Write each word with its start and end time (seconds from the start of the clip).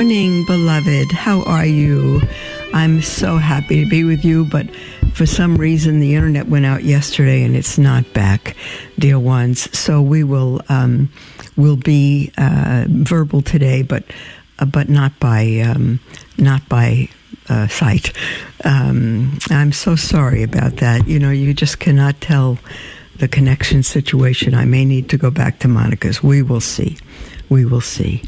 morning, 0.00 0.46
beloved. 0.46 1.12
How 1.12 1.42
are 1.42 1.66
you? 1.66 2.22
I'm 2.72 3.02
so 3.02 3.36
happy 3.36 3.84
to 3.84 3.90
be 3.90 4.02
with 4.02 4.24
you, 4.24 4.46
but 4.46 4.66
for 5.12 5.26
some 5.26 5.56
reason 5.56 6.00
the 6.00 6.14
internet 6.14 6.48
went 6.48 6.64
out 6.64 6.84
yesterday 6.84 7.42
and 7.42 7.54
it's 7.54 7.76
not 7.76 8.10
back, 8.14 8.56
dear 8.98 9.18
ones. 9.18 9.68
So 9.78 10.00
we 10.00 10.24
will 10.24 10.62
um, 10.70 11.10
will 11.58 11.76
be 11.76 12.32
uh, 12.38 12.86
verbal 12.88 13.42
today, 13.42 13.82
but 13.82 14.04
uh, 14.58 14.64
but 14.64 14.88
not 14.88 15.20
by 15.20 15.58
um, 15.58 16.00
not 16.38 16.66
by 16.70 17.10
uh, 17.50 17.68
sight. 17.68 18.16
Um, 18.64 19.38
I'm 19.50 19.70
so 19.70 19.96
sorry 19.96 20.42
about 20.42 20.76
that. 20.76 21.08
You 21.08 21.18
know, 21.18 21.30
you 21.30 21.52
just 21.52 21.78
cannot 21.78 22.22
tell 22.22 22.56
the 23.16 23.28
connection 23.28 23.82
situation. 23.82 24.54
I 24.54 24.64
may 24.64 24.86
need 24.86 25.10
to 25.10 25.18
go 25.18 25.30
back 25.30 25.58
to 25.58 25.68
Monica's. 25.68 26.22
We 26.22 26.40
will 26.40 26.62
see. 26.62 26.96
We 27.50 27.66
will 27.66 27.82
see. 27.82 28.22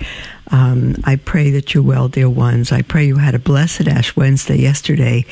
Um, 0.53 0.97
I 1.05 1.17
pray 1.17 1.51
that 1.51 1.73
you're 1.73 1.83
well, 1.83 2.09
dear 2.09 2.29
ones. 2.29 2.71
I 2.71 2.83
pray 2.83 3.07
you 3.07 3.17
had 3.17 3.35
a 3.35 3.39
blessed 3.39 3.89
Ash 3.89 4.15
Wednesday 4.15 4.57
yesterday 4.57 5.25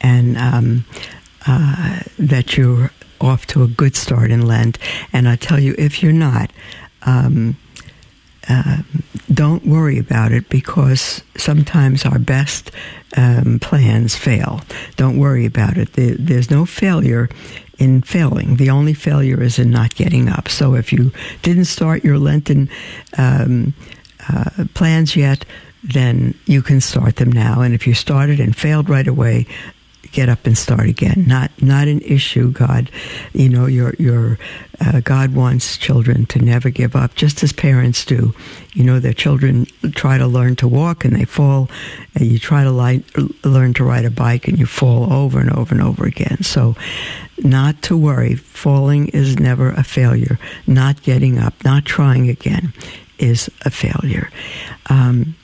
and 0.00 0.36
um, 0.36 0.84
uh, 1.46 2.00
that 2.18 2.56
you're 2.56 2.90
off 3.20 3.46
to 3.46 3.62
a 3.62 3.66
good 3.66 3.96
start 3.96 4.30
in 4.30 4.46
Lent. 4.46 4.78
And 5.12 5.28
I 5.28 5.36
tell 5.36 5.58
you, 5.58 5.74
if 5.78 6.02
you're 6.02 6.12
not, 6.12 6.52
um, 7.02 7.56
uh, 8.48 8.82
don't 9.32 9.66
worry 9.66 9.98
about 9.98 10.32
it 10.32 10.48
because 10.48 11.22
sometimes 11.36 12.04
our 12.04 12.18
best 12.18 12.70
um, 13.16 13.58
plans 13.60 14.14
fail. 14.14 14.60
Don't 14.96 15.18
worry 15.18 15.46
about 15.46 15.76
it. 15.76 15.94
There, 15.94 16.14
there's 16.14 16.50
no 16.50 16.66
failure 16.66 17.28
in 17.78 18.02
failing. 18.02 18.56
The 18.56 18.70
only 18.70 18.94
failure 18.94 19.42
is 19.42 19.58
in 19.58 19.70
not 19.70 19.94
getting 19.94 20.28
up. 20.28 20.48
So 20.48 20.74
if 20.74 20.92
you 20.92 21.12
didn't 21.42 21.66
start 21.66 22.04
your 22.04 22.18
Lenten 22.18 22.68
um, 23.16 23.74
uh, 24.28 24.64
plans 24.74 25.16
yet, 25.16 25.44
then 25.82 26.34
you 26.46 26.62
can 26.62 26.80
start 26.80 27.16
them 27.16 27.30
now. 27.30 27.60
And 27.60 27.74
if 27.74 27.86
you 27.86 27.94
started 27.94 28.40
and 28.40 28.56
failed 28.56 28.88
right 28.88 29.06
away, 29.06 29.46
get 30.12 30.28
up 30.28 30.46
and 30.46 30.56
start 30.56 30.88
again. 30.88 31.24
Not 31.26 31.50
not 31.62 31.88
an 31.88 32.00
issue. 32.00 32.50
God, 32.50 32.90
you 33.32 33.48
know, 33.48 33.66
your 33.66 33.94
your 33.98 34.38
uh, 34.80 35.00
God 35.00 35.34
wants 35.34 35.76
children 35.76 36.26
to 36.26 36.38
never 36.38 36.70
give 36.70 36.94
up, 36.94 37.14
just 37.14 37.42
as 37.42 37.52
parents 37.52 38.04
do. 38.04 38.34
You 38.74 38.84
know, 38.84 39.00
their 39.00 39.12
children 39.12 39.66
try 39.94 40.18
to 40.18 40.26
learn 40.26 40.56
to 40.56 40.68
walk 40.68 41.04
and 41.04 41.16
they 41.16 41.24
fall. 41.24 41.68
And 42.14 42.26
you 42.26 42.38
try 42.38 42.64
to 42.64 42.70
li- 42.70 43.04
learn 43.44 43.74
to 43.74 43.84
ride 43.84 44.04
a 44.04 44.10
bike 44.10 44.48
and 44.48 44.58
you 44.58 44.66
fall 44.66 45.12
over 45.12 45.40
and 45.40 45.50
over 45.50 45.74
and 45.74 45.82
over 45.82 46.06
again. 46.06 46.42
So, 46.42 46.76
not 47.38 47.82
to 47.82 47.96
worry. 47.96 48.36
Falling 48.36 49.08
is 49.08 49.38
never 49.38 49.70
a 49.70 49.84
failure. 49.84 50.38
Not 50.66 51.02
getting 51.02 51.38
up, 51.38 51.54
not 51.64 51.84
trying 51.84 52.28
again, 52.28 52.72
is 53.18 53.50
a 53.64 53.70
failure. 53.70 54.30
Um, 54.90 55.36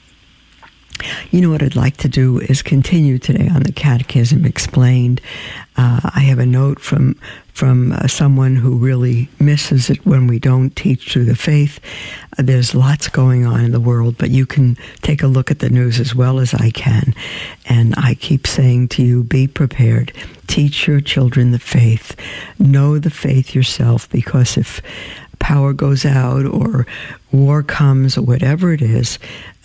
you 1.29 1.41
know 1.41 1.49
what 1.49 1.61
I'd 1.61 1.75
like 1.75 1.97
to 1.97 2.07
do 2.09 2.39
is 2.39 2.61
continue 2.61 3.19
today 3.19 3.49
on 3.49 3.63
the 3.63 3.73
Catechism 3.73 4.45
Explained. 4.45 5.21
Uh, 5.75 5.99
I 6.15 6.21
have 6.21 6.39
a 6.39 6.45
note 6.45 6.79
from 6.79 7.19
from 7.53 7.93
uh, 7.93 8.05
someone 8.07 8.57
who 8.57 8.77
really 8.77 9.29
misses 9.39 9.89
it 9.89 10.05
when 10.05 10.27
we 10.27 10.39
don't 10.39 10.75
teach 10.75 11.11
through 11.11 11.23
the 11.23 11.35
faith. 11.35 11.79
Uh, 12.37 12.43
there's 12.43 12.75
lots 12.75 13.07
going 13.07 13.45
on 13.45 13.63
in 13.63 13.71
the 13.71 13.79
world, 13.79 14.17
but 14.17 14.29
you 14.29 14.45
can 14.45 14.77
take 15.01 15.23
a 15.23 15.27
look 15.27 15.51
at 15.51 15.59
the 15.59 15.69
news 15.69 15.99
as 15.99 16.13
well 16.13 16.39
as 16.39 16.53
I 16.53 16.69
can. 16.69 17.13
And 17.65 17.93
I 17.97 18.15
keep 18.15 18.45
saying 18.45 18.89
to 18.89 19.03
you, 19.03 19.23
be 19.23 19.47
prepared. 19.47 20.11
Teach 20.47 20.85
your 20.85 20.99
children 20.99 21.51
the 21.51 21.59
faith. 21.59 22.15
Know 22.59 22.99
the 22.99 23.09
faith 23.09 23.55
yourself, 23.55 24.09
because 24.09 24.57
if 24.57 24.81
power 25.39 25.73
goes 25.73 26.05
out 26.05 26.45
or 26.45 26.85
war 27.35 27.63
comes 27.63 28.17
whatever 28.17 28.73
it 28.73 28.81
is, 28.81 29.19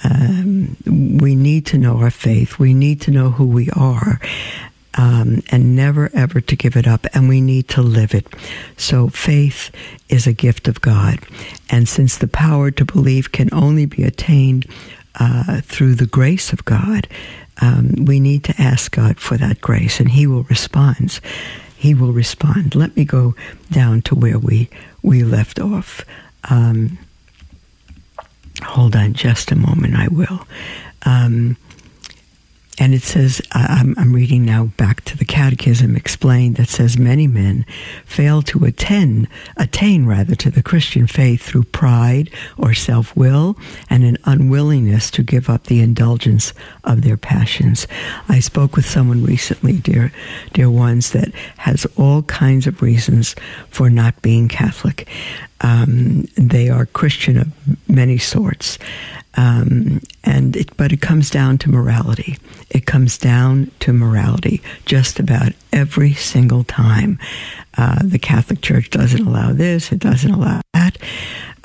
um, 0.04 0.76
we 1.20 1.34
need 1.36 1.66
to 1.66 1.78
know 1.78 1.98
our 1.98 2.10
faith. 2.10 2.58
We 2.58 2.75
need 2.75 3.00
to 3.03 3.10
know 3.10 3.31
who 3.31 3.47
we 3.47 3.70
are. 3.70 4.20
Um, 4.98 5.42
and 5.50 5.76
never 5.76 6.10
ever 6.14 6.41
to 6.41 6.56
give 6.56 6.76
it 6.76 6.88
up, 6.88 7.06
and 7.14 7.28
we 7.28 7.41
need 7.41 7.69
to 7.69 7.81
live 7.81 8.12
it. 8.12 8.26
So, 8.76 9.06
faith 9.06 9.70
is 10.08 10.26
a 10.26 10.32
gift 10.32 10.66
of 10.66 10.81
God. 10.81 11.20
And 11.70 11.88
since 11.88 12.19
the 12.19 12.26
power 12.26 12.72
to 12.72 12.84
believe 12.84 13.31
can 13.31 13.48
only 13.53 13.87
be 13.87 14.02
attained 14.02 14.66
uh, 15.14 15.60
through 15.60 15.94
the 15.94 16.08
grace 16.08 16.52
of 16.52 16.64
God, 16.64 17.06
um, 17.60 18.04
we 18.04 18.19
need 18.19 18.42
to 18.44 18.60
ask 18.60 18.91
God 18.91 19.20
for 19.20 19.37
that 19.37 19.60
grace, 19.60 20.00
and 20.00 20.10
He 20.10 20.26
will 20.26 20.42
respond. 20.44 21.20
He 21.76 21.94
will 21.94 22.12
respond. 22.12 22.75
Let 22.75 22.97
me 22.97 23.04
go 23.04 23.37
down 23.70 24.02
to 24.02 24.16
where 24.16 24.41
we, 24.41 24.69
we 25.02 25.22
left 25.22 25.60
off. 25.60 26.04
Um, 26.50 26.98
Hold 28.62 28.97
on 28.97 29.15
just 29.15 29.50
a 29.50 29.56
moment, 29.56 29.94
I 29.97 30.09
will. 30.09 30.47
Um, 31.06 31.56
and 32.81 32.94
it 32.94 33.03
says, 33.03 33.43
I'm, 33.53 33.94
I'm, 33.98 34.15
reading 34.15 34.47
now 34.47 34.65
back 34.78 35.04
to 35.04 35.16
the 35.16 35.26
Catechism 35.26 35.97
explained 35.97 36.56
that 36.56 36.70
says 36.70 36.97
many 36.97 37.26
men 37.26 37.66
fail 38.06 38.41
to 38.43 38.65
attain, 38.65 39.28
attain 39.59 40.06
rather 40.06 40.34
to 40.37 40.50
the 40.50 40.62
Christian 40.62 41.06
faith 41.06 41.43
through 41.43 41.65
pride 41.65 42.31
or 42.56 42.72
self 42.72 43.15
will 43.15 43.59
and 43.91 44.03
an 44.03 44.16
unwillingness 44.25 45.10
to 45.10 45.22
give 45.22 45.50
up 45.50 45.65
the 45.65 45.82
indulgence 45.82 46.54
of 46.82 47.03
their 47.03 47.19
passions. 47.19 47.87
I 48.31 48.41
spoke 48.41 48.76
with 48.76 48.87
someone 48.87 49.25
recently, 49.25 49.76
dear, 49.76 50.10
dear 50.54 50.70
ones, 50.70 51.10
that 51.10 51.34
has 51.59 51.87
all 51.99 52.22
kinds 52.22 52.66
of 52.66 52.81
reasons 52.81 53.37
for 53.69 53.91
not 53.91 54.22
being 54.22 54.49
Catholic. 54.49 55.06
Um, 55.62 56.26
they 56.37 56.69
are 56.69 56.87
Christian 56.87 57.37
of 57.37 57.48
many 57.88 58.19
sorts. 58.19 58.78
Um, 59.37 60.00
and 60.25 60.56
it, 60.56 60.76
but 60.76 60.93
it 60.93 61.00
comes 61.00 61.31
down 61.31 61.59
to 61.59 61.71
morality. 61.71 62.37
It 62.71 62.87
comes 62.87 63.16
down 63.16 63.70
to 63.81 63.93
morality 63.93 64.60
just 64.87 65.20
about 65.20 65.53
every 65.72 66.15
single 66.15 66.65
time. 66.65 67.19
Uh, 67.78 67.99
the 68.03 68.19
Catholic 68.19 68.60
Church 68.60 68.91
doesn't 68.91 69.26
allow 69.26 69.53
this. 69.53 69.93
It 69.93 70.00
doesn't 70.00 70.31
allow 70.31 70.60
that. 70.75 70.99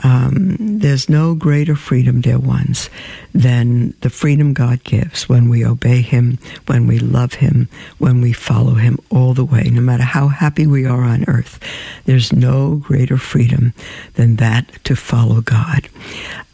Um, 0.04 0.58
there's 0.60 1.10
no 1.10 1.36
greater 1.36 1.76
freedom, 1.76 2.22
dear 2.22 2.40
ones, 2.40 2.90
than 3.34 3.94
the 4.02 4.10
freedom 4.10 4.54
God 4.54 4.84
gives 4.84 5.30
when 5.30 5.50
we 5.50 5.66
obey 5.66 6.02
Him, 6.02 6.38
when 6.68 6.88
we 6.88 7.00
love 7.00 7.36
Him, 7.36 7.70
when 7.98 8.22
we 8.22 8.34
follow 8.34 8.76
Him 8.76 8.98
all 9.10 9.34
the 9.34 9.46
way, 9.46 9.64
no 9.72 9.82
matter 9.82 10.04
how 10.04 10.28
happy 10.28 10.68
we 10.68 10.86
are 10.86 11.04
on 11.04 11.26
earth. 11.28 11.60
There's 12.06 12.34
no 12.34 12.76
greater 12.76 13.18
freedom 13.18 13.74
than 14.16 14.36
that 14.38 14.84
to 14.86 14.96
follow 14.96 15.42
God. 15.42 15.90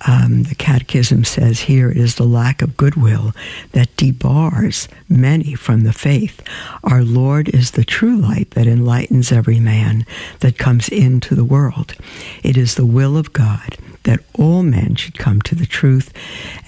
Um, 0.07 0.43
the 0.43 0.55
Catechism 0.55 1.25
says 1.25 1.59
here 1.61 1.91
it 1.91 1.97
is 1.97 2.15
the 2.15 2.23
lack 2.23 2.61
of 2.61 2.77
goodwill 2.77 3.33
that 3.73 3.95
debars 3.97 4.87
many 5.07 5.53
from 5.53 5.83
the 5.83 5.93
faith. 5.93 6.41
Our 6.83 7.03
Lord 7.03 7.49
is 7.49 7.71
the 7.71 7.83
true 7.83 8.15
light 8.15 8.51
that 8.51 8.65
enlightens 8.65 9.31
every 9.31 9.59
man 9.59 10.05
that 10.39 10.57
comes 10.57 10.89
into 10.89 11.35
the 11.35 11.43
world. 11.43 11.95
It 12.41 12.57
is 12.57 12.75
the 12.75 12.85
will 12.85 13.15
of 13.15 13.30
God 13.33 13.77
that 14.03 14.19
all 14.33 14.63
men 14.63 14.95
should 14.95 15.17
come 15.17 15.41
to 15.43 15.55
the 15.55 15.65
truth, 15.65 16.11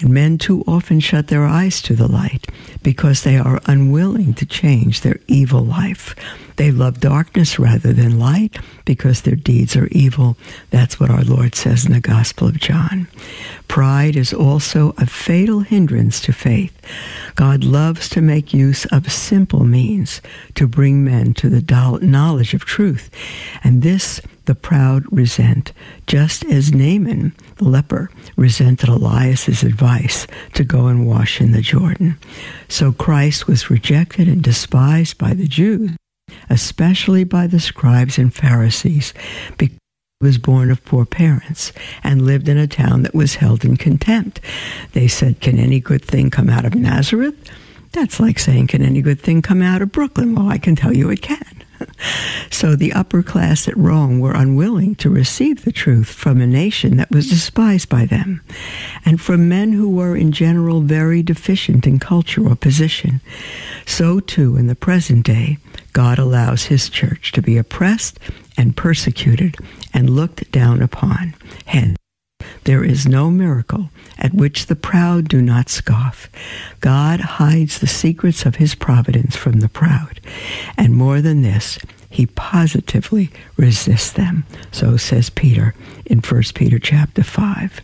and 0.00 0.10
men 0.10 0.38
too 0.38 0.62
often 0.66 1.00
shut 1.00 1.28
their 1.28 1.44
eyes 1.44 1.82
to 1.82 1.94
the 1.94 2.10
light 2.10 2.46
because 2.82 3.22
they 3.22 3.36
are 3.36 3.60
unwilling 3.66 4.34
to 4.34 4.46
change 4.46 5.00
their 5.00 5.18
evil 5.26 5.64
life. 5.64 6.14
They 6.56 6.70
love 6.70 7.00
darkness 7.00 7.58
rather 7.58 7.92
than 7.92 8.20
light 8.20 8.58
because 8.84 9.22
their 9.22 9.34
deeds 9.34 9.74
are 9.74 9.88
evil. 9.88 10.36
That's 10.70 11.00
what 11.00 11.10
our 11.10 11.24
Lord 11.24 11.56
says 11.56 11.84
in 11.84 11.92
the 11.92 12.00
Gospel 12.00 12.46
of 12.46 12.58
John. 12.58 13.08
Pride 13.66 14.14
is 14.14 14.32
also 14.32 14.94
a 14.96 15.06
fatal 15.06 15.60
hindrance 15.60 16.20
to 16.20 16.32
faith. 16.32 16.72
God 17.34 17.64
loves 17.64 18.08
to 18.10 18.20
make 18.20 18.54
use 18.54 18.84
of 18.86 19.10
simple 19.10 19.64
means 19.64 20.20
to 20.54 20.68
bring 20.68 21.02
men 21.02 21.34
to 21.34 21.48
the 21.48 21.98
knowledge 22.00 22.54
of 22.54 22.64
truth, 22.64 23.10
and 23.64 23.82
this 23.82 24.20
the 24.46 24.54
proud 24.54 25.04
resent, 25.10 25.72
just 26.06 26.44
as 26.44 26.72
Naaman, 26.72 27.34
the 27.56 27.64
leper, 27.64 28.10
resented 28.36 28.88
Elias's 28.88 29.62
advice 29.62 30.26
to 30.54 30.64
go 30.64 30.86
and 30.86 31.06
wash 31.06 31.40
in 31.40 31.52
the 31.52 31.60
Jordan. 31.60 32.18
So 32.68 32.92
Christ 32.92 33.46
was 33.46 33.70
rejected 33.70 34.28
and 34.28 34.42
despised 34.42 35.18
by 35.18 35.34
the 35.34 35.46
Jews, 35.48 35.92
especially 36.50 37.24
by 37.24 37.46
the 37.46 37.60
scribes 37.60 38.18
and 38.18 38.34
Pharisees, 38.34 39.14
because 39.56 39.78
he 40.20 40.26
was 40.26 40.38
born 40.38 40.70
of 40.70 40.84
poor 40.84 41.04
parents 41.04 41.72
and 42.02 42.22
lived 42.22 42.48
in 42.48 42.58
a 42.58 42.66
town 42.66 43.02
that 43.02 43.14
was 43.14 43.36
held 43.36 43.64
in 43.64 43.76
contempt. 43.76 44.40
They 44.92 45.08
said, 45.08 45.40
Can 45.40 45.58
any 45.58 45.80
good 45.80 46.04
thing 46.04 46.30
come 46.30 46.50
out 46.50 46.64
of 46.64 46.74
Nazareth? 46.74 47.36
That's 47.92 48.18
like 48.18 48.38
saying, 48.38 48.68
Can 48.68 48.82
any 48.82 49.02
good 49.02 49.20
thing 49.20 49.40
come 49.40 49.62
out 49.62 49.82
of 49.82 49.92
Brooklyn? 49.92 50.34
Well, 50.34 50.48
I 50.48 50.58
can 50.58 50.76
tell 50.76 50.94
you 50.94 51.10
it 51.10 51.22
can. 51.22 51.53
so 52.50 52.76
the 52.76 52.92
upper 52.92 53.22
class 53.22 53.68
at 53.68 53.76
Rome 53.76 54.20
were 54.20 54.34
unwilling 54.34 54.94
to 54.96 55.10
receive 55.10 55.64
the 55.64 55.72
truth 55.72 56.08
from 56.08 56.40
a 56.40 56.46
nation 56.46 56.96
that 56.96 57.10
was 57.10 57.28
despised 57.28 57.88
by 57.88 58.04
them, 58.06 58.42
and 59.04 59.20
from 59.20 59.48
men 59.48 59.72
who 59.72 59.88
were 59.88 60.16
in 60.16 60.32
general 60.32 60.80
very 60.80 61.22
deficient 61.22 61.86
in 61.86 61.98
culture 61.98 62.46
or 62.46 62.56
position. 62.56 63.20
So 63.86 64.20
too 64.20 64.56
in 64.56 64.66
the 64.66 64.74
present 64.74 65.26
day, 65.26 65.58
God 65.92 66.18
allows 66.18 66.64
his 66.64 66.88
church 66.88 67.32
to 67.32 67.42
be 67.42 67.56
oppressed 67.56 68.18
and 68.56 68.76
persecuted 68.76 69.56
and 69.92 70.10
looked 70.10 70.50
down 70.50 70.82
upon. 70.82 71.34
Hence, 71.66 71.96
there 72.64 72.84
is 72.84 73.06
no 73.06 73.30
miracle 73.30 73.90
at 74.18 74.34
which 74.34 74.66
the 74.66 74.76
proud 74.76 75.28
do 75.28 75.42
not 75.42 75.68
scoff. 75.68 76.28
God 76.80 77.20
hides 77.20 77.78
the 77.78 77.86
secrets 77.86 78.46
of 78.46 78.56
his 78.56 78.74
providence 78.74 79.36
from 79.36 79.60
the 79.60 79.68
proud. 79.68 80.20
And 80.76 80.94
more 80.94 81.20
than 81.20 81.42
this, 81.42 81.78
he 82.08 82.26
positively 82.26 83.30
resists 83.56 84.12
them. 84.12 84.44
So 84.72 84.96
says 84.96 85.30
Peter 85.30 85.74
in 86.06 86.20
1 86.20 86.42
Peter 86.54 86.78
chapter 86.78 87.22
5. 87.22 87.80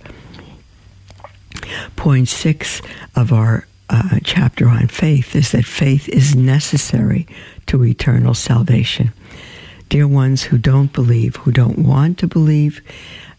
Point 1.97 2.29
6 2.29 2.81
of 3.17 3.33
our 3.33 3.67
uh, 3.91 4.21
chapter 4.23 4.69
on 4.69 4.87
faith 4.87 5.35
is 5.35 5.51
that 5.51 5.65
faith 5.65 6.09
is 6.09 6.37
necessary 6.37 7.27
to 7.67 7.85
eternal 7.85 8.35
salvation. 8.35 9.13
Dear 9.89 10.07
ones 10.07 10.45
who 10.45 10.59
don't 10.59 10.93
believe, 10.93 11.37
who 11.37 11.51
don't 11.51 11.79
want 11.81 12.19
to 12.19 12.29
believe, 12.29 12.81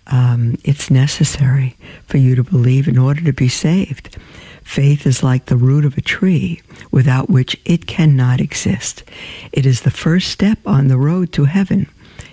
um, 0.07 0.57
it's 0.63 0.91
necessary 0.91 1.75
for 2.05 2.17
you 2.17 2.35
to 2.35 2.43
believe 2.43 2.87
in 2.87 2.97
order 2.97 3.21
to 3.21 3.33
be 3.33 3.47
saved. 3.47 4.17
Faith 4.63 5.05
is 5.05 5.23
like 5.23 5.45
the 5.45 5.57
root 5.57 5.85
of 5.85 5.97
a 5.97 6.01
tree, 6.01 6.61
without 6.91 7.29
which 7.29 7.59
it 7.65 7.87
cannot 7.87 8.39
exist. 8.39 9.03
It 9.51 9.65
is 9.65 9.81
the 9.81 9.91
first 9.91 10.29
step 10.29 10.59
on 10.65 10.87
the 10.87 10.97
road 10.97 11.31
to 11.33 11.45
heaven. 11.45 11.87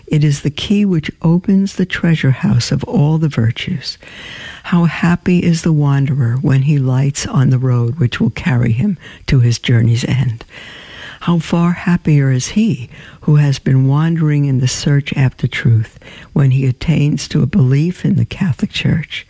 It 0.06 0.24
is 0.24 0.40
the 0.40 0.50
key 0.50 0.84
which 0.84 1.10
opens 1.20 1.76
the 1.76 1.86
treasure 1.86 2.30
house 2.30 2.72
of 2.72 2.82
all 2.84 3.18
the 3.18 3.28
virtues. 3.28 3.98
How 4.64 4.84
happy 4.84 5.40
is 5.40 5.62
the 5.62 5.72
wanderer 5.72 6.36
when 6.36 6.62
he 6.62 6.78
lights 6.78 7.26
on 7.26 7.50
the 7.50 7.58
road 7.58 7.98
which 7.98 8.20
will 8.20 8.30
carry 8.30 8.72
him 8.72 8.98
to 9.26 9.40
his 9.40 9.58
journey's 9.58 10.04
end. 10.04 10.44
How 11.20 11.38
far 11.38 11.72
happier 11.72 12.30
is 12.30 12.48
he 12.48 12.88
who 13.22 13.36
has 13.36 13.58
been 13.58 13.88
wandering 13.88 14.44
in 14.44 14.58
the 14.58 14.68
search 14.68 15.12
after 15.16 15.48
truth 15.48 15.98
when 16.32 16.52
he 16.52 16.66
attains 16.66 17.26
to 17.28 17.42
a 17.42 17.46
belief 17.46 18.04
in 18.04 18.16
the 18.16 18.24
Catholic 18.24 18.70
Church. 18.70 19.26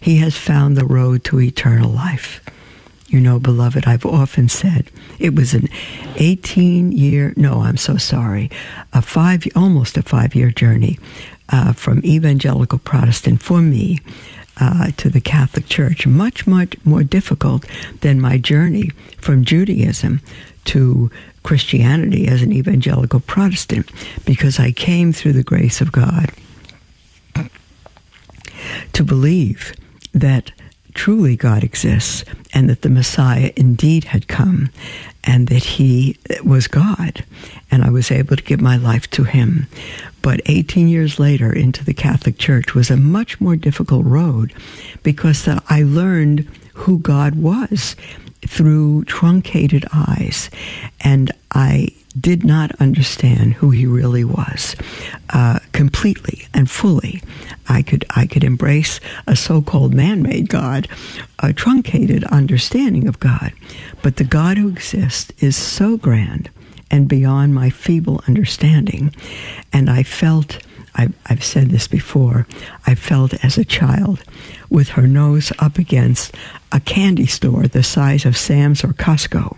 He 0.00 0.18
has 0.18 0.36
found 0.36 0.76
the 0.76 0.84
road 0.84 1.24
to 1.24 1.40
eternal 1.40 1.90
life. 1.90 2.44
You 3.06 3.20
know, 3.20 3.38
beloved, 3.38 3.86
I've 3.86 4.04
often 4.04 4.48
said 4.48 4.90
it 5.18 5.34
was 5.34 5.54
an 5.54 5.68
18 6.16 6.92
year, 6.92 7.32
no, 7.36 7.60
I'm 7.60 7.76
so 7.76 7.96
sorry, 7.96 8.50
a 8.92 9.00
five, 9.00 9.46
almost 9.56 9.96
a 9.96 10.02
five 10.02 10.34
year 10.34 10.50
journey 10.50 10.98
uh, 11.48 11.72
from 11.72 12.04
evangelical 12.04 12.78
Protestant 12.78 13.42
for 13.42 13.60
me 13.60 14.00
uh, 14.60 14.90
to 14.98 15.08
the 15.08 15.20
Catholic 15.20 15.66
Church, 15.66 16.06
much, 16.06 16.46
much 16.46 16.76
more 16.84 17.02
difficult 17.02 17.64
than 18.00 18.20
my 18.20 18.38
journey 18.38 18.90
from 19.18 19.44
Judaism 19.44 20.20
to 20.66 21.10
Christianity 21.42 22.26
as 22.26 22.42
an 22.42 22.52
evangelical 22.52 23.20
Protestant 23.20 23.90
because 24.24 24.58
I 24.58 24.72
came 24.72 25.12
through 25.12 25.34
the 25.34 25.42
grace 25.42 25.80
of 25.80 25.92
God 25.92 26.30
to 28.92 29.04
believe 29.04 29.74
that 30.12 30.52
truly 30.94 31.36
God 31.36 31.64
exists 31.64 32.24
and 32.52 32.70
that 32.70 32.82
the 32.82 32.88
Messiah 32.88 33.52
indeed 33.56 34.04
had 34.04 34.28
come 34.28 34.70
and 35.24 35.48
that 35.48 35.64
he 35.64 36.16
was 36.44 36.68
God. 36.68 37.24
And 37.70 37.82
I 37.82 37.90
was 37.90 38.10
able 38.10 38.36
to 38.36 38.42
give 38.42 38.60
my 38.60 38.76
life 38.76 39.10
to 39.10 39.24
him. 39.24 39.66
But 40.22 40.40
18 40.46 40.88
years 40.88 41.18
later 41.18 41.52
into 41.52 41.84
the 41.84 41.94
Catholic 41.94 42.38
Church 42.38 42.74
was 42.74 42.90
a 42.90 42.96
much 42.96 43.40
more 43.40 43.56
difficult 43.56 44.06
road 44.06 44.54
because 45.02 45.46
I 45.68 45.82
learned 45.82 46.48
who 46.74 46.98
God 46.98 47.34
was 47.34 47.96
through 48.46 49.04
truncated 49.04 49.84
eyes. 49.92 50.50
And 51.00 51.32
I 51.52 51.88
did 52.18 52.44
not 52.44 52.70
understand 52.80 53.54
who 53.54 53.70
he 53.70 53.86
really 53.86 54.24
was 54.24 54.76
uh, 55.30 55.58
completely 55.72 56.46
and 56.54 56.70
fully. 56.70 57.22
I 57.68 57.82
could 57.82 58.04
I 58.10 58.26
could 58.26 58.44
embrace 58.44 59.00
a 59.26 59.34
so-called 59.34 59.94
man-made 59.94 60.48
God, 60.48 60.86
a 61.40 61.52
truncated 61.52 62.22
understanding 62.24 63.08
of 63.08 63.18
God, 63.18 63.52
but 64.02 64.16
the 64.16 64.24
God 64.24 64.58
who 64.58 64.68
exists 64.68 65.32
is 65.40 65.56
so 65.56 65.96
grand 65.96 66.50
and 66.90 67.08
beyond 67.08 67.54
my 67.54 67.70
feeble 67.70 68.22
understanding, 68.28 69.14
and 69.72 69.90
I 69.90 70.02
felt. 70.02 70.58
I've, 70.94 71.14
I've 71.26 71.44
said 71.44 71.70
this 71.70 71.88
before. 71.88 72.46
I 72.86 72.94
felt 72.94 73.34
as 73.44 73.58
a 73.58 73.64
child 73.64 74.22
with 74.70 74.90
her 74.90 75.06
nose 75.06 75.52
up 75.58 75.78
against 75.78 76.34
a 76.72 76.80
candy 76.80 77.26
store 77.26 77.66
the 77.66 77.82
size 77.82 78.24
of 78.24 78.36
Sam's 78.36 78.84
or 78.84 78.88
Costco. 78.88 79.56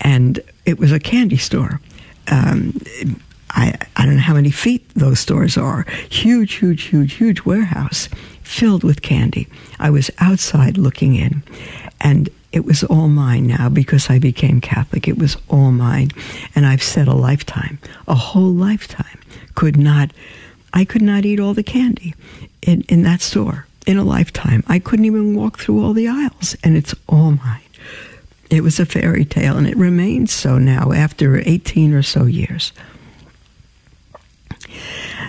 And 0.00 0.40
it 0.64 0.78
was 0.78 0.92
a 0.92 1.00
candy 1.00 1.36
store. 1.36 1.80
Um, 2.28 2.80
I, 3.50 3.78
I 3.96 4.04
don't 4.04 4.16
know 4.16 4.22
how 4.22 4.34
many 4.34 4.50
feet 4.50 4.88
those 4.94 5.20
stores 5.20 5.56
are. 5.56 5.86
Huge, 6.10 6.54
huge, 6.54 6.82
huge, 6.84 7.14
huge 7.14 7.44
warehouse 7.44 8.08
filled 8.42 8.84
with 8.84 9.02
candy. 9.02 9.48
I 9.78 9.90
was 9.90 10.10
outside 10.18 10.78
looking 10.78 11.14
in, 11.14 11.42
and 12.00 12.28
it 12.52 12.64
was 12.64 12.84
all 12.84 13.08
mine 13.08 13.46
now 13.46 13.68
because 13.68 14.10
I 14.10 14.18
became 14.18 14.60
Catholic. 14.60 15.08
It 15.08 15.18
was 15.18 15.36
all 15.48 15.72
mine. 15.72 16.10
And 16.54 16.66
I've 16.66 16.82
said 16.82 17.08
a 17.08 17.14
lifetime, 17.14 17.78
a 18.06 18.14
whole 18.14 18.52
lifetime, 18.52 19.20
could 19.54 19.76
not, 19.76 20.12
I 20.76 20.84
could 20.84 21.00
not 21.00 21.24
eat 21.24 21.40
all 21.40 21.54
the 21.54 21.62
candy 21.62 22.14
in, 22.60 22.82
in 22.82 23.00
that 23.04 23.22
store 23.22 23.66
in 23.86 23.96
a 23.96 24.04
lifetime. 24.04 24.62
I 24.66 24.78
couldn't 24.78 25.06
even 25.06 25.34
walk 25.34 25.58
through 25.58 25.82
all 25.82 25.94
the 25.94 26.06
aisles, 26.06 26.54
and 26.62 26.76
it's 26.76 26.94
all 27.08 27.30
mine. 27.30 27.62
It 28.50 28.60
was 28.60 28.78
a 28.78 28.84
fairy 28.84 29.24
tale, 29.24 29.56
and 29.56 29.66
it 29.66 29.76
remains 29.78 30.32
so 30.32 30.58
now 30.58 30.92
after 30.92 31.38
18 31.38 31.94
or 31.94 32.02
so 32.02 32.26
years. 32.26 32.74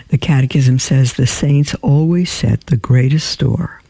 The 0.10 0.18
Catechism 0.18 0.80
says 0.80 1.14
the 1.14 1.26
saints 1.26 1.74
always 1.76 2.30
set 2.30 2.66
the 2.66 2.76
greatest 2.76 3.30
store 3.30 3.82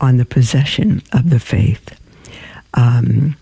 on 0.00 0.16
the 0.16 0.24
possession 0.24 1.02
of 1.12 1.28
the 1.28 1.38
faith. 1.38 2.00
Um, 2.72 3.36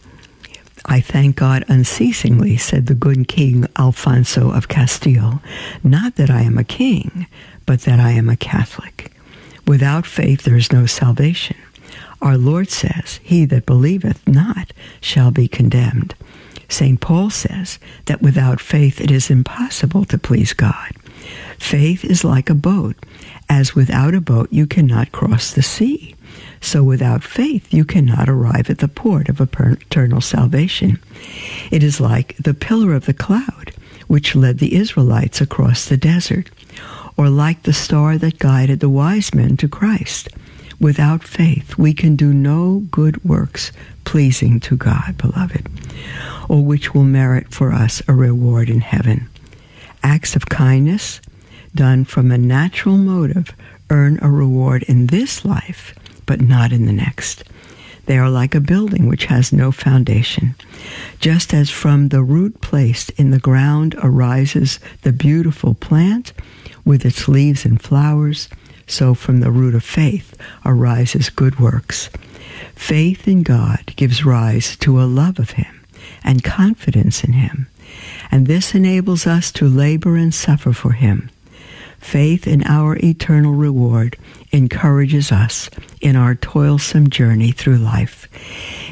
I 0.85 1.01
thank 1.01 1.37
God 1.37 1.65
unceasingly, 1.69 2.57
said 2.57 2.87
the 2.87 2.95
good 2.95 3.29
King 3.29 3.67
Alfonso 3.79 4.51
of 4.51 4.67
Castile, 4.67 5.41
not 5.85 6.17
that 6.17 6.29
I 6.29 6.43
am 6.43 6.59
a 6.59 6.65
king, 6.65 7.29
but 7.67 7.83
that 7.83 8.01
I 8.01 8.13
am 8.13 8.29
a 8.29 8.37
Catholic. 8.37 9.13
Without 9.67 10.07
faith 10.07 10.43
there 10.43 10.57
is 10.57 10.73
no 10.73 10.87
salvation. 10.87 11.57
Our 12.21 12.37
Lord 12.37 12.71
says, 12.71 13.21
He 13.23 13.45
that 13.47 13.67
believeth 13.67 14.27
not 14.27 14.73
shall 15.01 15.31
be 15.31 15.49
condemned. 15.49 16.15
St. 16.69 17.01
Paul 17.01 17.31
says 17.31 17.79
that 18.07 18.23
without 18.23 18.61
faith 18.61 19.01
it 19.01 19.11
is 19.11 19.31
impossible 19.31 20.05
to 20.07 20.19
please 20.19 20.53
God. 20.53 20.93
Faith 21.59 22.05
is 22.05 22.25
like 22.25 22.49
a 22.49 22.55
boat, 22.55 22.97
as 23.49 23.75
without 23.75 24.15
a 24.15 24.21
boat 24.21 24.49
you 24.51 24.67
cannot 24.67 25.13
cross 25.13 25.53
the 25.53 25.63
sea. 25.63 26.15
So 26.61 26.83
without 26.83 27.23
faith 27.23 27.73
you 27.75 27.85
cannot 27.85 28.29
arrive 28.29 28.71
at 28.71 28.79
the 28.79 28.89
port 28.89 29.29
of 29.29 29.41
eternal 29.41 30.21
salvation. 30.21 30.99
It 31.71 31.83
is 31.83 32.01
like 32.01 32.37
the 32.39 32.55
pillar 32.55 32.95
of 32.95 33.07
the 33.07 33.15
cloud, 33.15 33.73
which 34.07 34.35
led 34.35 34.59
the 34.59 34.75
Israelites 34.75 35.41
across 35.41 35.85
the 35.85 35.97
desert, 35.97 36.51
or 37.17 37.29
like 37.29 37.63
the 37.63 37.73
star 37.73 38.19
that 38.19 38.39
guided 38.39 38.81
the 38.81 38.89
wise 38.89 39.35
men 39.35 39.57
to 39.59 39.69
Christ. 39.69 40.29
Without 40.81 41.23
faith, 41.23 41.79
we 41.79 41.95
can 41.95 42.17
do 42.17 42.33
no 42.33 42.85
good 42.91 43.25
works 43.25 43.71
pleasing 44.05 44.59
to 44.61 44.77
God, 44.77 45.17
beloved, 45.17 45.69
or 46.49 46.65
which 46.65 46.93
will 46.93 47.05
merit 47.05 47.53
for 47.53 47.73
us 47.73 48.03
a 48.09 48.15
reward 48.15 48.69
in 48.69 48.81
heaven. 48.81 49.29
Acts 50.03 50.35
of 50.35 50.47
kindness 50.47 51.21
done 51.75 52.05
from 52.05 52.31
a 52.31 52.39
natural 52.39 52.97
motive 52.97 53.55
earn 53.91 54.19
a 54.23 54.31
reward 54.31 54.83
in 54.85 55.07
this 55.07 55.45
life, 55.45 55.95
but 56.27 56.41
not 56.41 56.73
in 56.73 56.87
the 56.87 56.93
next. 56.93 57.45
They 58.07 58.19
are 58.19 58.31
like 58.31 58.55
a 58.55 58.61
building 58.61 59.07
which 59.07 59.27
has 59.27 59.53
no 59.53 59.71
foundation. 59.73 60.55
Just 61.21 61.55
as 61.55 61.71
from 61.71 62.09
the 62.09 62.23
root 62.23 62.61
placed 62.61 63.11
in 63.11 63.31
the 63.31 63.39
ground 63.39 63.95
arises 64.03 64.81
the 65.03 65.13
beautiful 65.13 65.75
plant 65.75 66.33
with 66.85 67.07
its 67.07 67.29
leaves 67.29 67.65
and 67.65 67.81
flowers, 67.81 68.49
so 68.87 69.15
from 69.15 69.41
the 69.41 69.53
root 69.53 69.75
of 69.75 69.85
faith 69.85 70.35
arises 70.65 71.31
good 71.31 71.61
works. 71.61 72.11
Faith 72.75 73.29
in 73.29 73.43
God 73.45 73.93
gives 73.97 74.25
rise 74.25 74.77
to 74.79 75.01
a 75.01 75.05
love 75.05 75.39
of 75.39 75.53
Him 75.53 75.85
and 76.25 76.43
confidence 76.43 77.23
in 77.23 77.35
Him, 77.35 77.69
and 78.31 78.47
this 78.47 78.75
enables 78.75 79.27
us 79.27 79.53
to 79.53 79.69
labor 79.69 80.17
and 80.17 80.35
suffer 80.35 80.73
for 80.73 80.93
Him. 80.93 81.31
faith 81.99 82.47
in 82.47 82.65
our 82.65 82.97
eternal 82.97 83.53
reward 83.55 84.17
encourages 84.53 85.33
us 85.33 85.71
in 86.01 86.15
our 86.15 86.35
toilsome 86.35 87.09
journey 87.11 87.53
through 87.53 87.79
life. 87.79 88.29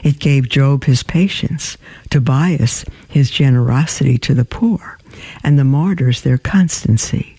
It 0.03 0.19
gave 0.19 0.49
Job 0.49 0.85
his 0.85 1.03
patience, 1.03 1.77
Tobias 2.09 2.85
his 3.09 3.31
generosity 3.31 4.17
to 4.19 4.35
the 4.35 4.45
poor, 4.45 4.99
and 5.45 5.59
the 5.59 5.65
martyrs 5.65 6.23
their 6.23 6.39
constancy. 6.39 7.37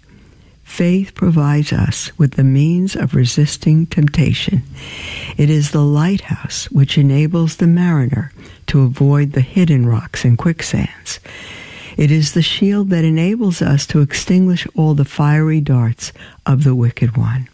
Faith 0.63 1.13
provides 1.15 1.73
us 1.73 2.17
with 2.17 2.33
the 2.35 2.43
means 2.43 2.95
of 2.95 3.13
resisting 3.13 3.85
temptation. 3.87 4.63
It 5.35 5.49
is 5.49 5.71
the 5.71 5.83
lighthouse 5.83 6.71
which 6.71 6.97
enables 6.97 7.57
the 7.57 7.67
mariner 7.67 8.31
to 8.67 8.81
avoid 8.83 9.33
the 9.33 9.41
hidden 9.41 9.85
rocks 9.85 10.23
and 10.23 10.37
quicksands. 10.37 11.19
It 11.97 12.09
is 12.09 12.31
the 12.31 12.41
shield 12.41 12.89
that 12.91 13.03
enables 13.03 13.61
us 13.61 13.85
to 13.87 13.99
extinguish 13.99 14.65
all 14.75 14.93
the 14.93 15.03
fiery 15.03 15.59
darts 15.59 16.13
of 16.45 16.63
the 16.63 16.73
wicked 16.73 17.17
one. 17.17 17.49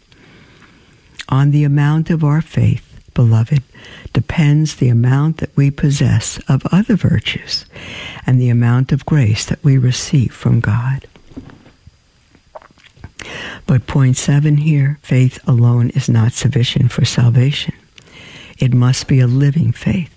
On 1.28 1.50
the 1.50 1.64
amount 1.64 2.10
of 2.10 2.24
our 2.24 2.40
faith, 2.40 3.00
beloved, 3.14 3.62
depends 4.12 4.76
the 4.76 4.88
amount 4.88 5.38
that 5.38 5.54
we 5.56 5.70
possess 5.70 6.38
of 6.48 6.66
other 6.72 6.96
virtues 6.96 7.66
and 8.26 8.40
the 8.40 8.48
amount 8.48 8.92
of 8.92 9.04
grace 9.04 9.44
that 9.46 9.62
we 9.62 9.76
receive 9.76 10.32
from 10.32 10.60
God. 10.60 11.06
But 13.66 13.86
point 13.86 14.16
seven 14.16 14.56
here 14.58 14.98
faith 15.02 15.38
alone 15.46 15.90
is 15.90 16.08
not 16.08 16.32
sufficient 16.32 16.90
for 16.90 17.04
salvation. 17.04 17.74
It 18.58 18.72
must 18.72 19.06
be 19.06 19.20
a 19.20 19.26
living 19.26 19.72
faith. 19.72 20.14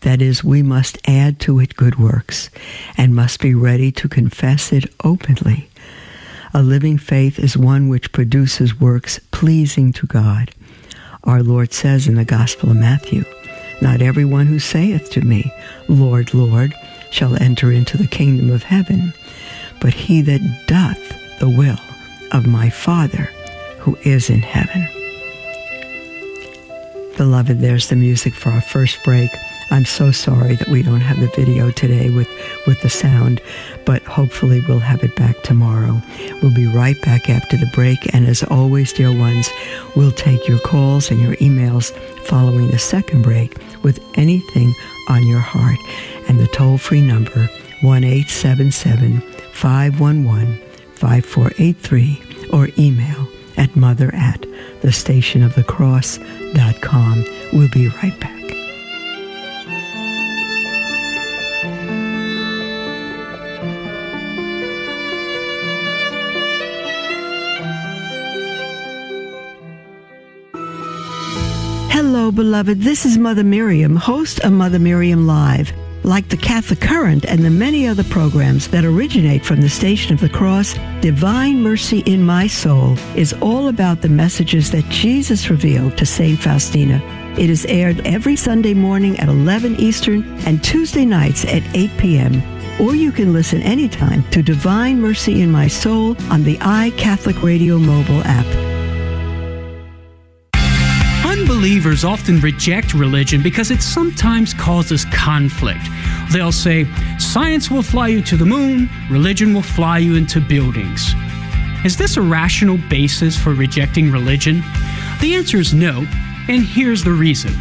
That 0.00 0.22
is, 0.22 0.44
we 0.44 0.62
must 0.62 0.98
add 1.06 1.40
to 1.40 1.58
it 1.60 1.76
good 1.76 1.98
works 1.98 2.50
and 2.96 3.14
must 3.14 3.40
be 3.40 3.54
ready 3.54 3.90
to 3.92 4.08
confess 4.08 4.72
it 4.72 4.92
openly. 5.04 5.67
A 6.58 6.62
living 6.62 6.98
faith 6.98 7.38
is 7.38 7.56
one 7.56 7.88
which 7.88 8.10
produces 8.10 8.80
works 8.80 9.20
pleasing 9.30 9.92
to 9.92 10.08
God. 10.08 10.50
Our 11.22 11.40
Lord 11.40 11.72
says 11.72 12.08
in 12.08 12.16
the 12.16 12.24
Gospel 12.24 12.72
of 12.72 12.76
Matthew, 12.76 13.24
Not 13.80 14.02
everyone 14.02 14.46
who 14.46 14.58
saith 14.58 15.08
to 15.12 15.20
me, 15.20 15.52
Lord, 15.86 16.34
Lord, 16.34 16.74
shall 17.12 17.40
enter 17.40 17.70
into 17.70 17.96
the 17.96 18.08
kingdom 18.08 18.50
of 18.50 18.64
heaven, 18.64 19.14
but 19.80 19.94
he 19.94 20.20
that 20.22 20.64
doth 20.66 21.38
the 21.38 21.48
will 21.48 21.78
of 22.32 22.48
my 22.48 22.70
Father 22.70 23.30
who 23.78 23.96
is 24.02 24.28
in 24.28 24.40
heaven. 24.42 24.88
Beloved, 27.16 27.60
there's 27.60 27.88
the 27.88 27.94
music 27.94 28.34
for 28.34 28.50
our 28.50 28.62
first 28.62 29.04
break. 29.04 29.30
I'm 29.70 29.84
so 29.84 30.10
sorry 30.10 30.56
that 30.56 30.68
we 30.68 30.82
don't 30.82 31.02
have 31.02 31.20
the 31.20 31.30
video 31.36 31.70
today 31.70 32.10
with, 32.10 32.28
with 32.66 32.80
the 32.80 32.88
sound, 32.88 33.42
but 33.84 34.02
hopefully 34.04 34.62
we'll 34.66 34.78
have 34.78 35.04
it 35.04 35.14
back 35.14 35.42
tomorrow. 35.42 36.00
We'll 36.42 36.54
be 36.54 36.66
right 36.66 36.98
back 37.02 37.28
after 37.28 37.58
the 37.58 37.70
break, 37.74 37.98
and 38.14 38.26
as 38.26 38.42
always, 38.44 38.90
dear 38.92 39.12
ones, 39.16 39.50
we'll 39.94 40.12
take 40.12 40.48
your 40.48 40.58
calls 40.60 41.10
and 41.10 41.20
your 41.20 41.36
emails 41.36 41.92
following 42.26 42.68
the 42.68 42.78
second 42.78 43.20
break 43.22 43.58
with 43.82 44.02
anything 44.14 44.74
on 45.08 45.26
your 45.26 45.40
heart. 45.40 45.78
And 46.28 46.40
the 46.40 46.46
toll 46.48 46.78
free 46.78 47.02
number, 47.02 47.48
1 47.82 48.04
877 48.04 49.20
511 49.52 50.58
5483 50.94 52.22
or 52.52 52.68
email 52.78 53.28
at 53.56 53.74
mother 53.76 54.14
at 54.14 54.40
thestationofthecross.com. 54.80 57.24
We'll 57.52 57.68
be 57.70 57.88
right 57.88 58.18
back. 58.20 58.37
Hello, 72.28 72.44
beloved. 72.44 72.82
This 72.82 73.06
is 73.06 73.16
Mother 73.16 73.42
Miriam, 73.42 73.96
host 73.96 74.40
of 74.40 74.52
Mother 74.52 74.78
Miriam 74.78 75.26
Live. 75.26 75.72
Like 76.04 76.28
the 76.28 76.36
Catholic 76.36 76.78
Current 76.78 77.24
and 77.24 77.42
the 77.42 77.48
many 77.48 77.86
other 77.86 78.04
programs 78.04 78.68
that 78.68 78.84
originate 78.84 79.46
from 79.46 79.62
the 79.62 79.68
Station 79.70 80.12
of 80.12 80.20
the 80.20 80.28
Cross, 80.28 80.74
Divine 81.00 81.62
Mercy 81.62 82.00
in 82.00 82.22
My 82.22 82.46
Soul 82.46 82.98
is 83.16 83.32
all 83.40 83.68
about 83.68 84.02
the 84.02 84.10
messages 84.10 84.70
that 84.72 84.86
Jesus 84.90 85.48
revealed 85.48 85.96
to 85.96 86.04
St. 86.04 86.38
Faustina. 86.38 87.00
It 87.38 87.48
is 87.48 87.64
aired 87.64 88.06
every 88.06 88.36
Sunday 88.36 88.74
morning 88.74 89.18
at 89.20 89.30
11 89.30 89.76
Eastern 89.76 90.22
and 90.46 90.62
Tuesday 90.62 91.06
nights 91.06 91.46
at 91.46 91.62
8 91.74 91.90
p.m. 91.96 92.42
Or 92.78 92.94
you 92.94 93.10
can 93.10 93.32
listen 93.32 93.62
anytime 93.62 94.22
to 94.32 94.42
Divine 94.42 95.00
Mercy 95.00 95.40
in 95.40 95.50
My 95.50 95.66
Soul 95.66 96.14
on 96.30 96.42
the 96.42 96.58
iCatholic 96.58 97.42
Radio 97.42 97.78
mobile 97.78 98.20
app. 98.24 98.77
Unbelievers 101.38 102.04
often 102.04 102.40
reject 102.40 102.94
religion 102.94 103.44
because 103.44 103.70
it 103.70 103.80
sometimes 103.80 104.52
causes 104.52 105.04
conflict. 105.04 105.86
They'll 106.32 106.50
say, 106.50 106.84
Science 107.18 107.70
will 107.70 107.82
fly 107.82 108.08
you 108.08 108.22
to 108.22 108.36
the 108.36 108.44
moon, 108.44 108.90
religion 109.08 109.54
will 109.54 109.62
fly 109.62 109.98
you 109.98 110.16
into 110.16 110.40
buildings. 110.40 111.14
Is 111.84 111.96
this 111.96 112.16
a 112.16 112.22
rational 112.22 112.76
basis 112.90 113.38
for 113.38 113.54
rejecting 113.54 114.10
religion? 114.10 114.64
The 115.20 115.36
answer 115.36 115.58
is 115.58 115.72
no, 115.72 116.04
and 116.48 116.64
here's 116.64 117.04
the 117.04 117.12
reason. 117.12 117.52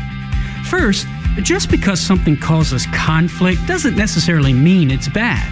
First, 0.65 1.05
just 1.43 1.69
because 1.69 2.01
something 2.01 2.35
causes 2.35 2.87
conflict 2.87 3.67
doesn't 3.67 3.95
necessarily 3.95 4.53
mean 4.53 4.89
it's 4.89 5.07
bad. 5.07 5.47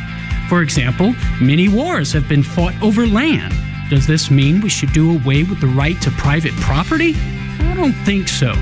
For 0.49 0.63
example, 0.63 1.13
many 1.39 1.69
wars 1.69 2.11
have 2.13 2.27
been 2.27 2.43
fought 2.43 2.73
over 2.81 3.05
land. 3.05 3.53
Does 3.91 4.07
this 4.07 4.31
mean 4.31 4.61
we 4.61 4.69
should 4.69 4.93
do 4.93 5.11
away 5.11 5.43
with 5.43 5.61
the 5.61 5.67
right 5.67 6.01
to 6.01 6.09
private 6.09 6.53
property? 6.53 7.13
I 7.59 7.73
don't 7.75 7.93
think 8.05 8.27
so. 8.27 8.53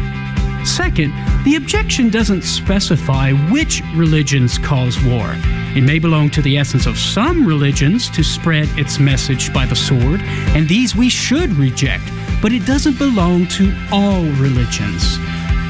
Second, 0.66 1.14
the 1.44 1.56
objection 1.56 2.10
doesn't 2.10 2.44
specify 2.44 3.32
which 3.52 3.82
religions 3.96 4.58
cause 4.58 4.98
war. 5.04 5.36
It 5.76 5.84
may 5.84 6.00
belong 6.00 6.30
to 6.32 6.42
the 6.42 6.58
essence 6.58 6.86
of 6.86 6.98
some 6.98 7.46
religions 7.46 8.10
to 8.12 8.24
spread 8.24 8.70
its 8.78 8.98
message 8.98 9.54
by 9.54 9.66
the 9.66 9.76
sword, 9.76 10.22
and 10.56 10.68
these 10.68 10.96
we 10.96 11.10
should 11.10 11.52
reject, 11.54 12.06
but 12.42 12.54
it 12.54 12.66
doesn't 12.66 12.98
belong 12.98 13.48
to 13.48 13.76
all 13.92 14.24
religions. 14.40 15.18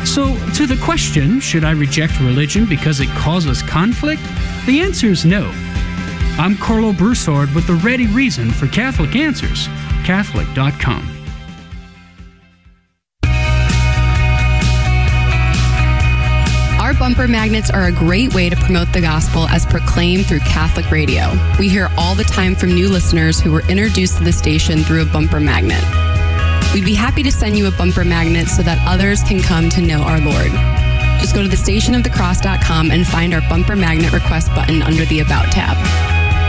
So, 0.08 0.36
to 0.56 0.68
the 0.68 0.80
question, 0.84 1.40
should 1.40 1.64
I 1.64 1.72
reject 1.72 2.20
religion 2.20 2.66
because 2.66 3.00
it 3.00 3.10
causes 3.10 3.64
conflict? 3.64 4.22
The 4.66 4.82
answer 4.82 5.08
is 5.08 5.26
no. 5.26 5.46
I'm 6.38 6.56
Karlo 6.56 6.96
Broussard 6.96 7.54
with 7.56 7.66
the 7.68 7.76
ready 7.76 8.08
reason 8.08 8.52
for 8.52 8.68
Catholic 8.68 9.16
Answers, 9.16 9.68
Catholic.com. 10.04 11.13
bumper 17.04 17.28
magnets 17.28 17.70
are 17.70 17.88
a 17.88 17.92
great 17.92 18.34
way 18.34 18.50
to 18.50 18.56
promote 18.56 18.94
the 18.94 19.02
gospel 19.02 19.46
as 19.50 19.66
proclaimed 19.66 20.26
through 20.26 20.40
Catholic 20.40 20.90
radio. 20.90 21.38
We 21.60 21.68
hear 21.68 21.90
all 21.98 22.16
the 22.16 22.24
time 22.24 22.56
from 22.56 22.74
new 22.74 22.88
listeners 22.88 23.42
who 23.42 23.52
were 23.52 23.64
introduced 23.68 24.20
to 24.20 24.24
the 24.24 24.32
station 24.32 24.86
through 24.86 25.02
a 25.02 25.06
bumper 25.06 25.42
magnet. 25.42 25.84
We'd 26.74 26.86
be 26.86 26.94
happy 26.94 27.22
to 27.24 27.32
send 27.32 27.58
you 27.58 27.68
a 27.68 27.72
bumper 27.72 28.06
magnet 28.06 28.48
so 28.48 28.64
that 28.64 28.78
others 28.88 29.22
can 29.24 29.42
come 29.42 29.70
to 29.72 29.82
know 29.82 30.02
our 30.02 30.22
Lord. 30.22 30.54
Just 31.20 31.36
go 31.36 31.44
to 31.44 31.50
thestationofthecross.com 31.50 32.92
and 32.92 33.06
find 33.06 33.34
our 33.34 33.42
bumper 33.50 33.76
magnet 33.76 34.14
request 34.14 34.56
button 34.56 34.82
under 34.82 35.04
the 35.04 35.20
About 35.20 35.52
tab. 35.52 35.76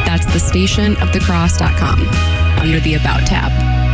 That's 0.06 0.24
thestationofthecross.com 0.26 2.00
under 2.60 2.78
the 2.78 2.94
About 2.94 3.26
tab. 3.26 3.93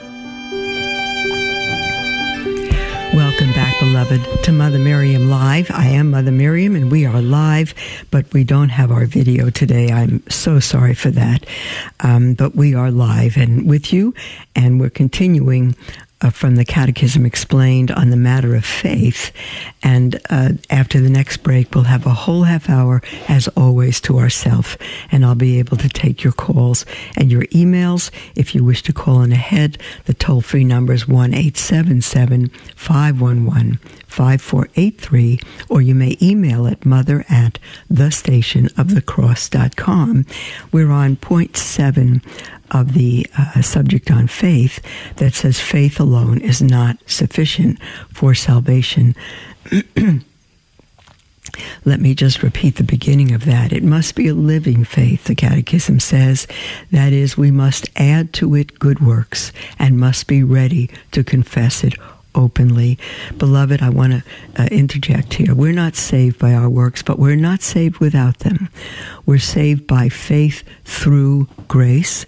beloved, 4.03 4.43
to 4.43 4.51
Mother 4.51 4.79
Miriam 4.79 5.29
Live. 5.29 5.69
I 5.69 5.85
am 5.85 6.11
Mother 6.11 6.31
Miriam, 6.31 6.75
and 6.75 6.91
we 6.91 7.05
are 7.05 7.21
live, 7.21 7.75
but 8.09 8.31
we 8.33 8.43
don't 8.43 8.69
have 8.69 8.91
our 8.91 9.05
video 9.05 9.51
today. 9.51 9.91
I'm 9.91 10.27
so 10.27 10.59
sorry 10.59 10.95
for 10.95 11.11
that. 11.11 11.45
Um, 11.99 12.33
but 12.33 12.55
we 12.55 12.73
are 12.73 12.89
live 12.89 13.37
and 13.37 13.69
with 13.69 13.93
you, 13.93 14.15
and 14.55 14.79
we're 14.79 14.89
continuing 14.89 15.75
uh, 16.21 16.29
from 16.29 16.55
the 16.55 16.65
Catechism 16.65 17.25
Explained 17.25 17.91
on 17.91 18.09
the 18.09 18.17
matter 18.17 18.55
of 18.55 18.65
faith. 18.65 19.31
And 19.83 20.19
uh, 20.29 20.49
after 20.69 20.99
the 20.99 21.09
next 21.09 21.37
break, 21.37 21.73
we'll 21.73 21.85
have 21.85 22.05
a 22.05 22.11
whole 22.11 22.43
half 22.43 22.69
hour, 22.69 23.01
as 23.27 23.47
always, 23.49 23.99
to 24.01 24.19
ourselves. 24.19 24.77
And 25.11 25.25
I'll 25.25 25.33
be 25.35 25.59
able 25.59 25.77
to 25.77 25.89
take 25.89 26.23
your 26.23 26.33
calls 26.33 26.85
and 27.17 27.31
your 27.31 27.43
emails. 27.45 28.11
If 28.35 28.53
you 28.53 28.63
wish 28.63 28.83
to 28.83 28.93
call 28.93 29.21
in 29.21 29.31
ahead, 29.31 29.79
the 30.05 30.13
toll 30.13 30.41
free 30.41 30.63
number 30.63 30.93
is 30.93 31.07
1 31.07 31.33
877 31.33 32.49
511 32.75 33.79
5483, 34.07 35.39
or 35.69 35.81
you 35.81 35.95
may 35.95 36.17
email 36.21 36.67
at 36.67 36.85
mother 36.85 37.25
at 37.29 37.57
thestationofthecross.com. 37.91 40.25
We're 40.71 40.91
on 40.91 41.15
point 41.15 41.55
seven 41.55 42.21
of 42.71 42.93
the 42.93 43.27
uh, 43.37 43.61
subject 43.61 44.09
on 44.09 44.27
faith 44.27 44.79
that 45.17 45.33
says 45.33 45.59
faith 45.59 45.99
alone 45.99 46.39
is 46.41 46.61
not 46.61 46.97
sufficient 47.05 47.79
for 48.13 48.33
salvation. 48.33 49.15
Let 51.83 51.99
me 51.99 52.15
just 52.15 52.43
repeat 52.43 52.75
the 52.75 52.83
beginning 52.83 53.33
of 53.33 53.45
that. 53.45 53.73
It 53.73 53.83
must 53.83 54.15
be 54.15 54.27
a 54.27 54.33
living 54.33 54.83
faith, 54.83 55.25
the 55.25 55.35
Catechism 55.35 55.99
says. 55.99 56.47
That 56.91 57.11
is, 57.13 57.37
we 57.37 57.51
must 57.51 57.89
add 57.95 58.33
to 58.33 58.55
it 58.55 58.79
good 58.79 58.99
works 58.99 59.51
and 59.77 59.99
must 59.99 60.27
be 60.27 60.43
ready 60.43 60.89
to 61.11 61.23
confess 61.23 61.83
it 61.83 61.95
openly. 62.35 62.97
Beloved, 63.37 63.81
I 63.81 63.89
want 63.89 64.13
to 64.13 64.23
uh, 64.61 64.67
interject 64.71 65.33
here. 65.33 65.53
We're 65.53 65.73
not 65.73 65.95
saved 65.95 66.39
by 66.39 66.53
our 66.53 66.69
works, 66.69 67.01
but 67.01 67.19
we're 67.19 67.35
not 67.35 67.61
saved 67.61 67.97
without 67.97 68.39
them. 68.39 68.69
We're 69.25 69.39
saved 69.39 69.87
by 69.87 70.09
faith 70.09 70.63
through 70.85 71.47
grace, 71.67 72.25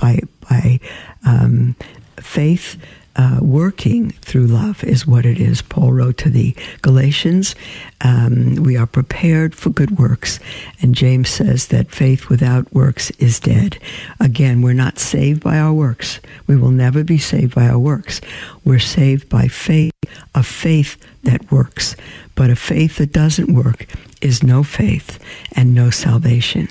by 0.00 0.20
by 0.48 0.80
um, 1.26 1.76
faith 2.18 2.76
uh, 3.16 3.38
working 3.42 4.10
through 4.22 4.46
love 4.46 4.84
is 4.84 5.06
what 5.06 5.26
it 5.26 5.38
is. 5.38 5.62
Paul 5.62 5.92
wrote 5.92 6.16
to 6.18 6.30
the 6.30 6.54
Galatians, 6.80 7.54
um, 8.02 8.54
we 8.54 8.76
are 8.76 8.86
prepared 8.86 9.54
for 9.54 9.70
good 9.70 9.98
works. 9.98 10.38
And 10.80 10.94
James 10.94 11.28
says 11.28 11.68
that 11.68 11.90
faith 11.90 12.28
without 12.28 12.72
works 12.72 13.10
is 13.18 13.40
dead. 13.40 13.78
Again, 14.20 14.62
we're 14.62 14.72
not 14.72 14.98
saved 14.98 15.42
by 15.42 15.58
our 15.58 15.72
works. 15.72 16.20
We 16.46 16.56
will 16.56 16.70
never 16.70 17.04
be 17.04 17.18
saved 17.18 17.54
by 17.54 17.68
our 17.68 17.78
works. 17.78 18.20
We're 18.64 18.78
saved 18.78 19.28
by 19.28 19.48
faith, 19.48 19.92
a 20.34 20.42
faith 20.42 20.96
that 21.24 21.50
works. 21.50 21.96
But 22.36 22.50
a 22.50 22.56
faith 22.56 22.96
that 22.96 23.12
doesn't 23.12 23.52
work 23.52 23.86
is 24.22 24.42
no 24.42 24.62
faith 24.62 25.18
and 25.52 25.74
no 25.74 25.90
salvation. 25.90 26.68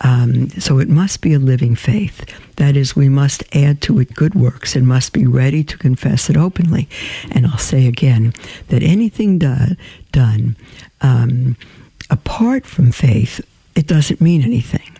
Um, 0.00 0.50
so 0.50 0.78
it 0.78 0.88
must 0.88 1.20
be 1.20 1.34
a 1.34 1.38
living 1.38 1.74
faith. 1.74 2.24
That 2.56 2.76
is, 2.76 2.94
we 2.94 3.08
must 3.08 3.42
add 3.54 3.80
to 3.82 3.98
it 3.98 4.14
good 4.14 4.34
works 4.34 4.76
and 4.76 4.86
must 4.86 5.12
be 5.12 5.26
ready 5.26 5.64
to 5.64 5.78
confess 5.78 6.30
it 6.30 6.36
openly. 6.36 6.88
And 7.32 7.46
I'll 7.46 7.58
say 7.58 7.86
again 7.86 8.32
that 8.68 8.82
anything 8.82 9.38
do, 9.38 9.76
done 10.12 10.56
um, 11.00 11.56
apart 12.10 12.66
from 12.66 12.92
faith, 12.92 13.40
it 13.78 13.86
doesn't 13.86 14.20
mean 14.20 14.42
anything. 14.42 14.90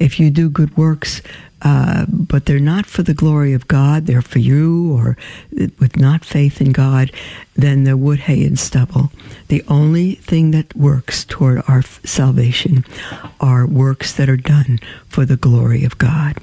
If 0.00 0.18
you 0.18 0.28
do 0.30 0.50
good 0.50 0.76
works 0.76 1.22
uh, 1.64 2.04
but 2.08 2.44
they're 2.44 2.60
not 2.60 2.84
for 2.84 3.02
the 3.02 3.14
glory 3.14 3.54
of 3.54 3.66
God, 3.68 4.04
they're 4.04 4.20
for 4.20 4.38
you, 4.38 4.92
or 4.92 5.16
with 5.50 5.96
not 5.96 6.22
faith 6.22 6.60
in 6.60 6.72
God, 6.72 7.10
then 7.56 7.84
they're 7.84 7.96
wood, 7.96 8.20
hay, 8.20 8.44
and 8.44 8.58
stubble. 8.58 9.10
The 9.48 9.64
only 9.66 10.16
thing 10.16 10.50
that 10.50 10.76
works 10.76 11.24
toward 11.24 11.62
our 11.66 11.80
salvation 12.04 12.84
are 13.40 13.66
works 13.66 14.12
that 14.12 14.28
are 14.28 14.36
done 14.36 14.78
for 15.08 15.24
the 15.24 15.38
glory 15.38 15.84
of 15.84 15.96
God. 15.96 16.36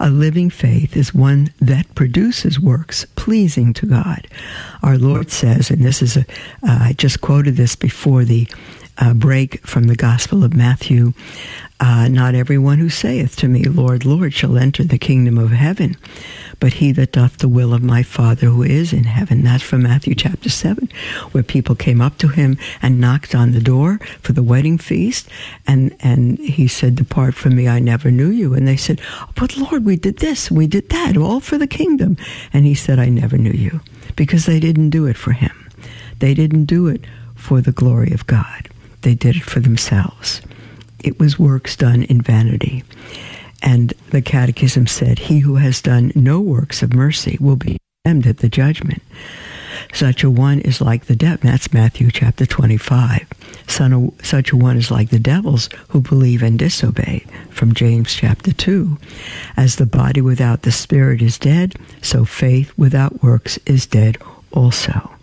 A 0.00 0.10
living 0.10 0.50
faith 0.50 0.96
is 0.96 1.14
one 1.14 1.52
that 1.60 1.94
produces 1.94 2.58
works 2.58 3.06
pleasing 3.14 3.72
to 3.74 3.86
God. 3.86 4.26
Our 4.82 4.98
Lord 4.98 5.30
says, 5.30 5.70
and 5.70 5.84
this 5.84 6.02
is 6.02 6.16
a, 6.16 6.20
uh, 6.66 6.78
I 6.80 6.94
just 6.98 7.20
quoted 7.20 7.54
this 7.54 7.76
before 7.76 8.24
the 8.24 8.48
uh, 8.98 9.14
break 9.14 9.66
from 9.66 9.84
the 9.84 9.96
Gospel 9.96 10.44
of 10.44 10.54
Matthew. 10.54 11.12
Uh, 11.78 12.08
not 12.08 12.34
everyone 12.34 12.78
who 12.78 12.88
saith 12.88 13.36
to 13.36 13.48
me, 13.48 13.64
Lord, 13.64 14.06
Lord, 14.06 14.32
shall 14.32 14.56
enter 14.56 14.82
the 14.82 14.96
kingdom 14.96 15.36
of 15.36 15.50
heaven, 15.50 15.94
but 16.58 16.74
he 16.74 16.90
that 16.92 17.12
doth 17.12 17.36
the 17.36 17.48
will 17.48 17.74
of 17.74 17.82
my 17.82 18.02
Father 18.02 18.46
who 18.46 18.62
is 18.62 18.94
in 18.94 19.04
heaven. 19.04 19.42
That's 19.42 19.62
from 19.62 19.82
Matthew 19.82 20.14
chapter 20.14 20.48
7, 20.48 20.88
where 21.32 21.42
people 21.42 21.74
came 21.74 22.00
up 22.00 22.16
to 22.18 22.28
him 22.28 22.56
and 22.80 22.98
knocked 22.98 23.34
on 23.34 23.52
the 23.52 23.60
door 23.60 23.98
for 24.22 24.32
the 24.32 24.42
wedding 24.42 24.78
feast, 24.78 25.28
and, 25.66 25.94
and 26.00 26.38
he 26.38 26.66
said, 26.66 26.94
Depart 26.94 27.34
from 27.34 27.56
me, 27.56 27.68
I 27.68 27.78
never 27.78 28.10
knew 28.10 28.30
you. 28.30 28.54
And 28.54 28.66
they 28.66 28.76
said, 28.76 28.98
But 29.34 29.58
Lord, 29.58 29.84
we 29.84 29.96
did 29.96 30.18
this, 30.18 30.50
we 30.50 30.66
did 30.66 30.88
that, 30.88 31.18
all 31.18 31.40
for 31.40 31.58
the 31.58 31.66
kingdom. 31.66 32.16
And 32.54 32.64
he 32.64 32.74
said, 32.74 32.98
I 32.98 33.10
never 33.10 33.36
knew 33.36 33.52
you, 33.52 33.82
because 34.16 34.46
they 34.46 34.60
didn't 34.60 34.90
do 34.90 35.04
it 35.04 35.18
for 35.18 35.32
him. 35.32 35.52
They 36.20 36.32
didn't 36.32 36.64
do 36.64 36.86
it 36.86 37.02
for 37.34 37.60
the 37.60 37.72
glory 37.72 38.12
of 38.12 38.26
God. 38.26 38.70
They 39.02 39.14
did 39.14 39.36
it 39.36 39.44
for 39.44 39.60
themselves 39.60 40.42
it 41.06 41.20
was 41.20 41.38
works 41.38 41.76
done 41.76 42.02
in 42.02 42.20
vanity. 42.20 42.82
And 43.62 43.94
the 44.10 44.20
Catechism 44.20 44.86
said, 44.88 45.18
He 45.18 45.38
who 45.38 45.56
has 45.56 45.80
done 45.80 46.12
no 46.14 46.40
works 46.40 46.82
of 46.82 46.92
mercy 46.92 47.38
will 47.40 47.56
be 47.56 47.78
condemned 48.04 48.26
at 48.26 48.38
the 48.38 48.48
judgment. 48.48 49.02
Such 49.92 50.24
a 50.24 50.30
one 50.30 50.60
is 50.60 50.80
like 50.80 51.06
the 51.06 51.16
devil. 51.16 51.38
That's 51.42 51.72
Matthew 51.72 52.10
chapter 52.10 52.44
25. 52.44 53.26
Such 53.68 54.52
a 54.52 54.56
one 54.56 54.76
is 54.76 54.90
like 54.90 55.10
the 55.10 55.18
devils 55.18 55.68
who 55.88 56.00
believe 56.00 56.42
and 56.42 56.58
disobey. 56.58 57.24
From 57.50 57.72
James 57.72 58.12
chapter 58.12 58.52
2. 58.52 58.98
As 59.56 59.76
the 59.76 59.86
body 59.86 60.20
without 60.20 60.62
the 60.62 60.72
spirit 60.72 61.22
is 61.22 61.38
dead, 61.38 61.76
so 62.02 62.24
faith 62.24 62.72
without 62.76 63.22
works 63.22 63.58
is 63.64 63.86
dead 63.86 64.18
also. 64.52 65.15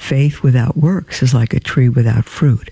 Faith 0.00 0.42
without 0.42 0.76
works 0.78 1.22
is 1.22 1.34
like 1.34 1.52
a 1.52 1.60
tree 1.60 1.88
without 1.88 2.24
fruit, 2.24 2.70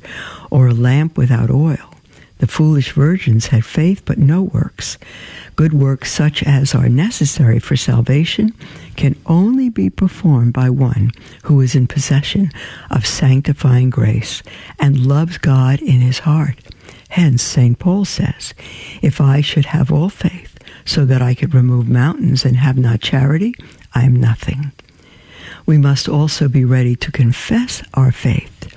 or 0.50 0.66
a 0.66 0.74
lamp 0.74 1.16
without 1.16 1.50
oil. 1.50 1.94
The 2.38 2.48
foolish 2.48 2.92
virgins 2.92 3.48
had 3.48 3.64
faith 3.64 4.02
but 4.04 4.18
no 4.18 4.42
works. 4.42 4.98
Good 5.54 5.72
works 5.72 6.10
such 6.10 6.42
as 6.42 6.74
are 6.74 6.88
necessary 6.88 7.60
for 7.60 7.76
salvation 7.76 8.54
can 8.96 9.14
only 9.26 9.68
be 9.68 9.90
performed 9.90 10.52
by 10.54 10.70
one 10.70 11.12
who 11.44 11.60
is 11.60 11.76
in 11.76 11.86
possession 11.86 12.50
of 12.90 13.06
sanctifying 13.06 13.90
grace 13.90 14.42
and 14.80 15.06
loves 15.06 15.38
God 15.38 15.80
in 15.80 16.00
his 16.00 16.20
heart. 16.20 16.58
Hence, 17.10 17.42
St. 17.42 17.78
Paul 17.78 18.04
says, 18.04 18.54
If 19.02 19.20
I 19.20 19.42
should 19.42 19.66
have 19.66 19.92
all 19.92 20.08
faith 20.08 20.58
so 20.84 21.04
that 21.04 21.22
I 21.22 21.34
could 21.34 21.54
remove 21.54 21.88
mountains 21.88 22.44
and 22.44 22.56
have 22.56 22.78
not 22.78 23.00
charity, 23.00 23.54
I 23.94 24.04
am 24.04 24.16
nothing. 24.16 24.72
We 25.68 25.76
must 25.76 26.08
also 26.08 26.48
be 26.48 26.64
ready 26.64 26.96
to 26.96 27.12
confess 27.12 27.82
our 27.92 28.10
faith. 28.10 28.74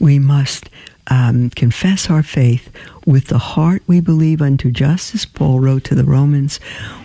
We 0.00 0.18
must 0.18 0.68
um, 1.06 1.50
confess 1.50 2.10
our 2.10 2.24
faith 2.24 2.68
with 3.06 3.26
the 3.26 3.38
heart 3.38 3.84
we 3.86 4.00
believe 4.00 4.42
unto 4.42 4.72
justice, 4.72 5.24
Paul 5.24 5.60
wrote 5.60 5.84
to 5.84 5.94
the 5.94 6.02
Romans, 6.02 6.58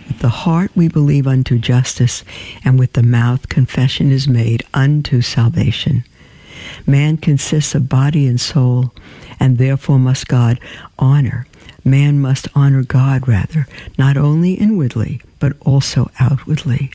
with 0.08 0.18
the 0.18 0.28
heart 0.28 0.72
we 0.74 0.88
believe 0.88 1.28
unto 1.28 1.56
justice, 1.56 2.24
and 2.64 2.80
with 2.80 2.94
the 2.94 3.04
mouth 3.04 3.48
confession 3.48 4.10
is 4.10 4.26
made 4.26 4.64
unto 4.74 5.20
salvation. 5.20 6.02
Man 6.84 7.16
consists 7.16 7.76
of 7.76 7.88
body 7.88 8.26
and 8.26 8.40
soul, 8.40 8.92
and 9.38 9.56
therefore 9.56 10.00
must 10.00 10.26
God 10.26 10.58
honor. 10.98 11.46
Man 11.84 12.18
must 12.18 12.48
honor 12.56 12.82
God, 12.82 13.28
rather, 13.28 13.68
not 13.96 14.16
only 14.16 14.54
inwardly, 14.54 15.20
but 15.38 15.52
also 15.60 16.10
outwardly. 16.18 16.90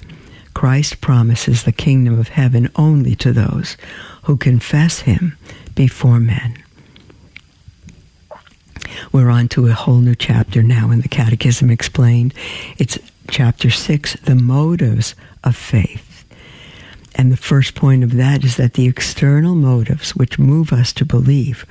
Christ 0.58 1.02
promises 1.02 1.62
the 1.62 1.72
kingdom 1.72 2.18
of 2.18 2.30
heaven 2.30 2.72
only 2.76 3.14
to 3.18 3.32
those 3.32 3.78
who 4.24 4.36
confess 4.38 5.02
him 5.02 5.38
before 5.76 6.20
men. 6.20 6.58
We're 9.12 9.30
on 9.30 9.50
to 9.50 9.68
a 9.68 9.74
whole 9.74 10.00
new 10.00 10.16
chapter 10.16 10.64
now 10.64 10.90
in 10.90 11.02
the 11.02 11.08
Catechism 11.10 11.70
Explained. 11.70 12.34
It's 12.80 12.98
chapter 13.30 13.70
6, 13.70 14.14
the 14.22 14.34
motives 14.34 15.14
of 15.44 15.56
faith. 15.56 16.26
And 17.14 17.32
the 17.32 17.38
first 17.38 17.76
point 17.76 18.04
of 18.04 18.16
that 18.16 18.44
is 18.44 18.58
that 18.58 18.74
the 18.74 18.88
external 18.88 19.54
motives 19.54 20.16
which 20.16 20.40
move 20.40 20.74
us 20.74 20.92
to 20.94 21.06
believe 21.06 21.68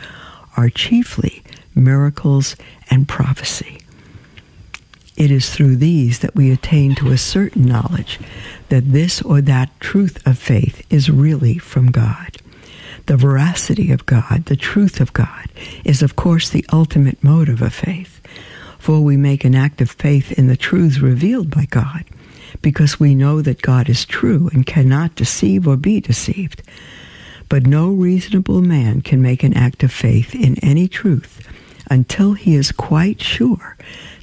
are 0.56 0.70
chiefly 0.70 1.42
miracles 1.74 2.54
and 2.88 3.08
prophecy. 3.08 3.80
It 5.16 5.30
is 5.30 5.50
through 5.50 5.76
these 5.76 6.18
that 6.18 6.34
we 6.34 6.50
attain 6.50 6.94
to 6.96 7.10
a 7.10 7.18
certain 7.18 7.64
knowledge 7.64 8.18
that 8.68 8.92
this 8.92 9.22
or 9.22 9.40
that 9.40 9.78
truth 9.80 10.24
of 10.26 10.38
faith 10.38 10.86
is 10.90 11.08
really 11.08 11.56
from 11.56 11.90
God. 11.90 12.36
The 13.06 13.16
veracity 13.16 13.92
of 13.92 14.04
God, 14.04 14.46
the 14.46 14.56
truth 14.56 15.00
of 15.00 15.12
God, 15.12 15.48
is 15.84 16.02
of 16.02 16.16
course 16.16 16.50
the 16.50 16.66
ultimate 16.72 17.22
motive 17.22 17.62
of 17.62 17.72
faith. 17.72 18.20
For 18.78 19.00
we 19.00 19.16
make 19.16 19.44
an 19.44 19.54
act 19.54 19.80
of 19.80 19.90
faith 19.90 20.32
in 20.32 20.48
the 20.48 20.56
truths 20.56 20.98
revealed 20.98 21.50
by 21.50 21.66
God, 21.66 22.04
because 22.62 23.00
we 23.00 23.14
know 23.14 23.40
that 23.42 23.62
God 23.62 23.88
is 23.88 24.04
true 24.04 24.50
and 24.52 24.66
cannot 24.66 25.14
deceive 25.14 25.66
or 25.66 25.76
be 25.76 26.00
deceived. 26.00 26.62
But 27.48 27.66
no 27.66 27.88
reasonable 27.88 28.60
man 28.60 29.00
can 29.00 29.22
make 29.22 29.42
an 29.42 29.54
act 29.54 29.82
of 29.82 29.92
faith 29.92 30.34
in 30.34 30.58
any 30.58 30.88
truth 30.88 31.48
until 31.88 32.34
he 32.34 32.54
is 32.54 32.72
quite 32.72 33.20
sure 33.22 33.76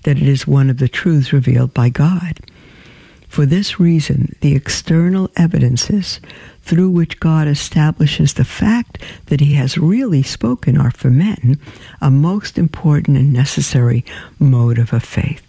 that 0.04 0.18
it 0.18 0.28
is 0.28 0.48
one 0.48 0.70
of 0.70 0.78
the 0.78 0.88
truths 0.88 1.34
revealed 1.34 1.74
by 1.74 1.90
God. 1.90 2.40
For 3.28 3.46
this 3.48 3.80
reason, 3.80 4.36
the 4.42 4.56
external 4.56 5.32
evidences 5.36 6.20
through 6.62 6.92
which 6.92 7.20
God 7.20 7.48
establishes 7.48 8.34
the 8.34 8.46
fact 8.46 9.04
that 9.26 9.40
he 9.40 9.54
has 9.54 9.78
really 9.78 10.22
spoken 10.22 10.78
are 10.78 10.92
for 10.92 11.10
men 11.10 11.58
a 12.00 12.12
most 12.12 12.58
important 12.58 13.18
and 13.18 13.34
necessary 13.34 14.06
motive 14.40 14.94
of 14.94 15.04
faith. 15.04 15.42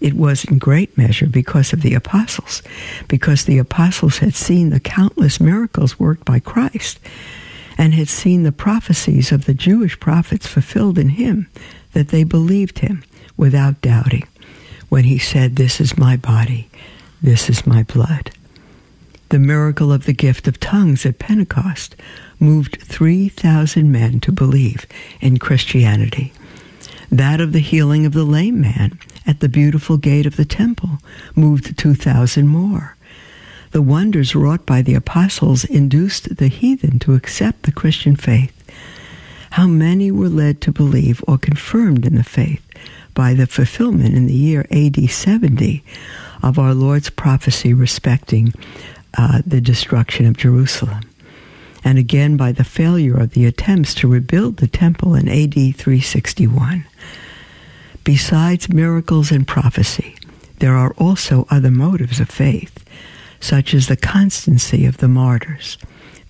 It 0.00 0.14
was 0.14 0.44
in 0.44 0.56
great 0.56 0.96
measure 0.96 1.26
because 1.26 1.74
of 1.74 1.82
the 1.82 1.94
apostles, 1.94 2.62
because 3.06 3.44
the 3.44 3.58
apostles 3.58 4.18
had 4.18 4.34
seen 4.34 4.70
the 4.70 4.80
countless 4.80 5.40
miracles 5.40 6.00
worked 6.00 6.24
by 6.24 6.40
Christ 6.40 6.98
and 7.76 7.92
had 7.92 8.08
seen 8.08 8.42
the 8.42 8.52
prophecies 8.52 9.30
of 9.30 9.44
the 9.44 9.54
Jewish 9.54 10.00
prophets 10.00 10.46
fulfilled 10.46 10.98
in 10.98 11.10
him, 11.10 11.48
that 11.92 12.08
they 12.08 12.24
believed 12.24 12.78
him 12.78 13.04
without 13.40 13.80
doubting 13.80 14.28
when 14.90 15.04
he 15.04 15.18
said, 15.18 15.56
This 15.56 15.80
is 15.80 15.96
my 15.96 16.14
body, 16.14 16.68
this 17.22 17.48
is 17.48 17.66
my 17.66 17.82
blood. 17.84 18.30
The 19.30 19.38
miracle 19.38 19.92
of 19.92 20.04
the 20.04 20.12
gift 20.12 20.46
of 20.46 20.60
tongues 20.60 21.06
at 21.06 21.18
Pentecost 21.18 21.96
moved 22.38 22.82
3,000 22.82 23.90
men 23.90 24.20
to 24.20 24.30
believe 24.30 24.84
in 25.22 25.38
Christianity. 25.38 26.34
That 27.10 27.40
of 27.40 27.52
the 27.52 27.60
healing 27.60 28.04
of 28.04 28.12
the 28.12 28.24
lame 28.24 28.60
man 28.60 28.98
at 29.26 29.40
the 29.40 29.48
beautiful 29.48 29.96
gate 29.96 30.26
of 30.26 30.36
the 30.36 30.44
temple 30.44 30.98
moved 31.34 31.78
2,000 31.78 32.46
more. 32.46 32.96
The 33.70 33.80
wonders 33.80 34.34
wrought 34.34 34.66
by 34.66 34.82
the 34.82 34.94
apostles 34.94 35.64
induced 35.64 36.36
the 36.36 36.48
heathen 36.48 36.98
to 37.00 37.14
accept 37.14 37.62
the 37.62 37.72
Christian 37.72 38.16
faith. 38.16 38.52
How 39.52 39.66
many 39.66 40.10
were 40.10 40.28
led 40.28 40.60
to 40.62 40.72
believe 40.72 41.24
or 41.26 41.38
confirmed 41.38 42.04
in 42.04 42.16
the 42.16 42.24
faith 42.24 42.62
by 43.20 43.34
the 43.34 43.46
fulfillment 43.46 44.14
in 44.16 44.26
the 44.26 44.32
year 44.32 44.66
AD 44.70 45.10
70 45.10 45.84
of 46.42 46.58
our 46.58 46.72
Lord's 46.72 47.10
prophecy 47.10 47.74
respecting 47.74 48.54
uh, 49.18 49.42
the 49.46 49.60
destruction 49.60 50.24
of 50.24 50.38
Jerusalem, 50.38 51.02
and 51.84 51.98
again 51.98 52.38
by 52.38 52.50
the 52.50 52.64
failure 52.64 53.20
of 53.20 53.32
the 53.32 53.44
attempts 53.44 53.92
to 53.96 54.08
rebuild 54.08 54.56
the 54.56 54.66
temple 54.66 55.14
in 55.14 55.28
AD 55.28 55.52
361. 55.52 56.86
Besides 58.04 58.72
miracles 58.72 59.30
and 59.30 59.46
prophecy, 59.46 60.16
there 60.60 60.74
are 60.74 60.94
also 60.96 61.46
other 61.50 61.70
motives 61.70 62.20
of 62.20 62.30
faith, 62.30 62.82
such 63.38 63.74
as 63.74 63.86
the 63.86 63.98
constancy 63.98 64.86
of 64.86 64.96
the 64.96 65.08
martyrs, 65.08 65.76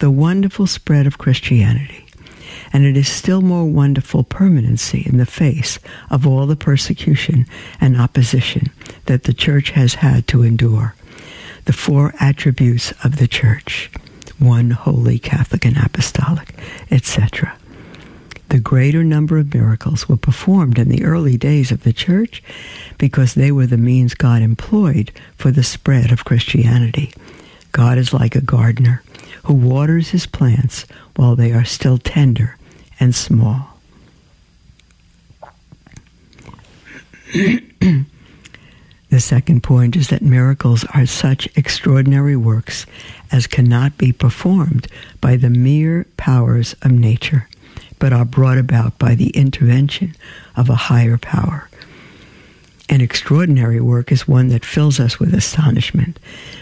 the 0.01 0.11
wonderful 0.11 0.67
spread 0.67 1.07
of 1.07 1.19
Christianity, 1.19 2.05
and 2.73 2.85
it 2.85 2.97
is 2.97 3.09
still 3.09 3.41
more 3.41 3.65
wonderful 3.65 4.25
permanency 4.25 5.03
in 5.07 5.19
the 5.19 5.27
face 5.27 5.79
of 6.11 6.27
all 6.27 6.47
the 6.47 6.57
persecution 6.57 7.47
and 7.81 8.01
opposition 8.01 8.71
that 9.07 9.25
the 9.25 9.35
church 9.35 9.71
has 9.71 9.95
had 9.95 10.27
to 10.29 10.43
endure 10.43 10.95
the 11.65 11.73
four 11.73 12.15
attributes 12.21 12.93
of 13.05 13.17
the 13.17 13.29
church 13.29 13.91
one 14.39 14.71
holy, 14.71 15.19
Catholic, 15.19 15.67
and 15.67 15.77
apostolic, 15.77 16.55
etc. 16.91 17.57
The 18.49 18.59
greater 18.59 19.05
number 19.05 19.39
of 19.39 19.55
miracles 19.55 20.09
were 20.09 20.17
performed 20.17 20.79
in 20.79 20.89
the 20.89 21.05
early 21.05 21.37
days 21.37 21.71
of 21.71 21.83
the 21.83 21.93
church 21.93 22.43
because 22.99 23.35
they 23.35 23.53
were 23.53 23.67
the 23.67 23.77
means 23.77 24.15
God 24.15 24.43
employed 24.43 25.13
for 25.37 25.51
the 25.51 25.63
spread 25.63 26.11
of 26.11 26.25
Christianity. 26.25 27.13
God 27.73 27.99
is 27.99 28.13
like 28.15 28.35
a 28.35 28.41
gardener 28.41 29.03
who 29.45 29.55
waters 29.55 30.09
his 30.09 30.27
plants 30.27 30.87
while 31.17 31.37
they 31.37 31.53
are 31.53 31.65
still 31.65 31.99
tender 31.99 32.57
and 33.01 33.15
small. 33.15 33.67
The 39.11 39.19
second 39.19 39.63
point 39.63 39.97
is 39.97 40.09
that 40.09 40.23
miracles 40.23 40.85
are 40.95 41.07
such 41.07 41.49
extraordinary 41.57 42.37
works 42.37 42.87
as 43.33 43.49
cannot 43.49 43.99
be 43.99 44.13
performed 44.13 44.87
by 45.21 45.37
the 45.37 45.51
mere 45.51 46.07
powers 46.17 46.77
of 46.83 46.93
nature, 46.93 47.49
but 47.99 48.13
are 48.13 48.25
brought 48.25 48.59
about 48.59 48.99
by 48.99 49.17
the 49.17 49.31
intervention 49.31 50.15
of 50.57 50.71
a 50.71 50.75
higher 50.75 51.19
power. 51.19 51.70
An 52.91 53.01
extraordinary 53.01 53.81
work 53.81 54.11
is 54.11 54.27
one 54.27 54.49
that 54.49 54.65
fills 54.65 54.99
us 54.99 55.21
with 55.21 55.33
astonishment 55.33 56.19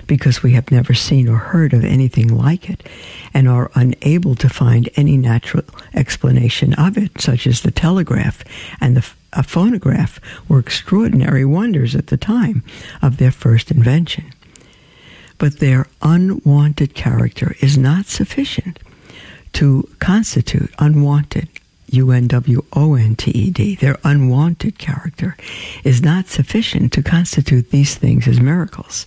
because 0.06 0.42
we 0.42 0.52
have 0.52 0.70
never 0.70 0.92
seen 0.92 1.26
or 1.26 1.38
heard 1.38 1.72
of 1.72 1.86
anything 1.86 2.28
like 2.28 2.68
it 2.68 2.86
and 3.32 3.48
are 3.48 3.70
unable 3.74 4.34
to 4.34 4.48
find 4.50 4.90
any 4.94 5.16
natural 5.16 5.64
explanation 5.94 6.74
of 6.74 6.98
it, 6.98 7.18
such 7.18 7.46
as 7.46 7.62
the 7.62 7.70
telegraph 7.70 8.44
and 8.78 8.94
the 8.94 9.10
a 9.32 9.42
phonograph 9.42 10.20
were 10.48 10.58
extraordinary 10.58 11.44
wonders 11.44 11.94
at 11.94 12.08
the 12.08 12.16
time 12.16 12.62
of 13.02 13.16
their 13.18 13.30
first 13.30 13.70
invention. 13.70 14.32
But 15.38 15.60
their 15.60 15.86
unwonted 16.02 16.94
character 16.94 17.54
is 17.60 17.76
not 17.76 18.06
sufficient 18.06 18.78
to 19.54 19.88
constitute 19.98 20.72
unwonted, 20.78 21.48
U 21.92 22.10
N 22.10 22.26
W 22.26 22.64
O 22.72 22.94
N 22.94 23.16
T 23.16 23.30
E 23.30 23.50
D, 23.50 23.74
their 23.76 23.98
unwonted 24.04 24.78
character 24.78 25.36
is 25.84 26.02
not 26.02 26.28
sufficient 26.28 26.92
to 26.92 27.02
constitute 27.02 27.70
these 27.70 27.94
things 27.94 28.28
as 28.28 28.40
miracles. 28.40 29.06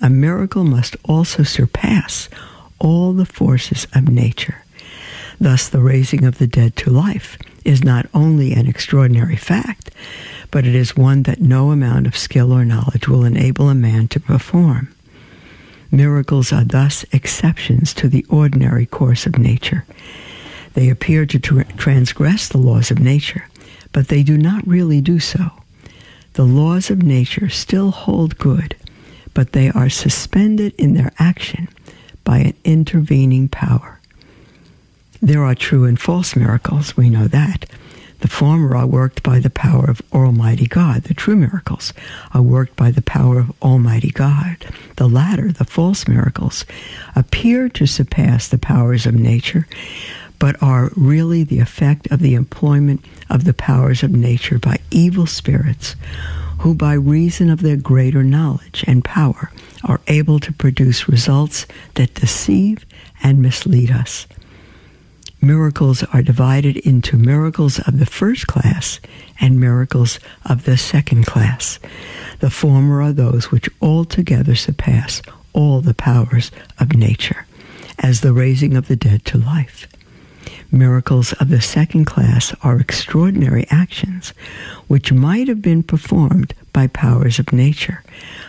A 0.00 0.10
miracle 0.10 0.64
must 0.64 0.96
also 1.04 1.42
surpass 1.42 2.28
all 2.78 3.12
the 3.12 3.26
forces 3.26 3.86
of 3.94 4.08
nature. 4.08 4.64
Thus, 5.40 5.68
the 5.68 5.80
raising 5.80 6.24
of 6.24 6.38
the 6.38 6.46
dead 6.46 6.76
to 6.76 6.90
life 6.90 7.38
is 7.64 7.84
not 7.84 8.06
only 8.14 8.52
an 8.52 8.66
extraordinary 8.66 9.36
fact, 9.36 9.90
but 10.50 10.66
it 10.66 10.74
is 10.74 10.96
one 10.96 11.24
that 11.24 11.40
no 11.40 11.70
amount 11.70 12.06
of 12.06 12.16
skill 12.16 12.52
or 12.52 12.64
knowledge 12.64 13.08
will 13.08 13.24
enable 13.24 13.68
a 13.68 13.74
man 13.74 14.08
to 14.08 14.20
perform. 14.20 14.94
Miracles 15.90 16.52
are 16.52 16.64
thus 16.64 17.04
exceptions 17.12 17.94
to 17.94 18.08
the 18.08 18.24
ordinary 18.28 18.86
course 18.86 19.26
of 19.26 19.38
nature. 19.38 19.84
They 20.78 20.90
appear 20.90 21.26
to 21.26 21.40
tra- 21.40 21.64
transgress 21.76 22.46
the 22.46 22.58
laws 22.58 22.92
of 22.92 23.00
nature, 23.00 23.48
but 23.90 24.06
they 24.06 24.22
do 24.22 24.38
not 24.38 24.64
really 24.64 25.00
do 25.00 25.18
so. 25.18 25.50
The 26.34 26.44
laws 26.44 26.88
of 26.88 27.02
nature 27.02 27.48
still 27.48 27.90
hold 27.90 28.38
good, 28.38 28.76
but 29.34 29.50
they 29.50 29.70
are 29.70 29.88
suspended 29.88 30.72
in 30.78 30.94
their 30.94 31.10
action 31.18 31.66
by 32.22 32.38
an 32.38 32.54
intervening 32.62 33.48
power. 33.48 33.98
There 35.20 35.42
are 35.42 35.56
true 35.56 35.84
and 35.84 35.98
false 35.98 36.36
miracles, 36.36 36.96
we 36.96 37.10
know 37.10 37.26
that. 37.26 37.68
The 38.20 38.28
former 38.28 38.76
are 38.76 38.86
worked 38.86 39.24
by 39.24 39.40
the 39.40 39.50
power 39.50 39.90
of 39.90 40.00
Almighty 40.12 40.68
God. 40.68 41.02
The 41.04 41.14
true 41.14 41.34
miracles 41.34 41.92
are 42.32 42.42
worked 42.42 42.76
by 42.76 42.92
the 42.92 43.02
power 43.02 43.40
of 43.40 43.52
Almighty 43.62 44.12
God. 44.12 44.64
The 44.94 45.08
latter, 45.08 45.50
the 45.50 45.64
false 45.64 46.06
miracles, 46.06 46.64
appear 47.16 47.68
to 47.70 47.86
surpass 47.86 48.46
the 48.46 48.58
powers 48.58 49.06
of 49.06 49.14
nature, 49.16 49.66
but 50.38 50.62
are 50.62 50.90
really 50.96 51.44
the 51.44 51.60
effect 51.60 52.10
of 52.10 52.20
the 52.20 52.34
employment 52.34 53.04
of 53.28 53.44
the 53.44 53.54
powers 53.54 54.02
of 54.02 54.10
nature 54.10 54.58
by 54.58 54.78
evil 54.90 55.26
spirits, 55.26 55.96
who 56.60 56.74
by 56.74 56.92
reason 56.92 57.50
of 57.50 57.62
their 57.62 57.76
greater 57.76 58.22
knowledge 58.22 58.84
and 58.86 59.04
power 59.04 59.50
are 59.84 60.00
able 60.06 60.40
to 60.40 60.52
produce 60.52 61.08
results 61.08 61.66
that 61.94 62.14
deceive 62.14 62.84
and 63.22 63.40
mislead 63.40 63.90
us 63.90 64.26
miracles 65.40 66.02
are 66.12 66.22
divided 66.22 66.76
into 66.78 67.16
miracles 67.16 67.78
of 67.80 67.98
the 67.98 68.06
first 68.06 68.46
class 68.46 69.00
and 69.40 69.60
miracles 69.60 70.18
of 70.44 70.64
the 70.64 70.76
second 70.76 71.26
class. 71.26 71.78
The 72.40 72.50
former 72.50 73.02
are 73.02 73.12
those 73.12 73.50
which 73.50 73.68
altogether 73.80 74.54
surpass 74.54 75.22
all 75.52 75.80
the 75.80 75.94
powers 75.94 76.50
of 76.78 76.94
nature, 76.94 77.46
as 77.98 78.20
the 78.20 78.32
raising 78.32 78.76
of 78.76 78.88
the 78.88 78.96
dead 78.96 79.24
to 79.26 79.38
life. 79.38 79.86
Miracles 80.70 81.32
of 81.34 81.48
the 81.48 81.60
second 81.60 82.04
class 82.04 82.54
are 82.62 82.78
extraordinary 82.78 83.66
actions 83.70 84.30
which 84.86 85.12
might 85.12 85.48
have 85.48 85.62
been 85.62 85.82
performed 85.82 86.54
by 86.72 86.86
powers 86.86 87.38
of 87.38 87.52
nature, 87.52 88.02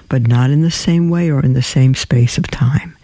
but 0.10 0.28
not 0.28 0.50
in 0.50 0.62
the 0.62 0.72
same 0.72 1.10
way 1.10 1.32
or 1.32 1.44
in 1.44 1.54
the 1.54 1.62
same 1.62 1.96
space 1.96 2.38
of 2.38 2.48
time 2.48 2.96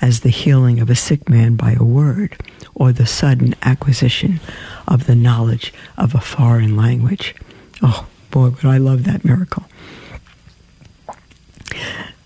as 0.00 0.20
the 0.20 0.28
healing 0.28 0.80
of 0.80 0.90
a 0.90 0.94
sick 0.94 1.28
man 1.28 1.56
by 1.56 1.72
a 1.72 1.82
word 1.84 2.36
or 2.74 2.92
the 2.92 3.06
sudden 3.06 3.54
acquisition 3.62 4.40
of 4.86 5.06
the 5.06 5.16
knowledge 5.16 5.72
of 5.96 6.14
a 6.14 6.20
foreign 6.20 6.76
language. 6.76 7.34
Oh, 7.82 8.06
boy, 8.30 8.50
but 8.50 8.64
I 8.64 8.78
love 8.78 9.04
that 9.04 9.24
miracle. 9.24 9.64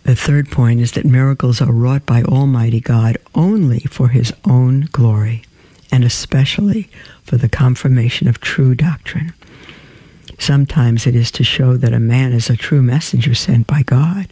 The 0.05 0.16
third 0.16 0.51
point 0.51 0.81
is 0.81 0.92
that 0.92 1.05
miracles 1.05 1.61
are 1.61 1.72
wrought 1.72 2.05
by 2.05 2.22
Almighty 2.22 2.81
God 2.81 3.16
only 3.35 3.81
for 3.81 4.09
His 4.09 4.33
own 4.44 4.88
glory, 4.92 5.44
and 5.92 6.02
especially 6.05 6.88
for 7.22 7.37
the 7.37 7.48
confirmation 7.48 8.26
of 8.26 8.40
true 8.40 8.74
doctrine. 8.74 9.33
Sometimes 10.38 11.07
it 11.07 11.14
is 11.14 11.31
to 11.33 11.44
show 11.44 11.76
that 11.76 11.92
a 11.92 12.00
man 12.00 12.33
is 12.33 12.50
a 12.50 12.57
true 12.57 12.83
messenger 12.83 13.35
sent 13.35 13.66
by 13.66 13.83
God. 13.83 14.26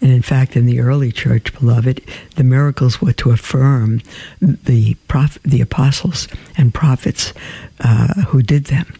And 0.00 0.10
in 0.10 0.22
fact, 0.22 0.56
in 0.56 0.64
the 0.64 0.80
early 0.80 1.12
church, 1.12 1.52
beloved, 1.52 2.00
the 2.36 2.42
miracles 2.42 3.02
were 3.02 3.12
to 3.12 3.30
affirm 3.30 4.00
the 4.40 4.94
prof- 5.06 5.38
the 5.42 5.60
apostles 5.60 6.26
and 6.56 6.72
prophets 6.72 7.34
uh, 7.80 8.22
who 8.28 8.42
did 8.42 8.64
them, 8.64 8.92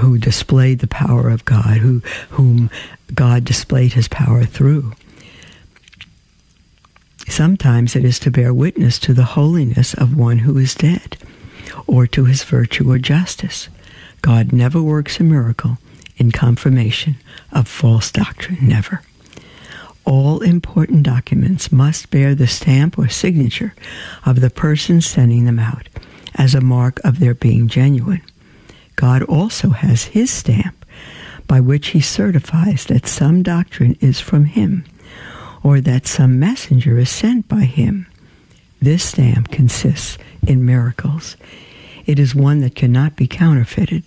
who 0.00 0.16
displayed 0.16 0.78
the 0.78 0.86
power 0.86 1.28
of 1.28 1.44
God, 1.44 1.76
who, 1.76 2.00
whom 2.30 2.70
God 3.14 3.44
displayed 3.44 3.92
his 3.92 4.08
power 4.08 4.44
through. 4.44 4.94
Sometimes 7.30 7.94
it 7.94 8.04
is 8.04 8.18
to 8.18 8.30
bear 8.30 8.52
witness 8.52 8.98
to 8.98 9.14
the 9.14 9.22
holiness 9.22 9.94
of 9.94 10.16
one 10.16 10.40
who 10.40 10.58
is 10.58 10.74
dead, 10.74 11.16
or 11.86 12.04
to 12.08 12.24
his 12.24 12.42
virtue 12.42 12.90
or 12.90 12.98
justice. 12.98 13.68
God 14.20 14.52
never 14.52 14.82
works 14.82 15.20
a 15.20 15.22
miracle 15.22 15.78
in 16.16 16.32
confirmation 16.32 17.16
of 17.52 17.68
false 17.68 18.10
doctrine, 18.10 18.58
never. 18.60 19.02
All 20.04 20.40
important 20.40 21.04
documents 21.04 21.70
must 21.70 22.10
bear 22.10 22.34
the 22.34 22.48
stamp 22.48 22.98
or 22.98 23.08
signature 23.08 23.74
of 24.26 24.40
the 24.40 24.50
person 24.50 25.00
sending 25.00 25.44
them 25.44 25.60
out 25.60 25.88
as 26.34 26.56
a 26.56 26.60
mark 26.60 26.98
of 27.04 27.20
their 27.20 27.34
being 27.34 27.68
genuine. 27.68 28.22
God 28.96 29.22
also 29.22 29.70
has 29.70 30.06
his 30.06 30.32
stamp 30.32 30.84
by 31.46 31.60
which 31.60 31.88
he 31.88 32.00
certifies 32.00 32.86
that 32.86 33.06
some 33.06 33.44
doctrine 33.44 33.96
is 34.00 34.18
from 34.18 34.46
him 34.46 34.84
or 35.62 35.80
that 35.80 36.06
some 36.06 36.38
messenger 36.38 36.98
is 36.98 37.10
sent 37.10 37.48
by 37.48 37.62
him. 37.62 38.06
This 38.80 39.04
stamp 39.04 39.50
consists 39.50 40.16
in 40.46 40.64
miracles. 40.64 41.36
It 42.06 42.18
is 42.18 42.34
one 42.34 42.60
that 42.60 42.74
cannot 42.74 43.16
be 43.16 43.26
counterfeited. 43.26 44.02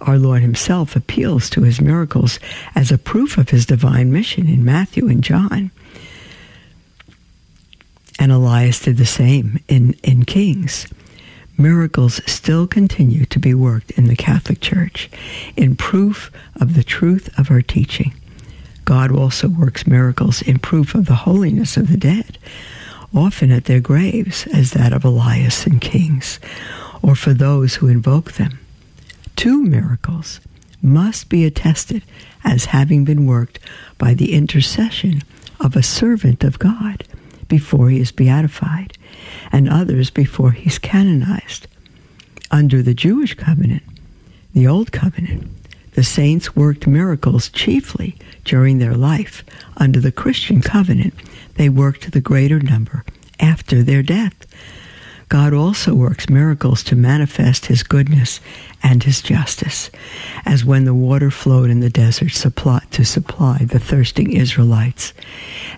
Our 0.00 0.18
Lord 0.18 0.42
himself 0.42 0.96
appeals 0.96 1.48
to 1.50 1.62
his 1.62 1.80
miracles 1.80 2.40
as 2.74 2.90
a 2.90 2.98
proof 2.98 3.38
of 3.38 3.50
his 3.50 3.64
divine 3.64 4.12
mission 4.12 4.48
in 4.48 4.64
Matthew 4.64 5.06
and 5.08 5.22
John. 5.22 5.70
And 8.18 8.32
Elias 8.32 8.80
did 8.80 8.96
the 8.96 9.06
same 9.06 9.60
in, 9.68 9.94
in 10.02 10.24
Kings. 10.24 10.88
Miracles 11.56 12.20
still 12.26 12.66
continue 12.66 13.24
to 13.26 13.38
be 13.38 13.54
worked 13.54 13.92
in 13.92 14.08
the 14.08 14.16
Catholic 14.16 14.60
Church 14.60 15.08
in 15.56 15.76
proof 15.76 16.32
of 16.60 16.74
the 16.74 16.84
truth 16.84 17.30
of 17.38 17.48
her 17.48 17.62
teaching. 17.62 18.12
God 18.84 19.10
also 19.10 19.48
works 19.48 19.86
miracles 19.86 20.42
in 20.42 20.58
proof 20.58 20.94
of 20.94 21.06
the 21.06 21.14
holiness 21.14 21.76
of 21.76 21.88
the 21.88 21.96
dead, 21.96 22.38
often 23.14 23.50
at 23.50 23.64
their 23.64 23.80
graves, 23.80 24.46
as 24.48 24.72
that 24.72 24.92
of 24.92 25.04
Elias 25.04 25.66
and 25.66 25.80
Kings, 25.80 26.40
or 27.02 27.14
for 27.14 27.34
those 27.34 27.76
who 27.76 27.88
invoke 27.88 28.32
them. 28.32 28.58
Two 29.36 29.62
miracles 29.62 30.40
must 30.80 31.28
be 31.28 31.44
attested 31.44 32.02
as 32.44 32.66
having 32.66 33.04
been 33.04 33.26
worked 33.26 33.58
by 33.98 34.14
the 34.14 34.34
intercession 34.34 35.22
of 35.60 35.76
a 35.76 35.82
servant 35.82 36.42
of 36.42 36.58
God 36.58 37.04
before 37.48 37.90
he 37.90 38.00
is 38.00 38.12
beatified, 38.12 38.96
and 39.52 39.68
others 39.68 40.10
before 40.10 40.52
he's 40.52 40.78
canonized. 40.78 41.66
Under 42.50 42.82
the 42.82 42.94
Jewish 42.94 43.34
covenant, 43.34 43.82
the 44.54 44.66
Old 44.66 44.90
Covenant, 44.92 45.48
the 45.92 46.04
saints 46.04 46.56
worked 46.56 46.86
miracles 46.86 47.48
chiefly 47.48 48.16
during 48.44 48.78
their 48.78 48.94
life. 48.94 49.44
Under 49.76 50.00
the 50.00 50.12
Christian 50.12 50.60
covenant, 50.60 51.14
they 51.54 51.68
worked 51.68 52.12
the 52.12 52.20
greater 52.20 52.60
number 52.60 53.04
after 53.38 53.82
their 53.82 54.02
death. 54.02 54.34
God 55.28 55.54
also 55.54 55.94
works 55.94 56.28
miracles 56.28 56.82
to 56.84 56.94
manifest 56.94 57.66
his 57.66 57.82
goodness 57.82 58.38
and 58.82 59.02
his 59.02 59.22
justice, 59.22 59.90
as 60.44 60.62
when 60.62 60.84
the 60.84 60.92
water 60.92 61.30
flowed 61.30 61.70
in 61.70 61.80
the 61.80 61.88
desert 61.88 62.32
to 62.32 63.04
supply 63.04 63.58
the 63.64 63.78
thirsting 63.78 64.32
Israelites, 64.32 65.14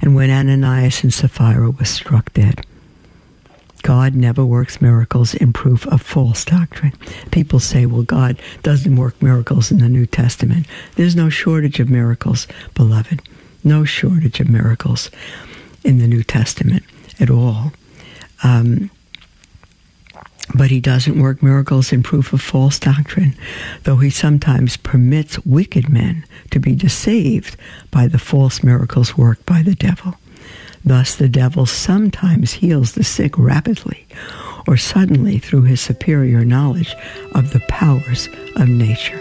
and 0.03 0.17
when 0.17 0.29
Ananias 0.31 1.05
and 1.05 1.15
Sapphira 1.15 1.71
were 1.71 1.85
struck 1.85 2.33
dead. 2.33 2.67
God 3.85 4.15
never 4.15 4.47
works 4.47 4.81
miracles 4.81 5.35
in 5.35 5.53
proof 5.53 5.87
of 5.89 6.01
false 6.01 6.43
doctrine. 6.47 6.95
People 7.31 7.61
say, 7.61 7.85
well, 7.85 8.03
God 8.03 8.41
doesn't 8.63 8.97
work 8.97 9.21
miracles 9.23 9.71
in 9.71 9.79
the 9.79 9.91
New 9.91 10.07
Testament. 10.07 10.67
There's 10.97 11.15
no 11.15 11.29
shortage 11.29 11.81
of 11.81 11.91
miracles, 11.91 12.49
beloved. 12.73 13.21
No 13.63 13.85
shortage 13.85 14.41
of 14.41 14.49
miracles 14.49 15.11
in 15.85 15.99
the 15.99 16.09
New 16.09 16.23
Testament 16.23 16.83
at 17.21 17.29
all. 17.29 17.75
Um, 18.43 18.91
but 20.55 20.71
he 20.71 20.81
doesn't 20.81 21.21
work 21.21 21.43
miracles 21.43 21.93
in 21.93 22.03
proof 22.03 22.33
of 22.33 22.41
false 22.41 22.79
doctrine, 22.79 23.37
though 23.83 23.99
he 23.99 24.09
sometimes 24.09 24.79
permits 24.79 25.39
wicked 25.45 25.91
men 25.91 26.25
to 26.53 26.59
be 26.59 26.75
deceived 26.75 27.59
by 27.91 28.07
the 28.07 28.19
false 28.19 28.63
miracles 28.63 29.19
worked 29.19 29.45
by 29.45 29.61
the 29.61 29.75
devil. 29.75 30.15
Thus, 30.85 31.17
the 31.17 31.29
devil 31.29 31.65
sometimes 31.65 32.53
heals 32.53 32.93
the 32.93 33.05
sick 33.05 33.39
rapidly 33.39 34.07
or 34.67 34.77
suddenly 34.77 35.39
through 35.39 35.63
his 35.63 35.81
superior 35.81 36.45
knowledge 36.45 36.95
of 37.33 37.53
the 37.53 37.61
powers 37.69 38.29
of 38.57 38.69
nature. 38.69 39.21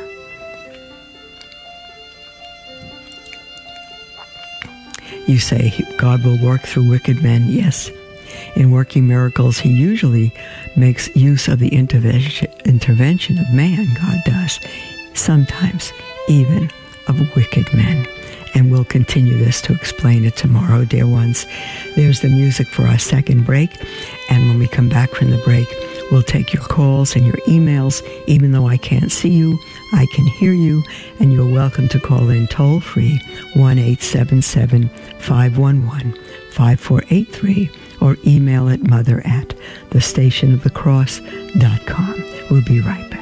You 5.25 5.39
say 5.39 5.73
God 5.97 6.23
will 6.25 6.37
work 6.43 6.61
through 6.61 6.89
wicked 6.89 7.23
men? 7.23 7.45
Yes. 7.47 7.89
In 8.55 8.71
working 8.71 9.07
miracles, 9.07 9.57
he 9.57 9.69
usually 9.69 10.33
makes 10.75 11.15
use 11.15 11.47
of 11.47 11.59
the 11.59 11.69
intervention, 11.69 13.37
of 13.37 13.53
man, 13.53 13.87
God 13.95 14.19
does, 14.25 14.59
sometimes 15.13 15.93
even 16.27 16.69
of 17.07 17.35
wicked 17.35 17.73
men 17.73 18.05
and 18.53 18.71
we'll 18.71 18.85
continue 18.85 19.37
this 19.37 19.61
to 19.61 19.73
explain 19.73 20.25
it 20.25 20.35
tomorrow, 20.35 20.83
dear 20.85 21.07
ones. 21.07 21.45
There's 21.95 22.19
the 22.21 22.29
music 22.29 22.67
for 22.67 22.85
our 22.87 22.99
second 22.99 23.45
break, 23.45 23.69
and 24.29 24.49
when 24.49 24.59
we 24.59 24.67
come 24.67 24.89
back 24.89 25.09
from 25.11 25.31
the 25.31 25.37
break, 25.39 25.67
we'll 26.11 26.23
take 26.23 26.53
your 26.53 26.63
calls 26.63 27.15
and 27.15 27.25
your 27.25 27.37
emails. 27.47 28.03
Even 28.27 28.51
though 28.51 28.67
I 28.67 28.77
can't 28.77 29.11
see 29.11 29.29
you, 29.29 29.57
I 29.93 30.05
can 30.13 30.25
hear 30.25 30.53
you, 30.53 30.83
and 31.19 31.33
you're 31.33 31.51
welcome 31.51 31.87
to 31.89 31.99
call 31.99 32.29
in 32.29 32.47
toll 32.47 32.79
free 32.79 33.19
1 33.55 33.79
877 33.79 34.89
511 35.19 36.13
5483 36.51 37.69
or 38.01 38.17
email 38.27 38.69
at 38.69 38.81
mother 38.81 39.21
at 39.25 39.49
thestationofthecross.com. 39.89 42.23
We'll 42.51 42.65
be 42.65 42.81
right 42.81 43.09
back. 43.09 43.12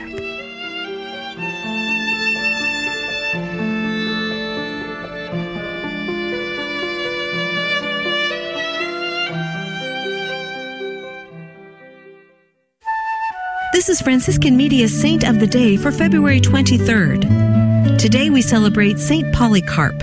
This 13.81 13.97
is 13.97 14.01
Franciscan 14.01 14.55
Media's 14.55 15.01
Saint 15.01 15.27
of 15.27 15.39
the 15.39 15.47
Day 15.47 15.75
for 15.75 15.91
February 15.91 16.39
23rd. 16.39 17.97
Today 17.97 18.29
we 18.29 18.43
celebrate 18.43 18.99
Saint 18.99 19.33
Polycarp. 19.33 19.97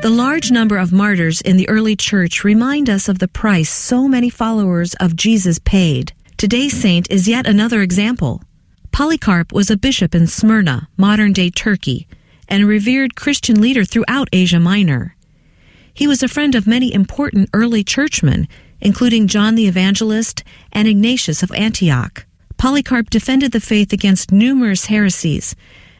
The 0.00 0.08
large 0.10 0.50
number 0.50 0.78
of 0.78 0.90
martyrs 0.90 1.42
in 1.42 1.58
the 1.58 1.68
early 1.68 1.96
church 1.96 2.44
remind 2.44 2.88
us 2.88 3.10
of 3.10 3.18
the 3.18 3.28
price 3.28 3.68
so 3.68 4.08
many 4.08 4.30
followers 4.30 4.94
of 4.94 5.16
Jesus 5.16 5.58
paid. 5.58 6.14
Today's 6.38 6.72
saint 6.72 7.10
is 7.10 7.28
yet 7.28 7.46
another 7.46 7.82
example. 7.82 8.42
Polycarp 8.90 9.52
was 9.52 9.70
a 9.70 9.76
bishop 9.76 10.14
in 10.14 10.26
Smyrna, 10.26 10.88
modern 10.96 11.34
day 11.34 11.50
Turkey, 11.50 12.08
and 12.48 12.62
a 12.62 12.66
revered 12.66 13.16
Christian 13.16 13.60
leader 13.60 13.84
throughout 13.84 14.30
Asia 14.32 14.58
Minor. 14.58 15.14
He 15.92 16.06
was 16.06 16.22
a 16.22 16.26
friend 16.26 16.54
of 16.54 16.66
many 16.66 16.94
important 16.94 17.50
early 17.52 17.84
churchmen, 17.84 18.48
including 18.80 19.26
John 19.26 19.56
the 19.56 19.68
Evangelist 19.68 20.42
and 20.72 20.88
Ignatius 20.88 21.42
of 21.42 21.52
Antioch. 21.52 22.24
Polycarp 22.56 23.10
defended 23.10 23.52
the 23.52 23.60
faith 23.60 23.92
against 23.92 24.32
numerous 24.32 24.86
heresies 24.86 25.54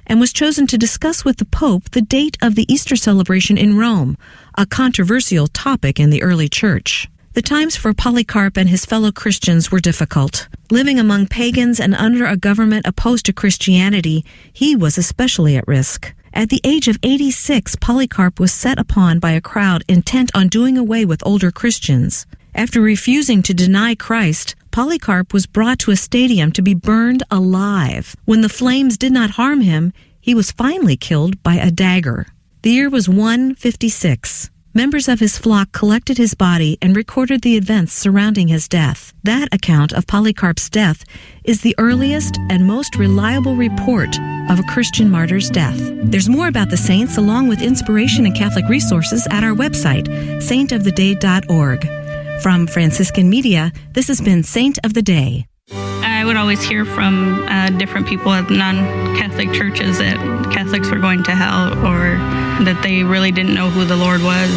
and 0.06 0.20
was 0.20 0.32
chosen 0.32 0.66
to 0.68 0.78
discuss 0.78 1.24
with 1.24 1.36
the 1.38 1.44
Pope 1.44 1.90
the 1.90 2.02
date 2.02 2.36
of 2.40 2.54
the 2.54 2.72
Easter 2.72 2.96
celebration 2.96 3.58
in 3.58 3.76
Rome, 3.76 4.16
a 4.56 4.66
controversial 4.66 5.48
topic 5.48 5.98
in 6.00 6.10
the 6.10 6.22
early 6.22 6.48
church. 6.48 7.08
The 7.34 7.42
times 7.42 7.76
for 7.76 7.92
Polycarp 7.92 8.56
and 8.56 8.70
his 8.70 8.86
fellow 8.86 9.12
Christians 9.12 9.70
were 9.70 9.80
difficult. 9.80 10.48
Living 10.70 10.98
among 10.98 11.26
pagans 11.26 11.78
and 11.78 11.94
under 11.94 12.24
a 12.24 12.36
government 12.36 12.86
opposed 12.86 13.26
to 13.26 13.32
Christianity, 13.32 14.24
he 14.52 14.74
was 14.74 14.96
especially 14.96 15.56
at 15.56 15.68
risk. 15.68 16.14
At 16.32 16.48
the 16.48 16.62
age 16.64 16.88
of 16.88 16.98
86, 17.02 17.76
Polycarp 17.76 18.40
was 18.40 18.52
set 18.52 18.78
upon 18.78 19.18
by 19.18 19.32
a 19.32 19.40
crowd 19.40 19.84
intent 19.88 20.30
on 20.34 20.48
doing 20.48 20.78
away 20.78 21.04
with 21.04 21.26
older 21.26 21.50
Christians. 21.50 22.26
After 22.54 22.80
refusing 22.80 23.42
to 23.42 23.52
deny 23.52 23.94
Christ, 23.94 24.54
Polycarp 24.76 25.32
was 25.32 25.46
brought 25.46 25.78
to 25.78 25.90
a 25.90 25.96
stadium 25.96 26.52
to 26.52 26.60
be 26.60 26.74
burned 26.74 27.22
alive. 27.30 28.14
When 28.26 28.42
the 28.42 28.50
flames 28.50 28.98
did 28.98 29.10
not 29.10 29.30
harm 29.30 29.62
him, 29.62 29.94
he 30.20 30.34
was 30.34 30.52
finally 30.52 30.98
killed 30.98 31.42
by 31.42 31.54
a 31.54 31.70
dagger. 31.70 32.26
The 32.60 32.72
year 32.72 32.90
was 32.90 33.08
156. 33.08 34.50
Members 34.74 35.08
of 35.08 35.18
his 35.18 35.38
flock 35.38 35.72
collected 35.72 36.18
his 36.18 36.34
body 36.34 36.76
and 36.82 36.94
recorded 36.94 37.40
the 37.40 37.56
events 37.56 37.94
surrounding 37.94 38.48
his 38.48 38.68
death. 38.68 39.14
That 39.24 39.48
account 39.50 39.94
of 39.94 40.06
Polycarp's 40.06 40.68
death 40.68 41.04
is 41.42 41.62
the 41.62 41.74
earliest 41.78 42.36
and 42.50 42.66
most 42.66 42.96
reliable 42.96 43.56
report 43.56 44.14
of 44.50 44.58
a 44.58 44.68
Christian 44.74 45.10
martyr's 45.10 45.48
death. 45.48 45.80
There's 45.80 46.28
more 46.28 46.48
about 46.48 46.68
the 46.68 46.76
saints 46.76 47.16
along 47.16 47.48
with 47.48 47.62
inspiration 47.62 48.26
and 48.26 48.36
Catholic 48.36 48.68
resources 48.68 49.26
at 49.30 49.42
our 49.42 49.54
website, 49.54 50.06
saintoftheday.org. 50.42 52.05
From 52.42 52.66
Franciscan 52.66 53.30
Media, 53.30 53.72
this 53.92 54.08
has 54.08 54.20
been 54.20 54.42
Saint 54.42 54.78
of 54.84 54.94
the 54.94 55.02
Day. 55.02 55.46
I 55.72 56.22
would 56.24 56.36
always 56.36 56.62
hear 56.62 56.84
from 56.84 57.42
uh, 57.48 57.70
different 57.70 58.06
people 58.06 58.32
at 58.32 58.50
non-Catholic 58.50 59.52
churches 59.52 59.98
that 59.98 60.16
Catholics 60.52 60.90
were 60.90 60.98
going 60.98 61.22
to 61.24 61.34
hell 61.34 61.72
or 61.86 62.16
that 62.64 62.80
they 62.82 63.02
really 63.02 63.32
didn't 63.32 63.54
know 63.54 63.70
who 63.70 63.84
the 63.84 63.96
Lord 63.96 64.22
was. 64.22 64.50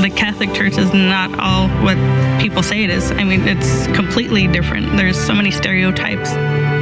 The 0.00 0.10
Catholic 0.10 0.52
Church 0.54 0.78
is 0.78 0.92
not 0.94 1.38
all 1.38 1.68
what 1.84 1.96
people 2.40 2.62
say 2.62 2.84
it 2.84 2.90
is. 2.90 3.10
I 3.10 3.24
mean, 3.24 3.46
it's 3.46 3.86
completely 3.88 4.46
different. 4.46 4.96
There's 4.96 5.18
so 5.18 5.34
many 5.34 5.50
stereotypes. 5.50 6.30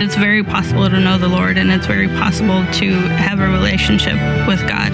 It's 0.02 0.16
very 0.16 0.44
possible 0.44 0.88
to 0.88 1.00
know 1.00 1.18
the 1.18 1.28
Lord, 1.28 1.58
and 1.58 1.70
it's 1.70 1.86
very 1.86 2.08
possible 2.08 2.64
to 2.74 2.92
have 2.92 3.40
a 3.40 3.48
relationship 3.48 4.14
with 4.46 4.60
God 4.68 4.92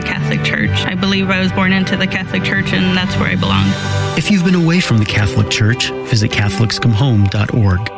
the 0.00 0.06
Catholic 0.06 0.44
Church. 0.44 0.70
I 0.84 0.94
believe 0.94 1.28
I 1.28 1.40
was 1.40 1.50
born 1.50 1.72
into 1.72 1.96
the 1.96 2.06
Catholic 2.06 2.44
Church, 2.44 2.72
and 2.72 2.96
that's 2.96 3.16
where 3.16 3.28
I 3.30 3.34
belong. 3.34 3.66
If 4.16 4.30
you've 4.30 4.44
been 4.44 4.54
away 4.54 4.78
from 4.78 4.98
the 4.98 5.04
Catholic 5.04 5.50
Church, 5.50 5.90
visit 5.90 6.30
CatholicsComeHome.org. 6.30 7.97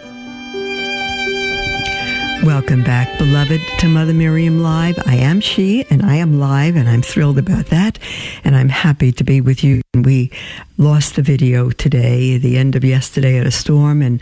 Welcome 2.43 2.83
back, 2.83 3.19
beloved, 3.19 3.61
to 3.77 3.87
Mother 3.87 4.13
Miriam 4.13 4.63
Live. 4.63 4.97
I 5.05 5.13
am 5.13 5.41
she, 5.41 5.85
and 5.91 6.01
I 6.01 6.15
am 6.15 6.39
live, 6.39 6.75
and 6.75 6.89
I'm 6.89 7.03
thrilled 7.03 7.37
about 7.37 7.67
that, 7.67 7.99
and 8.43 8.55
I'm 8.55 8.69
happy 8.69 9.11
to 9.11 9.23
be 9.23 9.41
with 9.41 9.63
you. 9.63 9.83
We 9.93 10.31
lost 10.75 11.15
the 11.15 11.21
video 11.21 11.69
today, 11.69 12.39
the 12.39 12.57
end 12.57 12.75
of 12.75 12.83
yesterday 12.83 13.37
at 13.37 13.45
a 13.45 13.51
storm, 13.51 14.01
and 14.01 14.19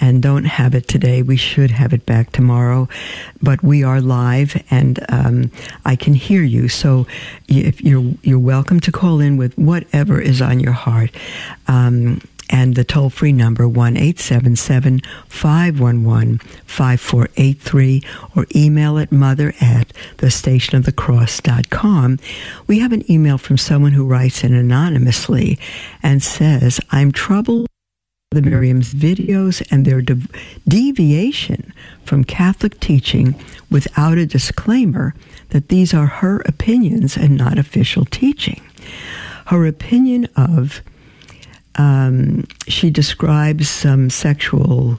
and 0.00 0.22
don't 0.22 0.44
have 0.44 0.76
it 0.76 0.86
today. 0.86 1.22
We 1.22 1.36
should 1.36 1.72
have 1.72 1.92
it 1.92 2.06
back 2.06 2.30
tomorrow, 2.30 2.88
but 3.42 3.64
we 3.64 3.82
are 3.82 4.00
live, 4.00 4.62
and 4.70 5.04
um, 5.08 5.50
I 5.84 5.96
can 5.96 6.14
hear 6.14 6.44
you. 6.44 6.68
So 6.68 7.08
if 7.48 7.82
you're 7.82 8.14
you're 8.22 8.38
welcome 8.38 8.78
to 8.78 8.92
call 8.92 9.18
in 9.18 9.36
with 9.38 9.58
whatever 9.58 10.20
is 10.20 10.40
on 10.40 10.60
your 10.60 10.72
heart. 10.72 11.10
Um, 11.66 12.20
and 12.50 12.74
the 12.74 12.84
toll 12.84 13.10
free 13.10 13.32
number 13.32 13.68
1 13.68 13.96
877 13.96 15.00
511 15.28 16.38
5483 16.64 18.02
or 18.34 18.46
email 18.54 18.98
at 18.98 19.12
mother 19.12 19.52
at 19.60 19.92
thestationofthecross.com. 20.18 22.18
We 22.66 22.78
have 22.80 22.92
an 22.92 23.10
email 23.10 23.38
from 23.38 23.58
someone 23.58 23.92
who 23.92 24.06
writes 24.06 24.44
in 24.44 24.54
anonymously 24.54 25.58
and 26.02 26.22
says, 26.22 26.80
I'm 26.90 27.12
troubled 27.12 27.66
the 28.32 28.42
Miriam's 28.42 28.92
videos 28.92 29.66
and 29.70 29.84
their 29.84 30.02
de- 30.02 30.28
deviation 30.68 31.72
from 32.04 32.24
Catholic 32.24 32.80
teaching 32.80 33.34
without 33.70 34.18
a 34.18 34.26
disclaimer 34.26 35.14
that 35.50 35.68
these 35.68 35.94
are 35.94 36.06
her 36.06 36.40
opinions 36.40 37.16
and 37.16 37.36
not 37.36 37.58
official 37.58 38.04
teaching. 38.04 38.60
Her 39.46 39.66
opinion 39.66 40.28
of 40.36 40.82
um, 41.76 42.46
she 42.66 42.90
describes 42.90 43.68
some 43.68 44.10
sexual 44.10 44.98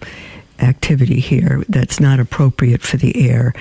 activity 0.59 1.19
here 1.19 1.63
that's 1.69 1.99
not 1.99 2.19
appropriate 2.19 2.81
for 2.81 2.97
the 2.97 3.29
air 3.29 3.53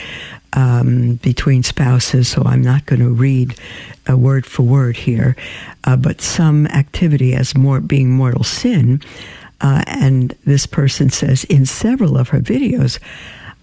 um, 0.55 1.16
between 1.16 1.62
spouses, 1.62 2.29
so 2.29 2.42
I'm 2.44 2.62
not 2.62 2.87
going 2.87 3.00
to 3.00 3.11
read 3.11 3.59
a 4.07 4.16
word 4.16 4.46
for 4.46 4.62
word 4.62 4.96
here, 4.96 5.37
uh, 5.85 5.96
but 5.96 6.20
some 6.20 6.66
activity 6.68 7.35
as 7.35 7.55
more 7.55 7.81
being 7.81 8.11
mortal 8.11 8.44
sin. 8.44 9.02
Uh, 9.61 9.83
and 9.87 10.35
this 10.44 10.66
person 10.66 11.11
says 11.11 11.44
in 11.44 11.66
several 11.66 12.16
of 12.16 12.31
her 12.31 12.40
videos, 12.40 12.98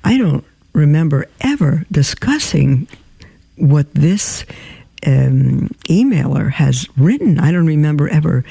I 0.04 0.18
don't 0.18 0.44
remember 0.74 1.28
ever 1.42 1.86
discussing 1.92 2.88
what 3.58 3.92
this 3.94 4.46
um, 5.06 5.70
emailer 5.90 6.52
has 6.52 6.88
written. 6.98 7.40
I 7.40 7.52
don't 7.52 7.68
remember 7.68 8.10
ever 8.10 8.44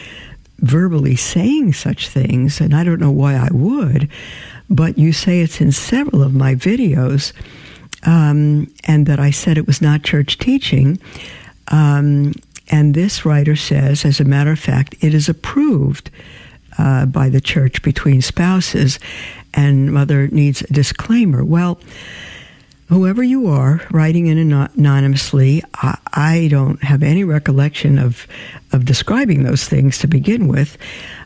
verbally 0.63 1.17
saying 1.17 1.75
such 1.75 2.09
things, 2.09 2.61
and 2.61 2.75
I 2.75 2.85
don't 2.85 3.01
know 3.01 3.11
why 3.11 3.35
I 3.35 3.49
would, 3.53 4.09
but 4.71 4.97
you 4.97 5.13
say 5.13 5.41
it's 5.41 5.61
in 5.61 5.73
several 5.73 6.23
of 6.23 6.35
my 6.35 6.55
videos, 6.55 7.33
um, 8.05 8.73
and 8.85 9.07
that 9.07 9.21
I 9.21 9.31
said 9.31 9.59
it 9.59 9.67
was 9.67 9.83
not 9.83 10.03
church 10.03 10.39
teaching. 10.39 10.99
Um, 11.69 12.33
and 12.71 12.95
this 12.95 13.25
writer 13.25 13.57
says, 13.57 14.05
as 14.05 14.21
a 14.21 14.25
matter 14.25 14.53
of 14.53 14.59
fact, 14.59 14.95
it 15.01 15.15
is 15.15 15.29
approved 15.29 16.11
uh, 16.79 17.07
by 17.07 17.29
the 17.29 17.41
church 17.41 17.83
between 17.83 18.23
spouses, 18.23 18.99
and 19.53 19.93
mother 19.93 20.29
needs 20.29 20.63
a 20.63 20.73
disclaimer. 20.73 21.45
Well, 21.45 21.79
whoever 22.93 23.23
you 23.23 23.49
are 23.49 23.81
writing 23.91 24.27
in 24.27 24.39
anonymously, 24.53 25.63
I, 25.75 25.99
I, 26.13 26.49
don't 26.51 26.83
have 26.83 27.03
any 27.03 27.25
recollection 27.25 27.99
of 27.99 28.27
of 28.73 28.85
describing 28.85 29.43
those 29.43 29.67
things 29.67 29.99
to 29.99 30.07
begin 30.07 30.49
with. 30.49 30.79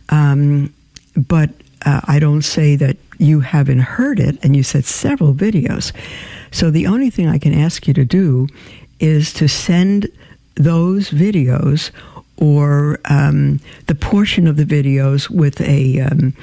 Um, 0.08 0.72
but 1.16 1.50
uh, 1.84 2.00
I 2.04 2.18
don't 2.18 2.42
say 2.42 2.76
that 2.76 2.96
you 3.18 3.40
haven't 3.40 3.80
heard 3.80 4.20
it, 4.20 4.38
and 4.42 4.54
you 4.54 4.62
said 4.62 4.84
several 4.84 5.34
videos. 5.34 5.92
So 6.50 6.70
the 6.70 6.86
only 6.86 7.10
thing 7.10 7.28
I 7.28 7.38
can 7.38 7.54
ask 7.54 7.86
you 7.86 7.94
to 7.94 8.04
do 8.04 8.48
is 9.00 9.32
to 9.34 9.48
send 9.48 10.08
those 10.54 11.10
videos 11.10 11.90
or 12.36 12.98
um, 13.06 13.60
the 13.86 13.94
portion 13.94 14.46
of 14.46 14.56
the 14.56 14.64
videos 14.64 15.30
with 15.30 15.60
a 15.60 16.00
um, 16.00 16.34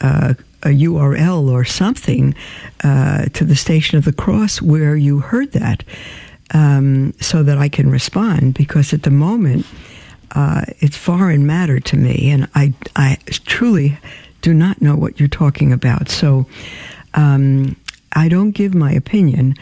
uh, 0.00 0.34
a 0.62 0.68
URL 0.68 1.50
or 1.50 1.64
something 1.64 2.34
uh, 2.84 3.26
to 3.26 3.44
the 3.44 3.56
Station 3.56 3.98
of 3.98 4.04
the 4.04 4.12
Cross 4.12 4.62
where 4.62 4.96
you 4.96 5.20
heard 5.20 5.52
that, 5.52 5.84
um, 6.52 7.12
so 7.20 7.42
that 7.42 7.58
I 7.58 7.68
can 7.68 7.90
respond. 7.90 8.54
Because 8.54 8.92
at 8.92 9.02
the 9.02 9.10
moment, 9.10 9.66
uh, 10.34 10.62
it's 10.78 10.96
foreign 10.96 11.46
matter 11.46 11.80
to 11.80 11.96
me, 11.96 12.30
and 12.30 12.48
I, 12.54 12.74
I 12.96 13.18
truly 13.26 13.98
do 14.42 14.54
not 14.54 14.80
know 14.80 14.96
what 14.96 15.18
you're 15.18 15.28
talking 15.28 15.72
about. 15.72 16.08
So 16.08 16.46
um, 17.14 17.76
I 18.12 18.28
don't 18.28 18.52
give 18.52 18.74
my 18.74 18.92
opinion. 18.92 19.54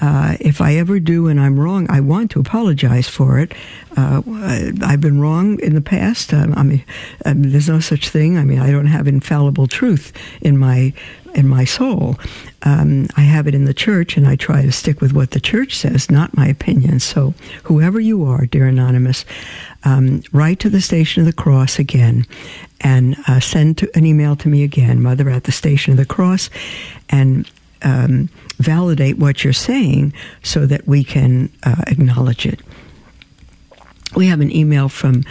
Uh, 0.00 0.36
if 0.40 0.60
I 0.60 0.76
ever 0.76 0.98
do 0.98 1.28
and 1.28 1.38
I'm 1.38 1.60
wrong, 1.60 1.86
I 1.90 2.00
want 2.00 2.30
to 2.32 2.40
apologize 2.40 3.08
for 3.08 3.38
it. 3.38 3.52
Uh, 3.96 4.22
I've 4.82 5.00
been 5.00 5.20
wrong 5.20 5.60
in 5.60 5.74
the 5.74 5.80
past. 5.80 6.32
Um, 6.32 6.54
I 6.54 6.62
mean, 6.62 6.84
um, 7.24 7.42
there's 7.42 7.68
no 7.68 7.80
such 7.80 8.08
thing. 8.08 8.38
I 8.38 8.44
mean, 8.44 8.58
I 8.58 8.70
don't 8.70 8.86
have 8.86 9.06
infallible 9.06 9.66
truth 9.66 10.12
in 10.40 10.58
my 10.58 10.92
in 11.34 11.48
my 11.48 11.64
soul. 11.64 12.18
Um, 12.62 13.06
I 13.16 13.22
have 13.22 13.46
it 13.46 13.54
in 13.54 13.64
the 13.64 13.74
church, 13.74 14.16
and 14.16 14.26
I 14.26 14.36
try 14.36 14.62
to 14.62 14.72
stick 14.72 15.00
with 15.00 15.12
what 15.12 15.30
the 15.30 15.40
church 15.40 15.76
says, 15.76 16.10
not 16.10 16.36
my 16.36 16.46
opinion. 16.46 17.00
So, 17.00 17.34
whoever 17.64 17.98
you 17.98 18.24
are, 18.24 18.46
dear 18.46 18.66
anonymous, 18.66 19.24
um, 19.84 20.22
write 20.32 20.60
to 20.60 20.70
the 20.70 20.80
Station 20.80 21.20
of 21.20 21.26
the 21.26 21.32
Cross 21.32 21.78
again, 21.78 22.26
and 22.80 23.16
uh, 23.26 23.40
send 23.40 23.78
to, 23.78 23.90
an 23.96 24.04
email 24.06 24.36
to 24.36 24.48
me 24.48 24.62
again, 24.62 25.02
Mother 25.02 25.28
at 25.30 25.44
the 25.44 25.52
Station 25.52 25.92
of 25.92 25.96
the 25.96 26.04
Cross, 26.04 26.50
and 27.08 27.50
um, 27.84 28.28
validate 28.58 29.18
what 29.18 29.44
you're 29.44 29.52
saying 29.52 30.12
so 30.42 30.66
that 30.66 30.86
we 30.86 31.04
can 31.04 31.50
uh, 31.62 31.82
acknowledge 31.86 32.46
it. 32.46 32.60
We 34.14 34.26
have 34.26 34.40
an 34.40 34.54
email 34.54 34.88
from 34.88 35.24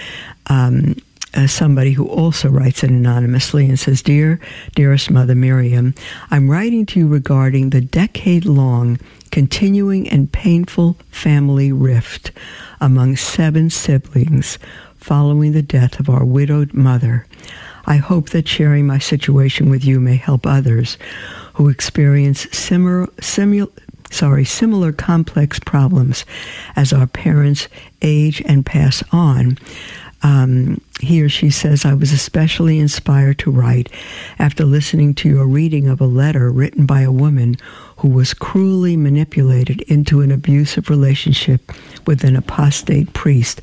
um, 0.47 0.95
uh, 1.33 1.47
somebody 1.47 1.91
who 1.93 2.07
also 2.07 2.49
writes 2.49 2.83
it 2.83 2.89
anonymously 2.89 3.67
and 3.67 3.79
says, 3.79 4.01
Dear, 4.01 4.39
dearest 4.75 5.09
Mother 5.09 5.35
Miriam, 5.35 5.93
I'm 6.29 6.49
writing 6.49 6.85
to 6.87 6.99
you 6.99 7.07
regarding 7.07 7.69
the 7.69 7.81
decade 7.81 8.45
long 8.45 8.99
continuing 9.31 10.09
and 10.09 10.31
painful 10.31 10.97
family 11.09 11.71
rift 11.71 12.31
among 12.81 13.15
seven 13.15 13.69
siblings 13.69 14.59
following 14.97 15.53
the 15.53 15.61
death 15.61 15.99
of 15.99 16.09
our 16.09 16.25
widowed 16.25 16.73
mother. 16.73 17.25
I 17.91 17.97
hope 17.97 18.29
that 18.29 18.47
sharing 18.47 18.87
my 18.87 18.99
situation 18.99 19.69
with 19.69 19.83
you 19.83 19.99
may 19.99 20.15
help 20.15 20.47
others 20.47 20.97
who 21.55 21.67
experience 21.67 22.47
similar, 22.49 23.09
simul, 23.19 23.69
sorry, 24.09 24.45
similar 24.45 24.93
complex 24.93 25.59
problems 25.59 26.23
as 26.77 26.93
our 26.93 27.05
parents 27.05 27.67
age 28.01 28.41
and 28.45 28.65
pass 28.65 29.03
on. 29.11 29.57
Um, 30.23 30.79
he 31.01 31.21
or 31.21 31.27
she 31.27 31.49
says, 31.49 31.83
I 31.83 31.93
was 31.93 32.13
especially 32.13 32.79
inspired 32.79 33.39
to 33.39 33.51
write 33.51 33.91
after 34.39 34.63
listening 34.63 35.13
to 35.15 35.27
your 35.27 35.45
reading 35.45 35.89
of 35.89 35.99
a 35.99 36.05
letter 36.05 36.49
written 36.49 36.85
by 36.85 37.01
a 37.01 37.11
woman 37.11 37.57
who 37.97 38.07
was 38.07 38.33
cruelly 38.33 38.95
manipulated 38.95 39.81
into 39.81 40.21
an 40.21 40.31
abusive 40.31 40.89
relationship 40.89 41.73
with 42.07 42.23
an 42.23 42.37
apostate 42.37 43.11
priest. 43.11 43.59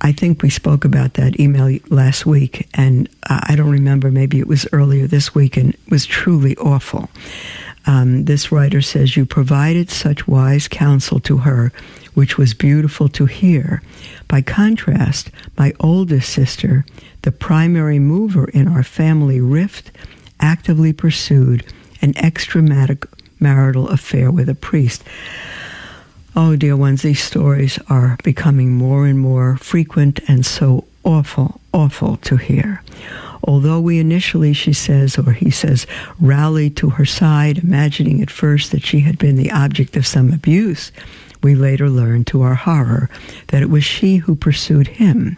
I 0.00 0.12
think 0.12 0.42
we 0.42 0.50
spoke 0.50 0.84
about 0.84 1.14
that 1.14 1.40
email 1.40 1.78
last 1.88 2.24
week, 2.24 2.68
and 2.74 3.08
I 3.24 3.56
don't 3.56 3.70
remember, 3.70 4.10
maybe 4.10 4.38
it 4.38 4.46
was 4.46 4.66
earlier 4.72 5.06
this 5.06 5.34
week, 5.34 5.56
and 5.56 5.74
it 5.74 5.80
was 5.90 6.06
truly 6.06 6.56
awful. 6.56 7.10
Um, 7.86 8.26
this 8.26 8.52
writer 8.52 8.80
says, 8.80 9.16
You 9.16 9.26
provided 9.26 9.90
such 9.90 10.28
wise 10.28 10.68
counsel 10.68 11.20
to 11.20 11.38
her 11.38 11.72
which 12.18 12.36
was 12.36 12.52
beautiful 12.52 13.08
to 13.08 13.26
hear. 13.26 13.80
By 14.26 14.42
contrast, 14.42 15.30
my 15.56 15.72
oldest 15.78 16.28
sister, 16.28 16.84
the 17.22 17.30
primary 17.30 18.00
mover 18.00 18.48
in 18.48 18.66
our 18.66 18.82
family 18.82 19.40
rift, 19.40 19.92
actively 20.40 20.92
pursued 20.92 21.64
an 22.02 22.14
extramarital 22.14 23.88
affair 23.92 24.32
with 24.32 24.48
a 24.48 24.56
priest. 24.56 25.04
Oh, 26.40 26.54
dear 26.54 26.76
ones, 26.76 27.02
these 27.02 27.20
stories 27.20 27.80
are 27.90 28.16
becoming 28.22 28.70
more 28.70 29.06
and 29.06 29.18
more 29.18 29.56
frequent 29.56 30.20
and 30.28 30.46
so 30.46 30.84
awful, 31.02 31.60
awful 31.74 32.16
to 32.18 32.36
hear. 32.36 32.80
Although 33.42 33.80
we 33.80 33.98
initially, 33.98 34.52
she 34.52 34.72
says, 34.72 35.18
or 35.18 35.32
he 35.32 35.50
says, 35.50 35.84
rallied 36.20 36.76
to 36.76 36.90
her 36.90 37.04
side, 37.04 37.58
imagining 37.58 38.22
at 38.22 38.30
first 38.30 38.70
that 38.70 38.86
she 38.86 39.00
had 39.00 39.18
been 39.18 39.34
the 39.34 39.50
object 39.50 39.96
of 39.96 40.06
some 40.06 40.32
abuse, 40.32 40.92
we 41.42 41.56
later 41.56 41.90
learned 41.90 42.28
to 42.28 42.42
our 42.42 42.54
horror 42.54 43.10
that 43.48 43.62
it 43.62 43.68
was 43.68 43.82
she 43.82 44.18
who 44.18 44.36
pursued 44.36 44.86
him. 44.86 45.36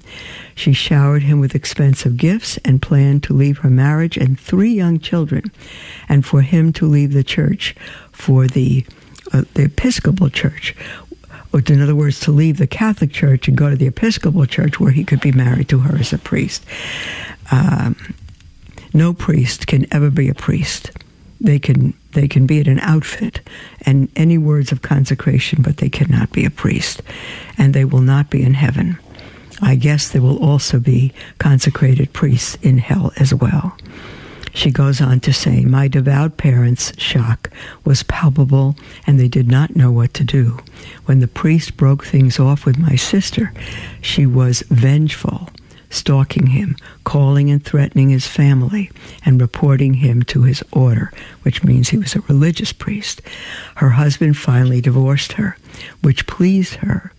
She 0.55 0.75
showered 0.75 1.23
him 1.23 1.41
with 1.41 1.55
expensive 1.55 2.19
gifts 2.19 2.59
and 2.59 2.83
planned 2.83 3.23
to 3.23 3.33
leave 3.33 3.57
her 3.59 3.71
marriage 3.71 4.19
and 4.19 4.39
three 4.39 4.75
young 4.75 4.99
children, 4.99 5.51
and 6.11 6.27
for 6.27 6.43
him 6.43 6.75
to 6.75 6.85
leave 6.85 7.15
the 7.15 7.25
church 7.25 7.75
for 8.13 8.47
the 8.47 8.85
uh, 9.33 9.43
the 9.55 9.65
Episcopal 9.65 10.31
Church, 10.31 10.75
or 11.53 11.63
in 11.67 11.83
other 11.83 11.95
words, 11.95 12.21
to 12.21 12.31
leave 12.31 12.59
the 12.59 12.67
Catholic 12.67 13.13
Church 13.13 13.49
and 13.49 13.57
go 13.57 13.71
to 13.71 13.77
the 13.77 13.87
Episcopal 13.87 14.47
Church 14.47 14.79
where 14.79 14.93
he 14.93 15.05
could 15.05 15.21
be 15.21 15.33
married 15.33 15.69
to 15.69 15.81
her 15.81 15.99
as 15.99 16.13
a 16.13 16.19
priest. 16.19 16.65
Um, 17.51 18.15
no 18.93 19.13
priest 19.13 19.67
can 19.67 19.87
ever 19.93 20.11
be 20.11 20.29
a 20.29 20.35
priest. 20.35 20.91
They 21.41 21.59
can 21.59 21.95
they 22.13 22.27
can 22.27 22.47
be 22.47 22.61
at 22.61 22.67
an 22.67 22.81
outfit 22.81 23.41
and 23.83 24.11
any 24.17 24.37
words 24.37 24.73
of 24.73 24.83
consecration, 24.83 25.63
but 25.63 25.77
they 25.77 25.89
cannot 25.89 26.33
be 26.33 26.45
a 26.45 26.51
priest, 26.51 27.03
and 27.57 27.73
they 27.73 27.85
will 27.85 28.01
not 28.01 28.31
be 28.31 28.43
in 28.43 28.55
heaven. 28.55 28.99
I 29.63 29.77
guess 29.77 30.09
there 30.09 30.23
will 30.23 30.43
also 30.43 30.81
be 30.81 31.13
consecrated 31.39 32.13
priests 32.13 32.57
in 32.63 32.79
hell 32.79 33.13
as 33.17 33.33
well. 33.33 33.77
She 34.53 34.71
goes 34.71 35.01
on 35.01 35.21
to 35.21 35.33
say, 35.33 35.65
My 35.65 35.89
devout 35.89 36.37
parents' 36.37 36.93
shock 36.99 37.51
was 37.85 38.03
palpable, 38.03 38.77
and 39.07 39.19
they 39.19 39.29
did 39.29 39.49
not 39.49 39.77
know 39.77 39.91
what 39.91 40.15
to 40.15 40.25
do. 40.25 40.59
When 41.07 41.21
the 41.21 41.29
priest 41.29 41.77
broke 41.77 42.05
things 42.05 42.39
off 42.39 42.65
with 42.65 42.79
my 42.79 42.97
sister, 42.97 43.53
she 44.01 44.27
was 44.27 44.63
vengeful, 44.69 45.51
stalking 45.89 46.49
him, 46.49 46.77
calling 47.05 47.51
and 47.51 47.65
threatening 47.65 48.11
his 48.11 48.27
family, 48.27 48.91
and 49.25 49.41
reporting 49.41 49.95
him 49.95 50.23
to 50.25 50.43
his 50.43 50.63
order, 50.73 51.13
which 51.43 51.65
means 51.65 51.89
he 51.89 51.99
was 51.99 52.15
a 52.15 52.21
religious 52.23 52.73
priest. 52.73 53.23
Her 53.77 53.91
husband 53.91 54.37
finally 54.37 54.81
divorced 54.81 55.33
her, 55.33 55.57
which 56.03 56.27
pleased 56.27 56.77
her. 56.77 57.13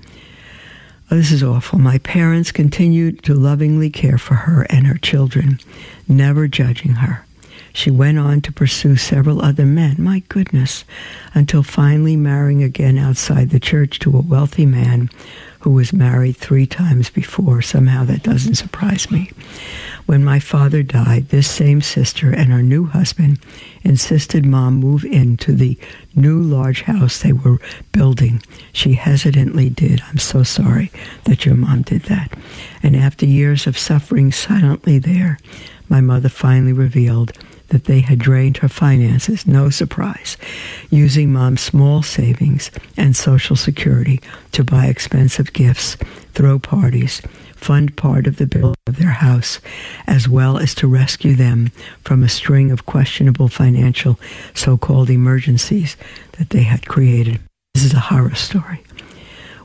This 1.11 1.33
is 1.33 1.43
awful. 1.43 1.77
My 1.77 1.97
parents 1.97 2.53
continued 2.53 3.21
to 3.23 3.33
lovingly 3.33 3.89
care 3.89 4.17
for 4.17 4.33
her 4.33 4.65
and 4.69 4.87
her 4.87 4.97
children, 4.97 5.59
never 6.07 6.47
judging 6.47 6.93
her. 6.93 7.25
She 7.73 7.91
went 7.91 8.17
on 8.17 8.39
to 8.41 8.53
pursue 8.53 8.95
several 8.95 9.41
other 9.41 9.65
men, 9.65 9.97
my 9.99 10.23
goodness, 10.29 10.85
until 11.33 11.63
finally 11.63 12.15
marrying 12.15 12.63
again 12.63 12.97
outside 12.97 13.49
the 13.49 13.59
church 13.59 13.99
to 13.99 14.17
a 14.17 14.21
wealthy 14.21 14.65
man 14.65 15.09
who 15.61 15.71
was 15.71 15.93
married 15.93 16.37
three 16.37 16.65
times 16.65 17.09
before. 17.09 17.61
Somehow 17.61 18.03
that 18.05 18.23
doesn't 18.23 18.55
surprise 18.55 19.09
me. 19.11 19.31
When 20.05 20.23
my 20.23 20.39
father 20.39 20.83
died, 20.83 21.29
this 21.29 21.49
same 21.49 21.81
sister 21.81 22.31
and 22.31 22.51
her 22.51 22.63
new 22.63 22.85
husband 22.85 23.39
insisted 23.83 24.45
mom 24.45 24.75
move 24.75 25.05
into 25.05 25.53
the 25.53 25.77
new 26.15 26.41
large 26.41 26.81
house 26.83 27.21
they 27.21 27.31
were 27.31 27.59
building. 27.91 28.41
She 28.73 28.93
hesitantly 28.93 29.69
did. 29.69 30.01
I'm 30.09 30.17
so 30.17 30.43
sorry 30.43 30.91
that 31.25 31.45
your 31.45 31.55
mom 31.55 31.83
did 31.83 32.03
that. 32.03 32.33
And 32.81 32.95
after 32.95 33.25
years 33.25 33.67
of 33.67 33.77
suffering 33.77 34.31
silently 34.31 34.97
there, 34.97 35.37
my 35.89 36.01
mother 36.01 36.29
finally 36.29 36.73
revealed 36.73 37.33
that 37.71 37.85
they 37.85 38.01
had 38.01 38.19
drained 38.19 38.57
her 38.57 38.69
finances, 38.69 39.47
no 39.47 39.69
surprise, 39.69 40.37
using 40.89 41.33
mom's 41.33 41.61
small 41.61 42.03
savings 42.03 42.69
and 42.95 43.15
social 43.15 43.55
security 43.55 44.21
to 44.51 44.63
buy 44.63 44.85
expensive 44.85 45.51
gifts, 45.53 45.95
throw 46.33 46.59
parties, 46.59 47.21
fund 47.55 47.95
part 47.95 48.27
of 48.27 48.37
the 48.37 48.47
bill 48.47 48.75
of 48.87 48.97
their 48.97 49.11
house, 49.11 49.59
as 50.05 50.27
well 50.27 50.57
as 50.57 50.75
to 50.75 50.87
rescue 50.87 51.35
them 51.35 51.71
from 52.03 52.23
a 52.23 52.29
string 52.29 52.71
of 52.71 52.85
questionable 52.85 53.47
financial 53.47 54.19
so 54.53 54.77
called 54.77 55.09
emergencies 55.09 55.95
that 56.33 56.49
they 56.49 56.63
had 56.63 56.87
created. 56.87 57.39
This 57.73 57.85
is 57.85 57.93
a 57.93 57.99
horror 57.99 58.35
story. 58.35 58.83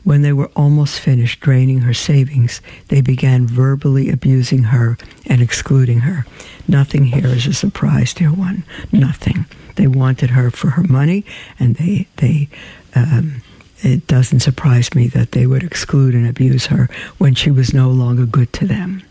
When 0.07 0.21
they 0.21 0.31
were 0.31 0.49
almost 0.55 1.01
finished 1.01 1.41
draining 1.41 1.79
her 1.81 1.93
savings, 1.93 2.61
they 2.87 3.01
began 3.01 3.45
verbally 3.45 4.09
abusing 4.09 4.63
her 4.63 4.97
and 5.25 5.41
excluding 5.41 5.99
her. 5.99 6.25
Nothing 6.65 7.03
here 7.03 7.27
is 7.27 7.45
a 7.45 7.53
surprise, 7.53 8.13
dear 8.13 8.31
one. 8.31 8.63
Nothing. 8.93 9.47
They 9.75 9.85
wanted 9.85 10.29
her 10.29 10.49
for 10.49 10.69
her 10.69 10.83
money, 10.83 11.25
and 11.59 11.75
they 11.75 12.07
they. 12.15 12.47
Um, 12.95 13.41
it 13.83 14.07
doesn't 14.07 14.39
surprise 14.39 14.95
me 14.95 15.07
that 15.07 15.33
they 15.33 15.45
would 15.45 15.61
exclude 15.61 16.15
and 16.15 16.25
abuse 16.25 16.67
her 16.67 16.87
when 17.17 17.35
she 17.35 17.51
was 17.51 17.73
no 17.73 17.89
longer 17.89 18.25
good 18.25 18.53
to 18.53 18.65
them. 18.65 19.03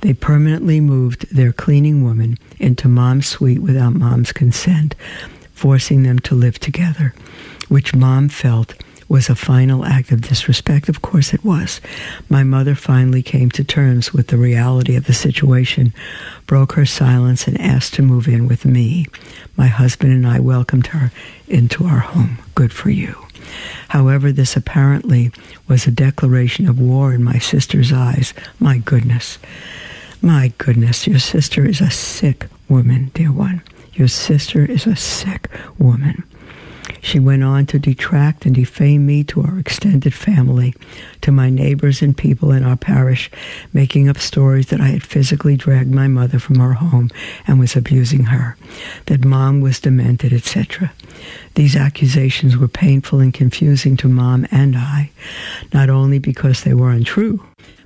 They 0.00 0.12
permanently 0.12 0.80
moved 0.80 1.32
their 1.32 1.52
cleaning 1.52 2.02
woman 2.02 2.36
into 2.58 2.88
mom's 2.88 3.28
suite 3.28 3.62
without 3.62 3.94
mom's 3.94 4.32
consent, 4.32 4.96
forcing 5.54 6.02
them 6.02 6.18
to 6.18 6.34
live 6.34 6.58
together, 6.58 7.14
which 7.68 7.94
mom 7.94 8.28
felt 8.28 8.74
was 9.12 9.28
a 9.28 9.34
final 9.34 9.84
act 9.84 10.10
of 10.10 10.22
disrespect. 10.22 10.88
Of 10.88 11.02
course 11.02 11.34
it 11.34 11.44
was. 11.44 11.82
My 12.30 12.44
mother 12.44 12.74
finally 12.74 13.22
came 13.22 13.50
to 13.50 13.62
terms 13.62 14.14
with 14.14 14.28
the 14.28 14.38
reality 14.38 14.96
of 14.96 15.04
the 15.04 15.12
situation, 15.12 15.92
broke 16.46 16.72
her 16.72 16.86
silence, 16.86 17.46
and 17.46 17.60
asked 17.60 17.92
to 17.94 18.02
move 18.02 18.26
in 18.26 18.48
with 18.48 18.64
me. 18.64 19.04
My 19.54 19.66
husband 19.66 20.14
and 20.14 20.26
I 20.26 20.40
welcomed 20.40 20.86
her 20.86 21.12
into 21.46 21.84
our 21.84 21.98
home. 21.98 22.38
Good 22.54 22.72
for 22.72 22.88
you. 22.88 23.14
However, 23.88 24.32
this 24.32 24.56
apparently 24.56 25.30
was 25.68 25.86
a 25.86 25.90
declaration 25.90 26.66
of 26.66 26.80
war 26.80 27.12
in 27.12 27.22
my 27.22 27.38
sister's 27.38 27.92
eyes. 27.92 28.32
My 28.58 28.78
goodness. 28.78 29.38
My 30.22 30.54
goodness, 30.56 31.06
your 31.06 31.18
sister 31.18 31.66
is 31.66 31.82
a 31.82 31.90
sick 31.90 32.46
woman, 32.66 33.10
dear 33.12 33.30
one. 33.30 33.60
Your 33.92 34.08
sister 34.08 34.64
is 34.64 34.86
a 34.86 34.96
sick 34.96 35.50
woman. 35.78 36.24
She 37.04 37.18
went 37.18 37.42
on 37.42 37.66
to 37.66 37.80
detract 37.80 38.46
and 38.46 38.54
defame 38.54 39.04
me 39.04 39.24
to 39.24 39.42
our 39.42 39.58
extended 39.58 40.14
family, 40.14 40.72
to 41.22 41.32
my 41.32 41.50
neighbors 41.50 42.00
and 42.00 42.16
people 42.16 42.52
in 42.52 42.62
our 42.62 42.76
parish, 42.76 43.28
making 43.72 44.08
up 44.08 44.18
stories 44.18 44.66
that 44.68 44.80
I 44.80 44.86
had 44.86 45.02
physically 45.02 45.56
dragged 45.56 45.92
my 45.92 46.06
mother 46.06 46.38
from 46.38 46.60
her 46.60 46.74
home 46.74 47.10
and 47.44 47.58
was 47.58 47.74
abusing 47.74 48.26
her, 48.26 48.56
that 49.06 49.24
mom 49.24 49.60
was 49.60 49.80
demented, 49.80 50.32
etc. 50.32 50.92
These 51.56 51.74
accusations 51.74 52.56
were 52.56 52.68
painful 52.68 53.18
and 53.18 53.34
confusing 53.34 53.96
to 53.98 54.08
mom 54.08 54.46
and 54.52 54.76
I, 54.76 55.10
not 55.74 55.90
only 55.90 56.20
because 56.20 56.62
they 56.62 56.72
were 56.72 56.92
untrue, 56.92 57.44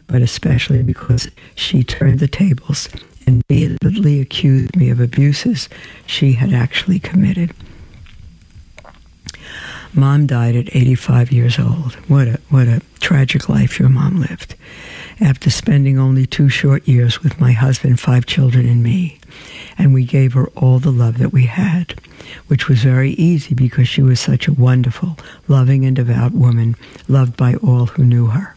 but 0.08 0.20
especially 0.20 0.82
because 0.82 1.30
she 1.54 1.82
turned 1.82 2.18
the 2.18 2.28
tables 2.28 2.90
and 3.26 3.42
vehemently 3.48 4.20
accused 4.20 4.76
me 4.76 4.90
of 4.90 5.00
abuses 5.00 5.70
she 6.04 6.32
had 6.32 6.52
actually 6.52 6.98
committed. 6.98 7.54
Mom 9.96 10.26
died 10.26 10.54
at 10.54 10.76
85 10.76 11.32
years 11.32 11.58
old. 11.58 11.94
What 12.06 12.28
a 12.28 12.38
what 12.50 12.68
a 12.68 12.82
tragic 13.00 13.48
life 13.48 13.78
your 13.78 13.88
mom 13.88 14.20
lived. 14.20 14.54
After 15.22 15.48
spending 15.48 15.98
only 15.98 16.26
two 16.26 16.50
short 16.50 16.86
years 16.86 17.22
with 17.22 17.40
my 17.40 17.52
husband, 17.52 17.98
five 17.98 18.26
children, 18.26 18.68
and 18.68 18.82
me, 18.82 19.18
and 19.78 19.94
we 19.94 20.04
gave 20.04 20.34
her 20.34 20.48
all 20.48 20.78
the 20.78 20.92
love 20.92 21.16
that 21.16 21.32
we 21.32 21.46
had, 21.46 21.98
which 22.46 22.68
was 22.68 22.82
very 22.82 23.12
easy 23.12 23.54
because 23.54 23.88
she 23.88 24.02
was 24.02 24.20
such 24.20 24.46
a 24.46 24.52
wonderful, 24.52 25.16
loving, 25.48 25.86
and 25.86 25.96
devout 25.96 26.32
woman, 26.32 26.76
loved 27.08 27.34
by 27.34 27.54
all 27.54 27.86
who 27.86 28.04
knew 28.04 28.26
her. 28.26 28.54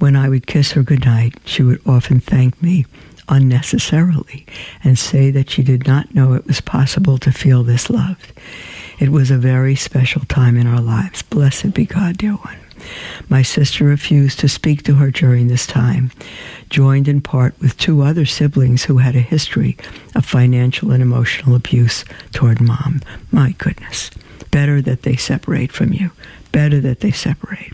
When 0.00 0.16
I 0.16 0.28
would 0.28 0.48
kiss 0.48 0.72
her 0.72 0.82
goodnight, 0.82 1.34
she 1.44 1.62
would 1.62 1.80
often 1.86 2.18
thank 2.18 2.60
me 2.60 2.84
unnecessarily 3.28 4.44
and 4.82 4.98
say 4.98 5.30
that 5.30 5.50
she 5.50 5.62
did 5.62 5.86
not 5.86 6.14
know 6.16 6.32
it 6.32 6.46
was 6.46 6.60
possible 6.60 7.18
to 7.18 7.30
feel 7.30 7.62
this 7.62 7.88
loved. 7.88 8.32
It 8.98 9.10
was 9.10 9.30
a 9.30 9.38
very 9.38 9.76
special 9.76 10.22
time 10.22 10.56
in 10.56 10.66
our 10.66 10.80
lives. 10.80 11.22
Blessed 11.22 11.72
be 11.72 11.86
God, 11.86 12.18
dear 12.18 12.32
one. 12.32 12.58
My 13.28 13.42
sister 13.42 13.84
refused 13.84 14.40
to 14.40 14.48
speak 14.48 14.82
to 14.84 14.94
her 14.94 15.10
during 15.10 15.46
this 15.48 15.66
time, 15.66 16.10
joined 16.68 17.06
in 17.06 17.20
part 17.20 17.54
with 17.60 17.76
two 17.76 18.02
other 18.02 18.24
siblings 18.24 18.84
who 18.84 18.98
had 18.98 19.14
a 19.14 19.20
history 19.20 19.76
of 20.14 20.24
financial 20.24 20.90
and 20.90 21.02
emotional 21.02 21.54
abuse 21.54 22.04
toward 22.32 22.60
mom. 22.60 23.00
My 23.30 23.52
goodness. 23.52 24.10
Better 24.50 24.80
that 24.82 25.02
they 25.02 25.16
separate 25.16 25.70
from 25.70 25.92
you. 25.92 26.10
Better 26.50 26.80
that 26.80 27.00
they 27.00 27.12
separate. 27.12 27.67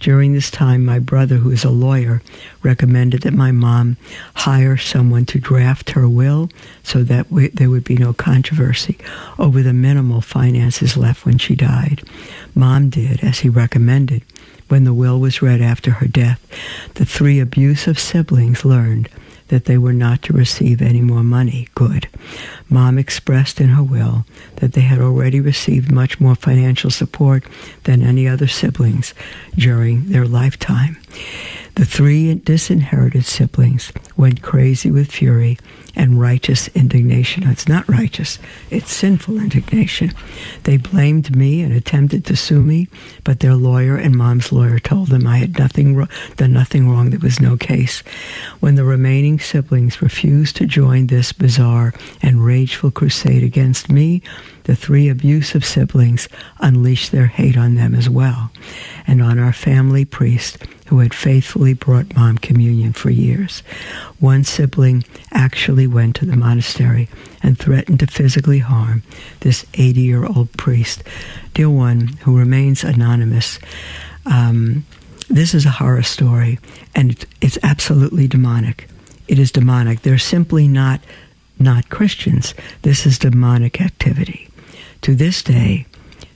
During 0.00 0.32
this 0.32 0.50
time, 0.50 0.84
my 0.84 1.00
brother, 1.00 1.36
who 1.36 1.50
is 1.50 1.64
a 1.64 1.70
lawyer, 1.70 2.22
recommended 2.62 3.22
that 3.22 3.34
my 3.34 3.50
mom 3.50 3.96
hire 4.34 4.76
someone 4.76 5.26
to 5.26 5.40
draft 5.40 5.90
her 5.90 6.08
will 6.08 6.50
so 6.84 7.02
that 7.02 7.30
we, 7.32 7.48
there 7.48 7.70
would 7.70 7.84
be 7.84 7.96
no 7.96 8.12
controversy 8.12 8.96
over 9.38 9.62
the 9.62 9.72
minimal 9.72 10.20
finances 10.20 10.96
left 10.96 11.26
when 11.26 11.38
she 11.38 11.56
died. 11.56 12.02
Mom 12.54 12.90
did 12.90 13.24
as 13.24 13.40
he 13.40 13.48
recommended, 13.48 14.22
When 14.68 14.84
the 14.84 14.94
will 14.94 15.18
was 15.18 15.42
read 15.42 15.60
after 15.60 15.92
her 15.92 16.06
death, 16.06 16.40
the 16.94 17.04
three 17.04 17.40
abusive 17.40 17.98
siblings 17.98 18.64
learned 18.64 19.08
that 19.48 19.64
they 19.64 19.78
were 19.78 19.92
not 19.92 20.22
to 20.22 20.32
receive 20.32 20.80
any 20.80 21.00
more 21.00 21.22
money. 21.22 21.68
Good. 21.74 22.08
Mom 22.68 22.98
expressed 22.98 23.60
in 23.60 23.68
her 23.68 23.82
will 23.82 24.24
that 24.56 24.72
they 24.72 24.82
had 24.82 25.00
already 25.00 25.40
received 25.40 25.90
much 25.90 26.20
more 26.20 26.34
financial 26.34 26.90
support 26.90 27.44
than 27.84 28.02
any 28.02 28.28
other 28.28 28.46
siblings 28.46 29.14
during 29.56 30.10
their 30.10 30.26
lifetime. 30.26 30.96
The 31.78 31.86
three 31.86 32.34
disinherited 32.34 33.24
siblings 33.24 33.92
went 34.16 34.42
crazy 34.42 34.90
with 34.90 35.12
fury 35.12 35.58
and 35.94 36.20
righteous 36.20 36.66
indignation. 36.74 37.48
It's 37.48 37.68
not 37.68 37.88
righteous, 37.88 38.40
it's 38.68 38.92
sinful 38.92 39.38
indignation. 39.38 40.12
They 40.64 40.76
blamed 40.76 41.36
me 41.36 41.62
and 41.62 41.72
attempted 41.72 42.24
to 42.24 42.34
sue 42.34 42.62
me, 42.62 42.88
but 43.22 43.38
their 43.38 43.54
lawyer 43.54 43.96
and 43.96 44.16
mom's 44.16 44.50
lawyer 44.50 44.80
told 44.80 45.06
them 45.10 45.24
I 45.24 45.38
had 45.38 45.56
nothing 45.56 45.94
ro- 45.94 46.08
done 46.36 46.52
nothing 46.52 46.90
wrong. 46.90 47.10
There 47.10 47.20
was 47.20 47.40
no 47.40 47.56
case. 47.56 48.00
When 48.58 48.74
the 48.74 48.82
remaining 48.82 49.38
siblings 49.38 50.02
refused 50.02 50.56
to 50.56 50.66
join 50.66 51.06
this 51.06 51.32
bizarre 51.32 51.94
and 52.20 52.44
rageful 52.44 52.90
crusade 52.90 53.44
against 53.44 53.88
me, 53.88 54.20
the 54.68 54.76
three 54.76 55.08
abusive 55.08 55.64
siblings 55.64 56.28
unleashed 56.60 57.10
their 57.10 57.26
hate 57.26 57.56
on 57.56 57.74
them 57.74 57.94
as 57.94 58.10
well, 58.10 58.50
and 59.06 59.22
on 59.22 59.38
our 59.38 59.52
family 59.52 60.04
priest 60.04 60.58
who 60.88 60.98
had 60.98 61.14
faithfully 61.14 61.72
brought 61.72 62.14
mom 62.14 62.36
communion 62.36 62.92
for 62.92 63.08
years. 63.08 63.60
One 64.20 64.44
sibling 64.44 65.04
actually 65.32 65.86
went 65.86 66.16
to 66.16 66.26
the 66.26 66.36
monastery 66.36 67.08
and 67.42 67.58
threatened 67.58 68.00
to 68.00 68.06
physically 68.06 68.58
harm 68.58 69.02
this 69.40 69.64
80 69.72 70.02
year 70.02 70.26
old 70.26 70.52
priest. 70.58 71.02
Dear 71.54 71.70
one, 71.70 72.08
who 72.24 72.38
remains 72.38 72.84
anonymous, 72.84 73.58
um, 74.26 74.84
this 75.30 75.54
is 75.54 75.64
a 75.64 75.70
horror 75.70 76.02
story, 76.02 76.58
and 76.94 77.24
it's 77.40 77.58
absolutely 77.62 78.28
demonic. 78.28 78.86
It 79.28 79.38
is 79.38 79.50
demonic. 79.50 80.02
They're 80.02 80.18
simply 80.18 80.68
not 80.68 81.00
not 81.58 81.88
Christians. 81.88 82.52
This 82.82 83.06
is 83.06 83.18
demonic 83.18 83.80
activity. 83.80 84.47
To 85.02 85.14
this 85.14 85.42
day, 85.42 85.86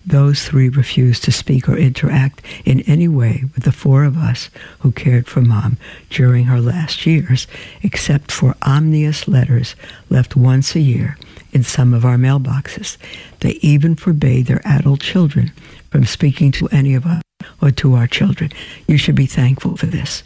those 0.04 0.44
three 0.44 0.68
refused 0.68 1.22
to 1.24 1.32
speak 1.32 1.68
or 1.68 1.76
interact 1.76 2.42
in 2.64 2.80
any 2.82 3.06
way 3.06 3.44
with 3.54 3.64
the 3.64 3.72
four 3.72 4.04
of 4.04 4.16
us 4.16 4.50
who 4.80 4.90
cared 4.90 5.28
for 5.28 5.40
Mom 5.40 5.76
during 6.10 6.44
her 6.46 6.60
last 6.60 7.06
years, 7.06 7.46
except 7.82 8.32
for 8.32 8.56
ominous 8.62 9.28
letters 9.28 9.76
left 10.10 10.34
once 10.34 10.74
a 10.74 10.80
year 10.80 11.16
in 11.52 11.62
some 11.62 11.94
of 11.94 12.04
our 12.04 12.16
mailboxes. 12.16 12.96
They 13.40 13.52
even 13.60 13.94
forbade 13.94 14.46
their 14.46 14.62
adult 14.64 15.00
children 15.00 15.52
from 15.90 16.04
speaking 16.04 16.50
to 16.52 16.68
any 16.68 16.94
of 16.94 17.06
us 17.06 17.22
or 17.60 17.70
to 17.72 17.94
our 17.94 18.06
children. 18.06 18.50
You 18.88 18.96
should 18.96 19.14
be 19.14 19.26
thankful 19.26 19.76
for 19.76 19.86
this. 19.86 20.24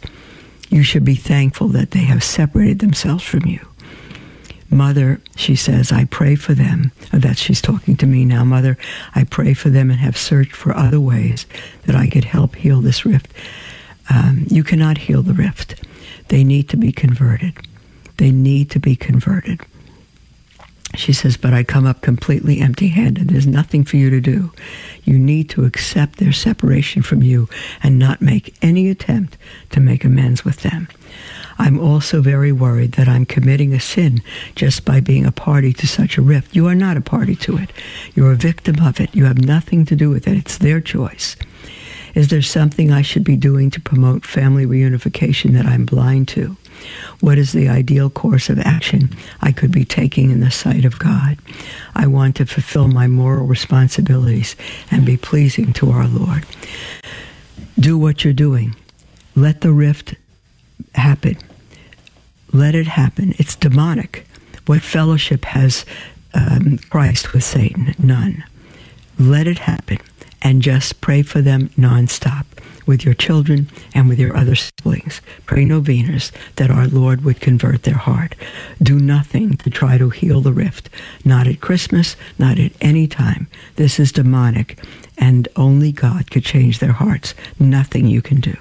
You 0.69 0.83
should 0.83 1.05
be 1.05 1.15
thankful 1.15 1.67
that 1.69 1.91
they 1.91 2.03
have 2.03 2.23
separated 2.23 2.79
themselves 2.79 3.23
from 3.23 3.45
you. 3.45 3.59
Mother, 4.69 5.21
she 5.35 5.55
says, 5.55 5.91
I 5.91 6.05
pray 6.05 6.35
for 6.35 6.53
them. 6.53 6.91
That 7.11 7.37
she's 7.37 7.61
talking 7.61 7.95
to 7.97 8.05
me 8.05 8.25
now. 8.25 8.43
Mother, 8.43 8.77
I 9.15 9.23
pray 9.23 9.53
for 9.53 9.69
them 9.69 9.89
and 9.89 9.99
have 9.99 10.17
searched 10.17 10.55
for 10.55 10.75
other 10.75 10.99
ways 10.99 11.45
that 11.85 11.95
I 11.95 12.07
could 12.07 12.25
help 12.25 12.55
heal 12.55 12.81
this 12.81 13.05
rift. 13.05 13.31
Um, 14.09 14.45
you 14.49 14.63
cannot 14.63 14.97
heal 14.97 15.21
the 15.21 15.33
rift. 15.33 15.83
They 16.27 16.43
need 16.43 16.69
to 16.69 16.77
be 16.77 16.91
converted. 16.91 17.53
They 18.17 18.31
need 18.31 18.69
to 18.71 18.79
be 18.79 18.95
converted. 18.95 19.61
She 20.95 21.13
says, 21.13 21.37
but 21.37 21.53
I 21.53 21.63
come 21.63 21.85
up 21.85 22.01
completely 22.01 22.59
empty 22.59 22.87
handed. 22.87 23.27
There's 23.27 23.45
nothing 23.45 23.83
for 23.83 23.97
you 23.97 24.09
to 24.09 24.21
do. 24.21 24.51
You 25.03 25.19
need 25.19 25.49
to 25.51 25.65
accept 25.65 26.17
their 26.17 26.31
separation 26.31 27.01
from 27.01 27.21
you 27.21 27.49
and 27.83 27.99
not 27.99 28.21
make 28.21 28.55
any 28.61 28.89
attempt 28.89 29.37
to 29.71 29.79
make 29.79 30.05
amends 30.05 30.45
with 30.45 30.61
them. 30.61 30.87
I'm 31.59 31.79
also 31.79 32.21
very 32.21 32.51
worried 32.51 32.93
that 32.93 33.07
I'm 33.07 33.25
committing 33.25 33.73
a 33.73 33.79
sin 33.79 34.21
just 34.55 34.85
by 34.85 34.99
being 34.99 35.25
a 35.25 35.31
party 35.31 35.73
to 35.73 35.87
such 35.87 36.17
a 36.17 36.21
rift. 36.21 36.55
You 36.55 36.67
are 36.67 36.75
not 36.75 36.97
a 36.97 37.01
party 37.01 37.35
to 37.37 37.57
it. 37.57 37.71
You're 38.15 38.31
a 38.31 38.35
victim 38.35 38.79
of 38.81 38.99
it. 38.99 39.13
You 39.15 39.25
have 39.25 39.39
nothing 39.39 39.85
to 39.85 39.95
do 39.95 40.09
with 40.09 40.27
it. 40.27 40.37
It's 40.37 40.57
their 40.57 40.79
choice. 40.79 41.35
Is 42.15 42.29
there 42.29 42.41
something 42.41 42.91
I 42.91 43.01
should 43.01 43.23
be 43.23 43.37
doing 43.37 43.69
to 43.71 43.81
promote 43.81 44.25
family 44.25 44.65
reunification 44.65 45.53
that 45.53 45.65
I'm 45.65 45.85
blind 45.85 46.27
to? 46.29 46.57
What 47.19 47.37
is 47.37 47.51
the 47.51 47.69
ideal 47.69 48.09
course 48.09 48.49
of 48.49 48.59
action 48.59 49.15
I 49.41 49.51
could 49.51 49.71
be 49.71 49.85
taking 49.85 50.31
in 50.31 50.39
the 50.39 50.51
sight 50.51 50.85
of 50.85 50.99
God? 50.99 51.37
I 51.95 52.07
want 52.07 52.35
to 52.37 52.45
fulfill 52.45 52.87
my 52.87 53.07
moral 53.07 53.45
responsibilities 53.45 54.55
and 54.91 55.05
be 55.05 55.17
pleasing 55.17 55.73
to 55.73 55.91
our 55.91 56.07
Lord. 56.07 56.45
Do 57.79 57.97
what 57.97 58.23
you're 58.23 58.33
doing. 58.33 58.75
Let 59.35 59.61
the 59.61 59.71
rift 59.71 60.15
happen. 60.95 61.37
Let 62.51 62.75
it 62.75 62.87
happen. 62.87 63.35
It's 63.37 63.55
demonic. 63.55 64.25
What 64.65 64.81
fellowship 64.81 65.45
has 65.45 65.85
um, 66.33 66.79
Christ 66.89 67.33
with 67.33 67.43
Satan? 67.43 67.93
None. 67.99 68.43
Let 69.19 69.47
it 69.47 69.59
happen 69.59 69.99
and 70.41 70.61
just 70.61 71.01
pray 71.01 71.21
for 71.21 71.41
them 71.41 71.69
nonstop 71.69 72.45
with 72.87 73.05
your 73.05 73.13
children 73.13 73.69
and 73.93 74.09
with 74.09 74.17
your 74.17 74.35
other 74.35 74.55
siblings. 74.55 75.21
Pray 75.45 75.65
novenas 75.65 76.31
that 76.55 76.71
our 76.71 76.87
Lord 76.87 77.23
would 77.23 77.41
convert 77.41 77.83
their 77.83 77.97
heart. 77.97 78.35
Do 78.81 78.99
nothing 78.99 79.57
to 79.57 79.69
try 79.69 79.97
to 79.97 80.09
heal 80.09 80.41
the 80.41 80.53
rift. 80.53 80.89
Not 81.23 81.47
at 81.47 81.61
Christmas, 81.61 82.15
not 82.39 82.57
at 82.57 82.71
any 82.81 83.07
time. 83.07 83.47
This 83.75 83.99
is 83.99 84.11
demonic, 84.11 84.79
and 85.17 85.47
only 85.55 85.91
God 85.91 86.31
could 86.31 86.45
change 86.45 86.79
their 86.79 86.93
hearts. 86.93 87.35
Nothing 87.59 88.07
you 88.07 88.21
can 88.21 88.39
do. 88.39 88.57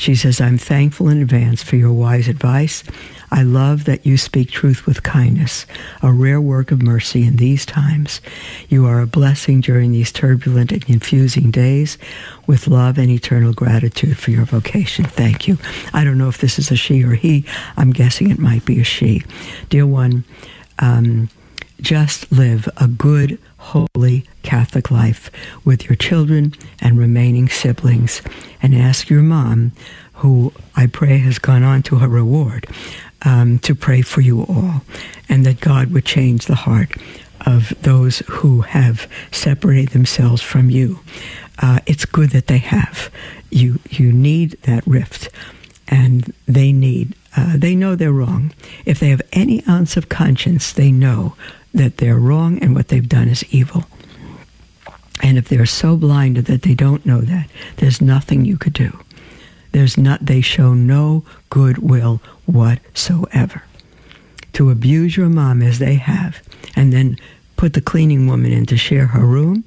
She 0.00 0.14
says, 0.14 0.40
I'm 0.40 0.56
thankful 0.56 1.10
in 1.10 1.20
advance 1.20 1.62
for 1.62 1.76
your 1.76 1.92
wise 1.92 2.26
advice. 2.26 2.82
I 3.30 3.42
love 3.42 3.84
that 3.84 4.06
you 4.06 4.16
speak 4.16 4.50
truth 4.50 4.86
with 4.86 5.02
kindness, 5.02 5.66
a 6.02 6.10
rare 6.10 6.40
work 6.40 6.72
of 6.72 6.80
mercy 6.80 7.26
in 7.26 7.36
these 7.36 7.66
times. 7.66 8.22
You 8.70 8.86
are 8.86 9.02
a 9.02 9.06
blessing 9.06 9.60
during 9.60 9.92
these 9.92 10.10
turbulent 10.10 10.72
and 10.72 10.82
confusing 10.82 11.50
days 11.50 11.98
with 12.46 12.66
love 12.66 12.96
and 12.96 13.10
eternal 13.10 13.52
gratitude 13.52 14.16
for 14.16 14.30
your 14.30 14.46
vocation. 14.46 15.04
Thank 15.04 15.46
you. 15.46 15.58
I 15.92 16.02
don't 16.02 16.16
know 16.16 16.30
if 16.30 16.38
this 16.38 16.58
is 16.58 16.70
a 16.70 16.76
she 16.76 17.04
or 17.04 17.12
he. 17.12 17.44
I'm 17.76 17.92
guessing 17.92 18.30
it 18.30 18.38
might 18.38 18.64
be 18.64 18.80
a 18.80 18.84
she. 18.84 19.22
Dear 19.68 19.86
one, 19.86 20.24
um, 20.78 21.28
just 21.78 22.32
live 22.32 22.70
a 22.78 22.88
good, 22.88 23.38
holy 23.60 24.24
Catholic 24.42 24.90
life 24.90 25.30
with 25.64 25.88
your 25.88 25.96
children 25.96 26.54
and 26.80 26.98
remaining 26.98 27.48
siblings 27.48 28.22
and 28.62 28.74
ask 28.74 29.08
your 29.10 29.22
mom, 29.22 29.72
who 30.14 30.52
I 30.76 30.86
pray 30.86 31.18
has 31.18 31.38
gone 31.38 31.62
on 31.62 31.82
to 31.84 31.96
her 31.96 32.08
reward, 32.08 32.66
um, 33.22 33.58
to 33.60 33.74
pray 33.74 34.02
for 34.02 34.22
you 34.22 34.42
all 34.42 34.82
and 35.28 35.44
that 35.46 35.60
God 35.60 35.92
would 35.92 36.04
change 36.04 36.46
the 36.46 36.54
heart 36.54 36.90
of 37.46 37.72
those 37.82 38.18
who 38.28 38.62
have 38.62 39.06
separated 39.30 39.90
themselves 39.90 40.42
from 40.42 40.70
you. 40.70 41.00
Uh, 41.58 41.78
it's 41.86 42.04
good 42.04 42.30
that 42.30 42.46
they 42.46 42.58
have. 42.58 43.10
You, 43.50 43.78
you 43.90 44.10
need 44.12 44.52
that 44.62 44.86
rift 44.86 45.28
and 45.88 46.32
they 46.46 46.72
need, 46.72 47.14
uh, 47.36 47.56
they 47.56 47.74
know 47.74 47.94
they're 47.94 48.12
wrong. 48.12 48.52
If 48.86 49.00
they 49.00 49.10
have 49.10 49.22
any 49.32 49.62
ounce 49.68 49.96
of 49.96 50.08
conscience, 50.08 50.72
they 50.72 50.90
know 50.90 51.34
that 51.74 51.98
they're 51.98 52.18
wrong 52.18 52.58
and 52.58 52.74
what 52.74 52.88
they've 52.88 53.08
done 53.08 53.28
is 53.28 53.44
evil. 53.52 53.84
And 55.22 55.36
if 55.38 55.48
they're 55.48 55.66
so 55.66 55.96
blinded 55.96 56.46
that 56.46 56.62
they 56.62 56.74
don't 56.74 57.04
know 57.04 57.20
that, 57.20 57.48
there's 57.76 58.00
nothing 58.00 58.44
you 58.44 58.56
could 58.56 58.72
do. 58.72 58.98
There's 59.72 59.96
not 59.96 60.26
they 60.26 60.40
show 60.40 60.74
no 60.74 61.24
goodwill 61.50 62.20
whatsoever. 62.46 63.62
To 64.54 64.70
abuse 64.70 65.16
your 65.16 65.28
mom 65.28 65.62
as 65.62 65.78
they 65.78 65.94
have, 65.94 66.42
and 66.74 66.92
then 66.92 67.16
put 67.56 67.74
the 67.74 67.80
cleaning 67.80 68.26
woman 68.26 68.52
in 68.52 68.66
to 68.66 68.76
share 68.76 69.06
her 69.06 69.24
room, 69.24 69.64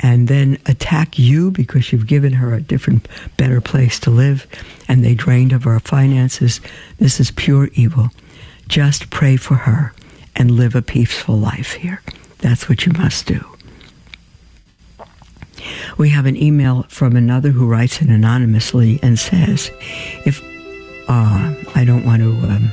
and 0.00 0.26
then 0.26 0.58
attack 0.66 1.18
you 1.18 1.50
because 1.50 1.92
you've 1.92 2.06
given 2.06 2.32
her 2.32 2.54
a 2.54 2.60
different, 2.60 3.06
better 3.36 3.60
place 3.60 4.00
to 4.00 4.10
live, 4.10 4.46
and 4.88 5.04
they 5.04 5.14
drained 5.14 5.52
of 5.52 5.66
our 5.66 5.80
finances. 5.80 6.60
This 6.98 7.20
is 7.20 7.30
pure 7.30 7.68
evil. 7.74 8.08
Just 8.66 9.10
pray 9.10 9.36
for 9.36 9.54
her 9.54 9.92
and 10.38 10.52
live 10.52 10.74
a 10.74 10.82
peaceful 10.82 11.36
life 11.36 11.72
here. 11.72 12.00
That's 12.38 12.68
what 12.68 12.86
you 12.86 12.92
must 12.92 13.26
do. 13.26 13.44
We 15.98 16.08
have 16.10 16.26
an 16.26 16.36
email 16.36 16.84
from 16.88 17.16
another 17.16 17.50
who 17.50 17.66
writes 17.66 18.00
it 18.00 18.08
anonymously 18.08 19.00
and 19.02 19.18
says, 19.18 19.70
if 20.24 20.40
uh, 21.08 21.54
I 21.74 21.84
don't 21.84 22.04
want 22.04 22.22
to 22.22 22.30
um, 22.48 22.70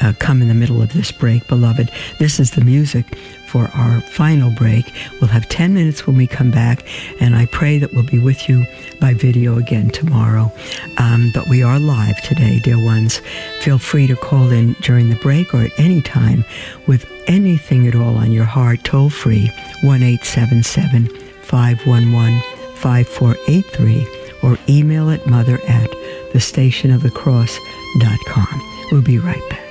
uh, 0.00 0.12
come 0.18 0.40
in 0.40 0.48
the 0.48 0.54
middle 0.54 0.80
of 0.80 0.92
this 0.94 1.12
break, 1.12 1.46
beloved, 1.46 1.90
this 2.18 2.40
is 2.40 2.52
the 2.52 2.62
music 2.62 3.18
for 3.48 3.70
our 3.74 4.00
final 4.00 4.50
break. 4.50 4.84
We'll 5.20 5.30
have 5.30 5.48
10 5.48 5.74
minutes 5.74 6.06
when 6.06 6.16
we 6.16 6.26
come 6.26 6.50
back, 6.50 6.84
and 7.20 7.34
I 7.34 7.46
pray 7.46 7.78
that 7.78 7.92
we'll 7.92 8.04
be 8.04 8.18
with 8.18 8.48
you 8.48 8.66
by 9.00 9.14
video 9.14 9.58
again 9.58 9.90
tomorrow. 9.90 10.52
Um, 10.98 11.30
but 11.34 11.48
we 11.48 11.62
are 11.62 11.78
live 11.78 12.20
today, 12.22 12.60
dear 12.60 12.82
ones. 12.82 13.20
Feel 13.60 13.78
free 13.78 14.06
to 14.06 14.16
call 14.16 14.50
in 14.50 14.74
during 14.82 15.08
the 15.08 15.16
break 15.16 15.54
or 15.54 15.62
at 15.62 15.72
any 15.78 16.02
time 16.02 16.44
with 16.86 17.10
anything 17.26 17.88
at 17.88 17.94
all 17.94 18.16
on 18.16 18.32
your 18.32 18.44
heart, 18.44 18.84
toll 18.84 19.10
free, 19.10 19.50
1 19.82 20.02
877 20.02 21.06
511 21.42 22.40
5483 22.76 24.06
or 24.42 24.58
email 24.68 25.10
at 25.10 25.26
mother 25.26 25.60
at 25.66 25.90
thestationofthecross.com. 26.32 28.62
We'll 28.92 29.02
be 29.02 29.18
right 29.18 29.42
back. 29.50 29.67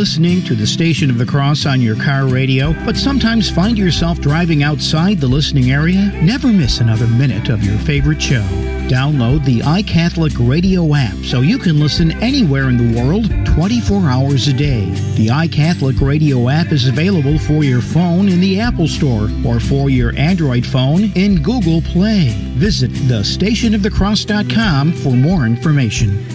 Listening 0.00 0.42
to 0.42 0.54
the 0.54 0.66
Station 0.66 1.10
of 1.10 1.18
the 1.18 1.26
Cross 1.26 1.66
on 1.66 1.78
your 1.78 1.94
car 1.94 2.26
radio, 2.26 2.72
but 2.86 2.96
sometimes 2.96 3.50
find 3.50 3.76
yourself 3.76 4.18
driving 4.18 4.62
outside 4.62 5.18
the 5.18 5.26
listening 5.26 5.72
area? 5.72 6.10
Never 6.22 6.48
miss 6.48 6.80
another 6.80 7.06
minute 7.06 7.50
of 7.50 7.62
your 7.62 7.76
favorite 7.80 8.22
show. 8.22 8.40
Download 8.88 9.44
the 9.44 9.60
iCatholic 9.60 10.48
Radio 10.48 10.94
app 10.94 11.14
so 11.22 11.42
you 11.42 11.58
can 11.58 11.78
listen 11.78 12.12
anywhere 12.22 12.70
in 12.70 12.78
the 12.78 12.98
world 12.98 13.28
24 13.44 14.08
hours 14.08 14.48
a 14.48 14.54
day. 14.54 14.86
The 15.16 15.26
iCatholic 15.26 16.00
Radio 16.00 16.48
app 16.48 16.72
is 16.72 16.88
available 16.88 17.38
for 17.38 17.62
your 17.62 17.82
phone 17.82 18.30
in 18.30 18.40
the 18.40 18.58
Apple 18.58 18.88
Store 18.88 19.28
or 19.46 19.60
for 19.60 19.90
your 19.90 20.16
Android 20.16 20.64
phone 20.64 21.12
in 21.14 21.42
Google 21.42 21.82
Play. 21.82 22.30
Visit 22.54 22.90
thestationofthecross.com 22.92 24.94
for 24.94 25.12
more 25.12 25.44
information. 25.44 26.29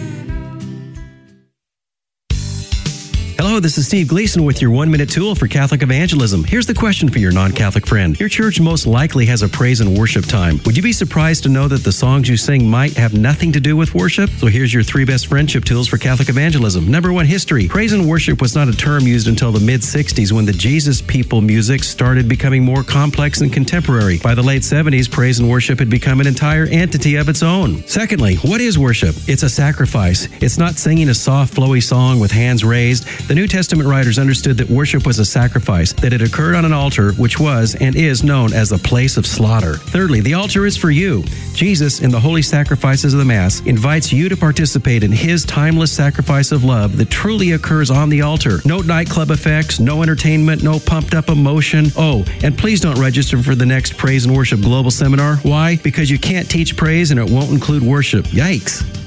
This 3.66 3.80
is 3.80 3.88
Steve 3.88 4.10
Gleason 4.10 4.44
with 4.44 4.62
your 4.62 4.70
one 4.70 4.92
minute 4.92 5.10
tool 5.10 5.34
for 5.34 5.48
Catholic 5.48 5.82
evangelism. 5.82 6.44
Here's 6.44 6.68
the 6.68 6.74
question 6.76 7.10
for 7.10 7.18
your 7.18 7.32
non 7.32 7.52
Catholic 7.52 7.88
friend. 7.88 8.16
Your 8.20 8.30
church 8.30 8.60
most 8.60 8.86
likely 8.86 9.26
has 9.26 9.42
a 9.42 9.50
praise 9.50 9.82
and 9.82 9.98
worship 9.98 10.28
time. 10.28 10.60
Would 10.68 10.78
you 10.78 10.84
be 10.84 10.94
surprised 10.94 11.42
to 11.44 11.50
know 11.50 11.68
that 11.70 11.84
the 11.84 11.92
songs 11.92 12.30
you 12.30 12.38
sing 12.38 12.70
might 12.70 12.94
have 12.94 13.16
nothing 13.16 13.52
to 13.54 13.60
do 13.60 13.76
with 13.76 13.96
worship? 13.96 14.30
So 14.30 14.46
here's 14.46 14.72
your 14.72 14.84
three 14.84 15.04
best 15.04 15.26
friendship 15.26 15.66
tools 15.66 15.88
for 15.88 15.98
Catholic 15.98 16.30
evangelism. 16.30 16.92
Number 16.92 17.12
one, 17.12 17.26
history. 17.26 17.68
Praise 17.68 17.92
and 17.92 18.08
worship 18.08 18.40
was 18.40 18.54
not 18.54 18.68
a 18.68 18.72
term 18.72 19.08
used 19.08 19.28
until 19.28 19.52
the 19.52 19.60
mid 19.60 19.82
60s 19.82 20.32
when 20.32 20.46
the 20.46 20.54
Jesus 20.54 21.02
people 21.02 21.42
music 21.42 21.84
started 21.84 22.30
becoming 22.30 22.64
more 22.64 22.84
complex 22.84 23.42
and 23.42 23.52
contemporary. 23.52 24.20
By 24.20 24.36
the 24.36 24.44
late 24.44 24.62
70s, 24.62 25.10
praise 25.10 25.40
and 25.40 25.50
worship 25.50 25.80
had 25.80 25.90
become 25.90 26.22
an 26.22 26.28
entire 26.28 26.68
entity 26.68 27.16
of 27.16 27.30
its 27.30 27.42
own. 27.42 27.82
Secondly, 27.88 28.36
what 28.44 28.62
is 28.62 28.78
worship? 28.78 29.16
It's 29.28 29.42
a 29.42 29.50
sacrifice. 29.50 30.28
It's 30.40 30.60
not 30.60 30.76
singing 30.76 31.10
a 31.10 31.16
soft, 31.16 31.56
flowy 31.56 31.82
song 31.82 32.20
with 32.20 32.30
hands 32.30 32.64
raised. 32.64 33.08
The 33.28 33.34
New 33.34 33.48
Testament 33.56 33.88
writers 33.88 34.20
understood 34.20 34.58
that 34.58 34.70
worship 34.70 35.08
was 35.08 35.18
a 35.20 35.24
sacrifice, 35.24 35.94
that 35.94 36.12
it 36.12 36.22
occurred 36.22 36.56
on 36.56 36.66
an 36.66 36.74
altar, 36.74 37.14
which 37.14 37.40
was 37.40 37.74
and 37.76 37.96
is 37.96 38.22
known 38.22 38.52
as 38.52 38.70
the 38.70 38.78
place 38.78 39.16
of 39.16 39.26
slaughter. 39.26 39.76
Thirdly, 39.76 40.20
the 40.20 40.34
altar 40.34 40.66
is 40.66 40.76
for 40.76 40.92
you. 40.92 41.24
Jesus, 41.54 42.02
in 42.02 42.12
the 42.12 42.20
holy 42.20 42.42
sacrifices 42.42 43.14
of 43.14 43.20
the 43.20 43.26
Mass, 43.26 43.62
invites 43.62 44.12
you 44.12 44.28
to 44.28 44.36
participate 44.36 45.04
in 45.04 45.12
his 45.14 45.46
timeless 45.46 45.90
sacrifice 45.90 46.52
of 46.52 46.66
love 46.66 46.98
that 46.98 47.10
truly 47.10 47.54
occurs 47.54 47.90
on 47.90 48.10
the 48.10 48.24
altar. 48.24 48.60
No 48.66 48.80
nightclub 48.80 49.32
effects, 49.32 49.80
no 49.80 50.04
entertainment, 50.04 50.62
no 50.62 50.78
pumped 50.78 51.14
up 51.14 51.30
emotion. 51.30 51.86
Oh, 51.96 52.26
and 52.44 52.58
please 52.58 52.82
don't 52.82 53.00
register 53.00 53.42
for 53.42 53.56
the 53.56 53.66
next 53.66 53.96
Praise 53.96 54.26
and 54.26 54.36
Worship 54.36 54.60
Global 54.60 54.92
Seminar. 54.92 55.38
Why? 55.38 55.78
Because 55.78 56.12
you 56.12 56.20
can't 56.20 56.52
teach 56.52 56.76
praise 56.76 57.10
and 57.12 57.22
it 57.22 57.30
won't 57.30 57.52
include 57.52 57.84
worship. 57.84 58.26
Yikes. 58.26 59.05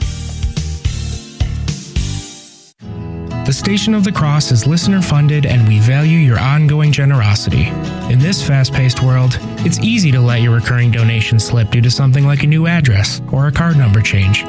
The 3.49 3.55
Station 3.55 3.95
of 3.95 4.05
the 4.05 4.13
Cross 4.13 4.53
is 4.53 4.67
listener 4.67 5.01
funded 5.01 5.47
and 5.47 5.67
we 5.67 5.79
value 5.79 6.19
your 6.19 6.39
ongoing 6.39 6.93
generosity. 6.93 7.69
In 8.13 8.19
this 8.19 8.47
fast 8.47 8.75
paced 8.75 9.03
world, 9.03 9.39
it's 9.61 9.79
easy 9.79 10.13
to 10.13 10.21
let 10.21 10.43
your 10.43 10.55
recurring 10.55 10.91
donation 10.91 11.41
slip 11.41 11.71
due 11.71 11.81
to 11.81 11.91
something 11.91 12.27
like 12.27 12.43
a 12.43 12.47
new 12.47 12.67
address 12.67 13.23
or 13.33 13.47
a 13.47 13.51
card 13.51 13.79
number 13.79 14.03
change. 14.03 14.43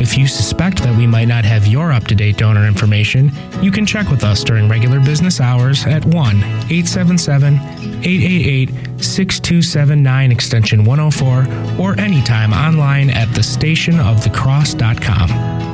If 0.00 0.16
you 0.16 0.28
suspect 0.28 0.84
that 0.84 0.96
we 0.96 1.04
might 1.04 1.26
not 1.26 1.44
have 1.44 1.66
your 1.66 1.90
up 1.90 2.04
to 2.04 2.14
date 2.14 2.36
donor 2.36 2.64
information, 2.64 3.32
you 3.60 3.72
can 3.72 3.84
check 3.84 4.08
with 4.08 4.22
us 4.22 4.44
during 4.44 4.68
regular 4.68 5.00
business 5.00 5.40
hours 5.40 5.84
at 5.84 6.04
1 6.04 6.36
877 6.36 7.54
888 7.54 8.68
6279 9.02 10.30
extension 10.30 10.84
104 10.84 11.84
or 11.84 11.98
anytime 11.98 12.52
online 12.52 13.10
at 13.10 13.26
thestationofthecross.com. 13.30 15.73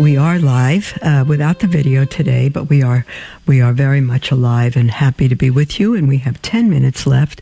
We 0.00 0.16
are 0.16 0.38
live 0.38 0.98
uh, 1.02 1.24
without 1.28 1.60
the 1.60 1.66
video 1.66 2.04
today, 2.04 2.48
but 2.48 2.68
we 2.68 2.82
are 2.82 3.04
we 3.46 3.60
are 3.60 3.72
very 3.72 4.00
much 4.00 4.30
alive 4.30 4.76
and 4.76 4.90
happy 4.90 5.28
to 5.28 5.36
be 5.36 5.50
with 5.50 5.78
you. 5.78 5.94
And 5.94 6.08
we 6.08 6.18
have 6.18 6.40
ten 6.42 6.70
minutes 6.70 7.06
left 7.06 7.40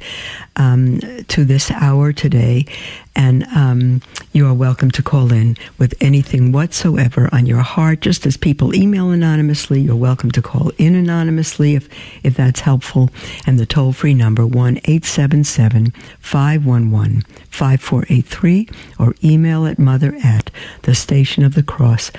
um, 0.57 0.99
to 1.29 1.45
this 1.45 1.71
hour 1.71 2.13
today, 2.13 2.67
and 3.15 3.45
um, 3.55 4.03
you 4.33 4.47
are 4.47 4.55
welcome 4.55 4.91
to 4.93 5.03
call 5.03 5.33
in 5.33 5.57
with 5.79 5.95
anything 6.01 6.53
whatsoever 6.53 7.29
on 7.33 7.47
your 7.47 7.63
heart. 7.63 8.01
Just 8.01 8.27
as 8.27 8.37
people 8.37 8.75
email 8.75 9.11
anonymously, 9.11 9.81
you're 9.81 9.97
welcome 9.97 10.31
to 10.33 10.43
call 10.43 10.71
in 10.77 10.95
anonymously 10.95 11.77
if 11.77 11.89
if 12.25 12.37
that's 12.37 12.61
helpful. 12.61 13.11
And 13.47 13.59
the 13.59 13.67
toll 13.67 13.93
free 13.93 14.15
number 14.15 14.47
one 14.47 14.81
eight 14.87 15.05
seven 15.05 15.45
seven 15.45 15.93
five 16.19 16.67
one 16.67 16.91
one 16.91 17.23
five 17.49 17.81
four 17.81 18.05
eight 18.09 18.27
three 18.27 18.69
or 18.99 19.15
email 19.23 19.67
at 19.67 19.79
mother 19.79 20.17
at 20.25 20.51
the 20.83 20.95
station 20.95 21.45
of 21.45 21.55
the 21.55 21.63
cross 21.63 22.11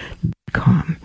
com. 0.53 0.97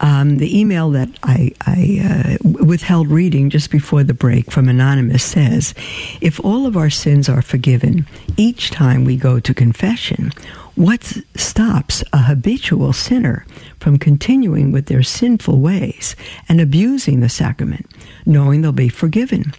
Um, 0.00 0.38
the 0.38 0.58
email 0.58 0.90
that 0.90 1.08
I, 1.24 1.52
I 1.66 2.38
uh, 2.44 2.64
withheld 2.64 3.08
reading 3.08 3.50
just 3.50 3.70
before 3.70 4.04
the 4.04 4.14
break 4.14 4.50
from 4.50 4.68
Anonymous 4.68 5.24
says 5.24 5.74
If 6.20 6.38
all 6.44 6.66
of 6.66 6.76
our 6.76 6.90
sins 6.90 7.28
are 7.28 7.42
forgiven 7.42 8.06
each 8.36 8.70
time 8.70 9.04
we 9.04 9.16
go 9.16 9.40
to 9.40 9.54
confession, 9.54 10.32
what 10.76 11.02
stops 11.34 12.04
a 12.12 12.18
habitual 12.18 12.92
sinner 12.92 13.44
from 13.80 13.98
continuing 13.98 14.70
with 14.70 14.86
their 14.86 15.02
sinful 15.02 15.58
ways 15.58 16.14
and 16.48 16.60
abusing 16.60 17.18
the 17.18 17.28
sacrament, 17.28 17.90
knowing 18.24 18.62
they'll 18.62 18.70
be 18.70 18.88
forgiven? 18.88 19.52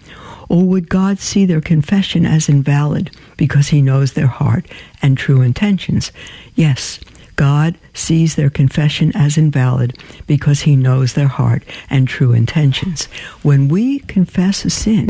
Or 0.48 0.64
would 0.64 0.90
God 0.90 1.20
see 1.20 1.46
their 1.46 1.62
confession 1.62 2.26
as 2.26 2.48
invalid 2.48 3.12
because 3.36 3.68
he 3.68 3.82
knows 3.82 4.14
their 4.14 4.28
heart 4.28 4.66
and 5.02 5.18
true 5.18 5.42
intentions? 5.42 6.14
Yes, 6.56 7.00
God 7.40 7.78
sees 7.94 8.36
their 8.36 8.50
confession 8.50 9.14
as 9.16 9.38
invalid 9.38 9.98
because 10.28 10.60
he 10.60 10.76
knows 10.76 11.14
their 11.14 11.30
heart 11.30 11.64
and 11.90 12.06
true 12.06 12.34
intentions. 12.34 13.06
When 13.44 13.70
we 13.70 14.00
confess 14.00 14.66
a 14.66 14.70
sin, 14.70 15.08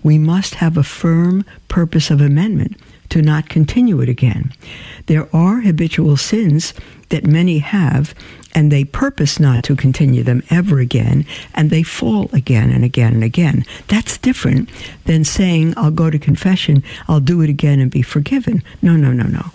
we 0.00 0.16
must 0.16 0.54
have 0.54 0.76
a 0.76 0.84
firm 0.84 1.44
purpose 1.66 2.12
of 2.12 2.20
amendment 2.20 2.76
to 3.08 3.22
not 3.22 3.48
continue 3.48 4.00
it 4.00 4.08
again. 4.08 4.52
There 5.06 5.28
are 5.34 5.62
habitual 5.62 6.16
sins 6.16 6.74
that 7.08 7.26
many 7.26 7.58
have, 7.58 8.14
and 8.54 8.70
they 8.70 8.84
purpose 8.84 9.40
not 9.40 9.64
to 9.64 9.74
continue 9.74 10.22
them 10.22 10.44
ever 10.50 10.78
again, 10.78 11.26
and 11.56 11.70
they 11.70 11.82
fall 11.82 12.30
again 12.32 12.70
and 12.70 12.84
again 12.84 13.14
and 13.14 13.24
again. 13.24 13.64
That's 13.88 14.16
different 14.16 14.70
than 15.06 15.24
saying, 15.24 15.74
I'll 15.76 15.90
go 15.90 16.08
to 16.08 16.20
confession, 16.20 16.84
I'll 17.08 17.18
do 17.18 17.40
it 17.40 17.50
again 17.50 17.80
and 17.80 17.90
be 17.90 18.02
forgiven. 18.02 18.62
No, 18.80 18.94
no, 18.94 19.12
no, 19.12 19.24
no. 19.24 19.50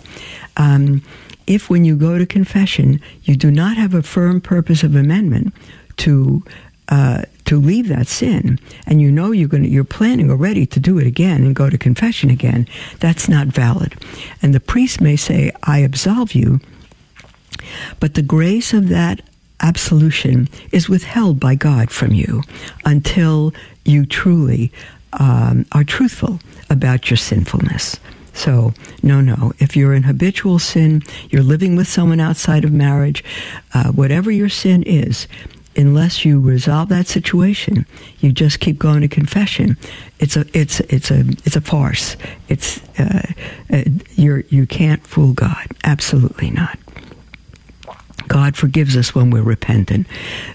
Um, 0.58 1.02
if 1.50 1.68
when 1.68 1.84
you 1.84 1.96
go 1.96 2.16
to 2.16 2.24
confession 2.24 3.00
you 3.24 3.34
do 3.34 3.50
not 3.50 3.76
have 3.76 3.92
a 3.92 4.02
firm 4.02 4.40
purpose 4.40 4.84
of 4.84 4.94
amendment 4.94 5.52
to 5.96 6.42
uh, 6.88 7.22
to 7.44 7.60
leave 7.60 7.88
that 7.88 8.08
sin, 8.08 8.58
and 8.86 9.00
you 9.00 9.10
know 9.10 9.32
you're 9.32 9.48
going 9.48 9.64
you're 9.64 9.84
planning 9.84 10.30
already 10.30 10.66
to 10.66 10.80
do 10.80 10.98
it 10.98 11.06
again 11.06 11.44
and 11.44 11.54
go 11.54 11.70
to 11.70 11.78
confession 11.78 12.30
again, 12.30 12.66
that's 12.98 13.28
not 13.28 13.46
valid. 13.48 13.94
And 14.42 14.54
the 14.54 14.60
priest 14.60 15.00
may 15.00 15.16
say, 15.16 15.52
"I 15.62 15.78
absolve 15.78 16.32
you," 16.32 16.60
but 18.00 18.14
the 18.14 18.22
grace 18.22 18.72
of 18.72 18.88
that 18.88 19.20
absolution 19.60 20.48
is 20.72 20.88
withheld 20.88 21.38
by 21.38 21.54
God 21.54 21.90
from 21.90 22.12
you 22.12 22.42
until 22.84 23.52
you 23.84 24.06
truly 24.06 24.72
um, 25.12 25.66
are 25.72 25.84
truthful 25.84 26.40
about 26.68 27.10
your 27.10 27.18
sinfulness. 27.18 27.98
So, 28.32 28.72
no, 29.02 29.20
no. 29.20 29.52
If 29.58 29.76
you're 29.76 29.94
in 29.94 30.04
habitual 30.04 30.58
sin, 30.58 31.02
you're 31.30 31.42
living 31.42 31.76
with 31.76 31.88
someone 31.88 32.20
outside 32.20 32.64
of 32.64 32.72
marriage, 32.72 33.24
uh, 33.74 33.92
whatever 33.92 34.30
your 34.30 34.48
sin 34.48 34.82
is, 34.84 35.26
unless 35.76 36.24
you 36.24 36.40
resolve 36.40 36.88
that 36.88 37.06
situation, 37.06 37.86
you 38.20 38.32
just 38.32 38.60
keep 38.60 38.78
going 38.78 39.00
to 39.00 39.08
confession. 39.08 39.76
It's 40.18 40.36
a 40.36 40.44
it's 40.52 40.80
it's 40.80 41.10
a 41.10 41.20
it's 41.44 41.56
a 41.56 41.60
farce. 41.60 42.16
It's 42.48 42.80
uh, 42.98 43.22
uh, 43.72 43.82
you're 44.14 44.40
you 44.48 44.66
can't 44.66 45.04
fool 45.06 45.32
God. 45.32 45.66
Absolutely 45.84 46.50
not. 46.50 46.78
God 48.28 48.56
forgives 48.56 48.96
us 48.96 49.12
when 49.12 49.30
we're 49.30 49.42
repentant. 49.42 50.06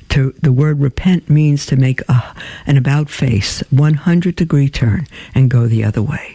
To 0.10 0.34
the 0.42 0.54
word 0.54 0.80
repent 0.80 1.30
means 1.30 1.66
to 1.66 1.76
make 1.76 2.00
a, 2.08 2.36
an 2.66 2.78
about 2.78 3.10
face, 3.10 3.62
100 3.70 4.36
degree 4.36 4.70
turn, 4.70 5.08
and 5.34 5.50
go 5.50 5.68
the 5.68 5.84
other 5.84 6.02
way. 6.02 6.35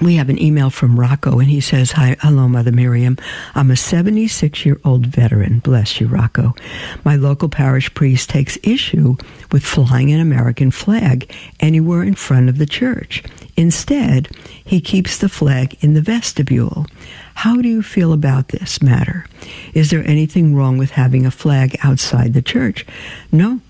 We 0.00 0.16
have 0.16 0.28
an 0.28 0.40
email 0.40 0.70
from 0.70 0.98
Rocco, 0.98 1.38
and 1.38 1.48
he 1.48 1.60
says, 1.60 1.92
Hi, 1.92 2.16
hello, 2.20 2.48
Mother 2.48 2.72
Miriam. 2.72 3.16
I'm 3.54 3.70
a 3.70 3.76
76 3.76 4.66
year 4.66 4.80
old 4.84 5.06
veteran. 5.06 5.60
Bless 5.60 6.00
you, 6.00 6.08
Rocco. 6.08 6.54
My 7.04 7.16
local 7.16 7.48
parish 7.48 7.92
priest 7.94 8.30
takes 8.30 8.58
issue 8.62 9.16
with 9.50 9.64
flying 9.64 10.12
an 10.12 10.20
American 10.20 10.70
flag 10.70 11.32
anywhere 11.60 12.02
in 12.02 12.14
front 12.14 12.48
of 12.48 12.58
the 12.58 12.66
church. 12.66 13.22
Instead, 13.56 14.28
he 14.64 14.80
keeps 14.80 15.18
the 15.18 15.28
flag 15.28 15.76
in 15.80 15.94
the 15.94 16.02
vestibule. 16.02 16.86
How 17.34 17.60
do 17.60 17.68
you 17.68 17.82
feel 17.82 18.12
about 18.12 18.48
this 18.48 18.82
matter? 18.82 19.26
Is 19.74 19.90
there 19.90 20.06
anything 20.06 20.54
wrong 20.54 20.78
with 20.78 20.90
having 20.90 21.26
a 21.26 21.30
flag 21.30 21.76
outside 21.82 22.34
the 22.34 22.42
church? 22.42 22.86
No, 23.30 23.60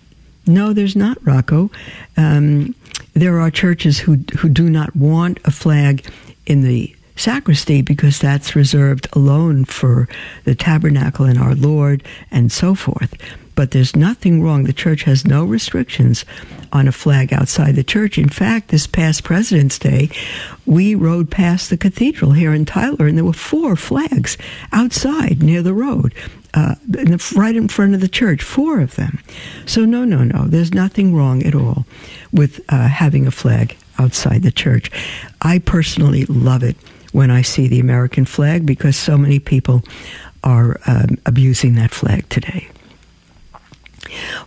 no, 0.47 0.73
there's 0.73 0.97
not, 0.97 1.19
Rocco. 1.25 1.71
Um, 2.17 2.75
there 3.15 3.41
are 3.41 3.51
churches 3.51 3.99
who 3.99 4.17
who 4.39 4.49
do 4.49 4.69
not 4.69 4.95
want 4.97 5.39
a 5.45 5.51
flag 5.51 6.07
in 6.47 6.63
the 6.63 6.95
sacristy 7.17 7.83
because 7.83 8.19
that's 8.19 8.57
reserved 8.57 9.07
alone 9.13 9.65
for 9.65 10.09
the 10.45 10.55
tabernacle 10.55 11.27
and 11.27 11.39
our 11.39 11.55
Lord 11.55 12.03
and 12.31 12.51
so 12.51 12.75
forth. 12.75 13.15
But 13.55 13.73
there's 13.73 13.95
nothing 13.95 14.43
wrong. 14.43 14.65
The 14.65 14.73
church 14.73 15.03
has 15.03 15.27
no 15.27 15.45
restrictions 15.45 16.25
on 16.73 16.89
a 16.89 16.93
flag 16.93 17.35
outside 17.35 17.77
the 17.77 17.85
church. 17.85 18.17
In 18.17 18.31
fact, 18.31 18.69
this 18.69 18.87
past 18.87 19.25
President's 19.25 19.79
Day, 19.79 20.09
we 20.65 20.95
rode 20.95 21.31
past 21.31 21.69
the 21.69 21.77
cathedral 21.77 22.33
here 22.33 22.55
in 22.55 22.65
Tyler, 22.65 23.07
and 23.07 23.17
there 23.17 23.27
were 23.27 23.35
four 23.35 23.77
flags 23.77 24.39
outside 24.73 25.43
near 25.43 25.63
the 25.63 25.75
road. 25.75 26.15
Uh, 26.55 26.75
in 26.99 27.13
the, 27.13 27.35
right 27.35 27.57
in 27.57 27.67
front 27.67 27.95
of 27.95 28.01
the 28.03 28.09
church, 28.09 28.43
four 28.43 28.81
of 28.81 28.97
them. 28.97 29.19
So, 29.65 29.87
no, 29.87 30.05
no, 30.05 30.23
no, 30.23 30.47
there's 30.47 30.75
nothing 30.75 31.15
wrong 31.15 31.43
at 31.45 31.55
all 31.55 31.87
with 32.31 32.61
uh, 32.69 32.89
having 32.89 33.27
a 33.27 33.31
flag 33.31 33.77
outside 33.99 34.43
the 34.43 34.53
church. 34.53 34.91
I 35.41 35.61
personally 35.61 36.27
love 36.27 36.63
it 36.63 36.77
when 37.13 37.31
I 37.31 37.43
see 37.43 37.69
the 37.69 37.81
American 37.81 38.25
flag 38.25 38.67
because 38.67 38.97
so 38.97 39.17
many 39.17 39.39
people 39.39 39.83
are 40.45 40.81
um, 40.87 41.19
abusing 41.25 41.75
that 41.77 41.91
flag 41.91 42.29
today. 42.29 42.69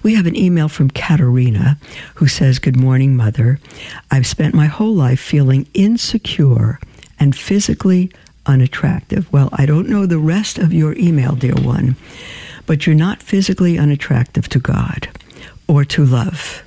We 0.03 0.15
have 0.15 0.27
an 0.27 0.35
email 0.35 0.67
from 0.67 0.89
Katerina 0.89 1.79
who 2.15 2.27
says, 2.27 2.59
Good 2.59 2.75
morning, 2.75 3.15
Mother. 3.15 3.59
I've 4.11 4.27
spent 4.27 4.53
my 4.53 4.67
whole 4.67 4.93
life 4.93 5.19
feeling 5.19 5.67
insecure 5.73 6.79
and 7.19 7.35
physically 7.35 8.11
unattractive. 8.45 9.31
Well, 9.31 9.49
I 9.53 9.65
don't 9.65 9.89
know 9.89 10.05
the 10.05 10.19
rest 10.19 10.57
of 10.57 10.73
your 10.73 10.97
email, 10.97 11.35
dear 11.35 11.55
one, 11.55 11.95
but 12.65 12.85
you're 12.85 12.95
not 12.95 13.21
physically 13.21 13.77
unattractive 13.77 14.49
to 14.49 14.59
God 14.59 15.09
or 15.67 15.85
to 15.85 16.05
love. 16.05 16.63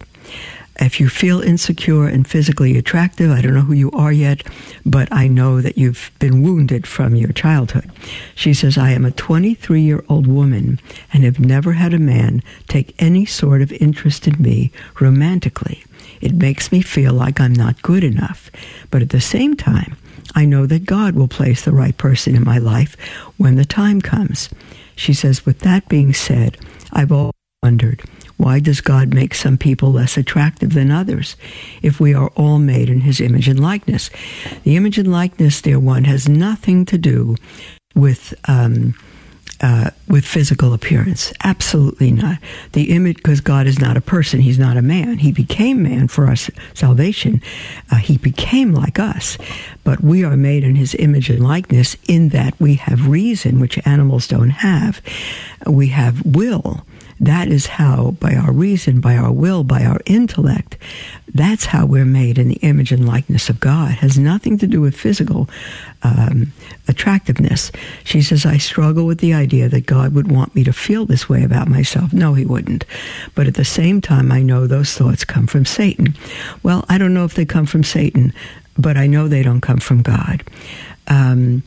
If 0.80 1.00
you 1.00 1.08
feel 1.08 1.40
insecure 1.40 2.06
and 2.06 2.26
physically 2.26 2.78
attractive, 2.78 3.32
I 3.32 3.40
don't 3.40 3.54
know 3.54 3.62
who 3.62 3.72
you 3.72 3.90
are 3.90 4.12
yet, 4.12 4.46
but 4.86 5.08
I 5.10 5.26
know 5.26 5.60
that 5.60 5.76
you've 5.76 6.12
been 6.20 6.40
wounded 6.42 6.86
from 6.86 7.16
your 7.16 7.32
childhood. 7.32 7.90
She 8.36 8.54
says, 8.54 8.78
I 8.78 8.90
am 8.92 9.04
a 9.04 9.10
23 9.10 9.80
year 9.80 10.04
old 10.08 10.28
woman 10.28 10.78
and 11.12 11.24
have 11.24 11.40
never 11.40 11.72
had 11.72 11.94
a 11.94 11.98
man 11.98 12.44
take 12.68 12.94
any 13.00 13.26
sort 13.26 13.60
of 13.60 13.72
interest 13.72 14.28
in 14.28 14.40
me 14.40 14.70
romantically. 15.00 15.82
It 16.20 16.34
makes 16.34 16.72
me 16.72 16.82
feel 16.82 17.12
like 17.12 17.40
I'm 17.40 17.52
not 17.52 17.82
good 17.82 18.04
enough. 18.04 18.50
But 18.90 19.02
at 19.02 19.10
the 19.10 19.20
same 19.20 19.56
time, 19.56 19.96
I 20.34 20.44
know 20.44 20.66
that 20.66 20.86
God 20.86 21.14
will 21.14 21.28
place 21.28 21.62
the 21.64 21.72
right 21.72 21.96
person 21.96 22.36
in 22.36 22.44
my 22.44 22.58
life 22.58 22.96
when 23.36 23.56
the 23.56 23.64
time 23.64 24.00
comes. 24.00 24.48
She 24.96 25.14
says, 25.14 25.46
with 25.46 25.60
that 25.60 25.88
being 25.88 26.12
said, 26.12 26.58
I've 26.92 27.12
always 27.12 27.32
wondered 27.62 28.02
why 28.38 28.60
does 28.60 28.80
God 28.80 29.12
make 29.12 29.34
some 29.34 29.58
people 29.58 29.90
less 29.90 30.16
attractive 30.16 30.72
than 30.72 30.92
others 30.92 31.34
if 31.82 31.98
we 31.98 32.14
are 32.14 32.28
all 32.36 32.60
made 32.60 32.88
in 32.88 33.00
his 33.00 33.20
image 33.20 33.48
and 33.48 33.58
likeness? 33.58 34.10
The 34.62 34.76
image 34.76 34.96
and 34.96 35.10
likeness, 35.10 35.60
dear 35.60 35.80
one, 35.80 36.04
has 36.04 36.28
nothing 36.28 36.84
to 36.86 36.96
do 36.96 37.34
with. 37.94 38.32
Um, 38.46 38.94
uh, 39.61 39.90
with 40.07 40.24
physical 40.24 40.72
appearance. 40.72 41.32
Absolutely 41.44 42.12
not. 42.12 42.38
The 42.72 42.90
image, 42.90 43.16
because 43.16 43.40
God 43.40 43.66
is 43.66 43.78
not 43.78 43.96
a 43.96 44.01
person, 44.01 44.40
He's 44.40 44.59
not 44.59 44.76
a 44.76 44.82
man. 44.82 45.18
He 45.18 45.32
became 45.32 45.82
man 45.82 46.09
for 46.09 46.26
our 46.26 46.36
salvation. 46.74 47.42
Uh, 47.90 47.96
he 47.96 48.18
became 48.18 48.72
like 48.72 48.99
us. 48.99 49.38
But 49.84 50.03
we 50.03 50.24
are 50.24 50.36
made 50.36 50.64
in 50.64 50.76
His 50.76 50.94
image 50.94 51.30
and 51.30 51.42
likeness 51.42 51.96
in 52.07 52.30
that 52.30 52.59
we 52.61 52.74
have 52.74 53.09
reason, 53.09 53.61
which 53.61 53.84
animals 53.86 54.28
don't 54.28 54.51
have. 54.51 55.01
We 55.66 55.88
have 55.88 56.24
will. 56.24 56.84
That 57.20 57.48
is 57.48 57.66
how, 57.66 58.12
by 58.12 58.34
our 58.34 58.52
reason, 58.52 59.00
by 59.00 59.16
our 59.16 59.32
will, 59.32 59.64
by 59.64 59.84
our 59.84 60.00
intellect, 60.06 60.76
that's 61.34 61.66
how 61.66 61.84
we're 61.84 62.04
made 62.04 62.38
in 62.38 62.48
the 62.48 62.56
image 62.56 62.92
and 62.92 63.06
likeness 63.06 63.48
of 63.48 63.60
God. 63.60 63.92
It 63.92 63.98
has 63.98 64.18
nothing 64.18 64.56
to 64.58 64.66
do 64.66 64.80
with 64.80 64.96
physical 64.96 65.48
um, 66.02 66.52
attractiveness. 66.86 67.70
She 68.04 68.22
says, 68.22 68.46
I 68.46 68.56
struggle 68.56 69.04
with 69.04 69.18
the 69.18 69.34
idea 69.34 69.68
that 69.68 69.86
God 69.86 70.14
would 70.14 70.30
want 70.30 70.54
me 70.54 70.64
to 70.64 70.72
feel 70.72 71.04
this 71.06 71.28
way 71.28 71.42
about 71.44 71.68
myself. 71.68 72.12
No, 72.12 72.34
He 72.34 72.46
wouldn't. 72.46 72.84
But 73.34 73.46
at 73.46 73.54
the 73.54 73.64
same 73.64 74.00
time, 74.00 74.32
I 74.32 74.42
know 74.42 74.66
those 74.66 74.94
thoughts 74.94 75.24
come 75.24 75.46
from 75.46 75.64
Satan. 75.64 76.14
Well, 76.62 76.84
I 76.88 76.98
don't 76.98 77.14
know 77.14 77.24
if 77.24 77.34
they 77.34 77.44
come 77.44 77.66
from 77.66 77.84
Satan, 77.84 78.32
but 78.78 78.96
I 78.96 79.06
know 79.06 79.28
they 79.28 79.42
don't 79.42 79.60
come 79.60 79.78
from 79.78 80.02
God. 80.02 80.44
Um, 81.08 81.62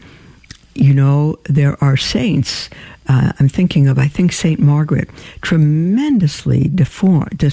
you 0.73 0.93
know, 0.93 1.37
there 1.45 1.81
are 1.83 1.97
saints 1.97 2.69
uh, 3.11 3.33
I'm 3.39 3.49
thinking 3.49 3.87
of, 3.87 3.97
I 3.97 4.07
think, 4.07 4.31
St. 4.31 4.59
Margaret, 4.59 5.09
tremendously 5.41 6.69
deformed. 6.73 7.43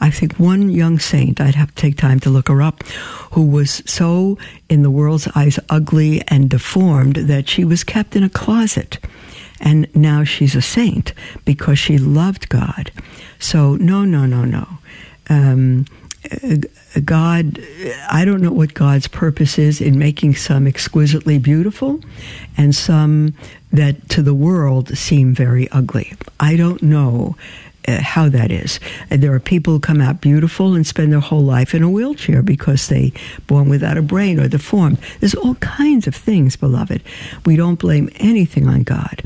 I 0.00 0.10
think 0.10 0.38
one 0.38 0.70
young 0.70 0.98
saint, 0.98 1.40
I'd 1.40 1.54
have 1.54 1.74
to 1.74 1.80
take 1.80 1.96
time 1.96 2.20
to 2.20 2.30
look 2.30 2.48
her 2.48 2.62
up, 2.62 2.82
who 3.32 3.44
was 3.44 3.82
so, 3.84 4.38
in 4.68 4.82
the 4.82 4.90
world's 4.90 5.28
eyes, 5.34 5.58
ugly 5.68 6.22
and 6.28 6.48
deformed 6.48 7.16
that 7.16 7.48
she 7.48 7.64
was 7.64 7.84
kept 7.84 8.16
in 8.16 8.22
a 8.22 8.30
closet. 8.30 8.98
And 9.60 9.94
now 9.94 10.24
she's 10.24 10.54
a 10.54 10.62
saint 10.62 11.12
because 11.44 11.78
she 11.78 11.98
loved 11.98 12.48
God. 12.48 12.90
So, 13.38 13.76
no, 13.76 14.04
no, 14.04 14.24
no, 14.24 14.44
no. 14.44 14.66
Um, 15.28 15.84
God, 17.04 17.58
I 18.10 18.24
don't 18.24 18.40
know 18.40 18.52
what 18.52 18.74
God's 18.74 19.08
purpose 19.08 19.58
is 19.58 19.80
in 19.80 19.98
making 19.98 20.36
some 20.36 20.66
exquisitely 20.66 21.38
beautiful 21.38 22.00
and 22.56 22.74
some 22.74 23.34
that 23.72 24.08
to 24.10 24.22
the 24.22 24.34
world 24.34 24.96
seem 24.96 25.34
very 25.34 25.68
ugly. 25.70 26.14
I 26.38 26.56
don't 26.56 26.82
know 26.82 27.36
uh, 27.88 28.00
how 28.00 28.28
that 28.28 28.50
is. 28.50 28.78
And 29.10 29.22
there 29.22 29.32
are 29.32 29.40
people 29.40 29.72
who 29.72 29.80
come 29.80 30.00
out 30.00 30.20
beautiful 30.20 30.74
and 30.74 30.86
spend 30.86 31.12
their 31.12 31.20
whole 31.20 31.42
life 31.42 31.74
in 31.74 31.82
a 31.82 31.90
wheelchair 31.90 32.42
because 32.42 32.88
they 32.88 33.12
born 33.46 33.68
without 33.68 33.96
a 33.96 34.02
brain 34.02 34.38
or 34.38 34.48
deformed. 34.48 34.98
There's 35.20 35.34
all 35.34 35.56
kinds 35.56 36.06
of 36.06 36.14
things, 36.14 36.56
beloved. 36.56 37.02
We 37.44 37.56
don't 37.56 37.78
blame 37.78 38.10
anything 38.16 38.68
on 38.68 38.84
God. 38.84 39.22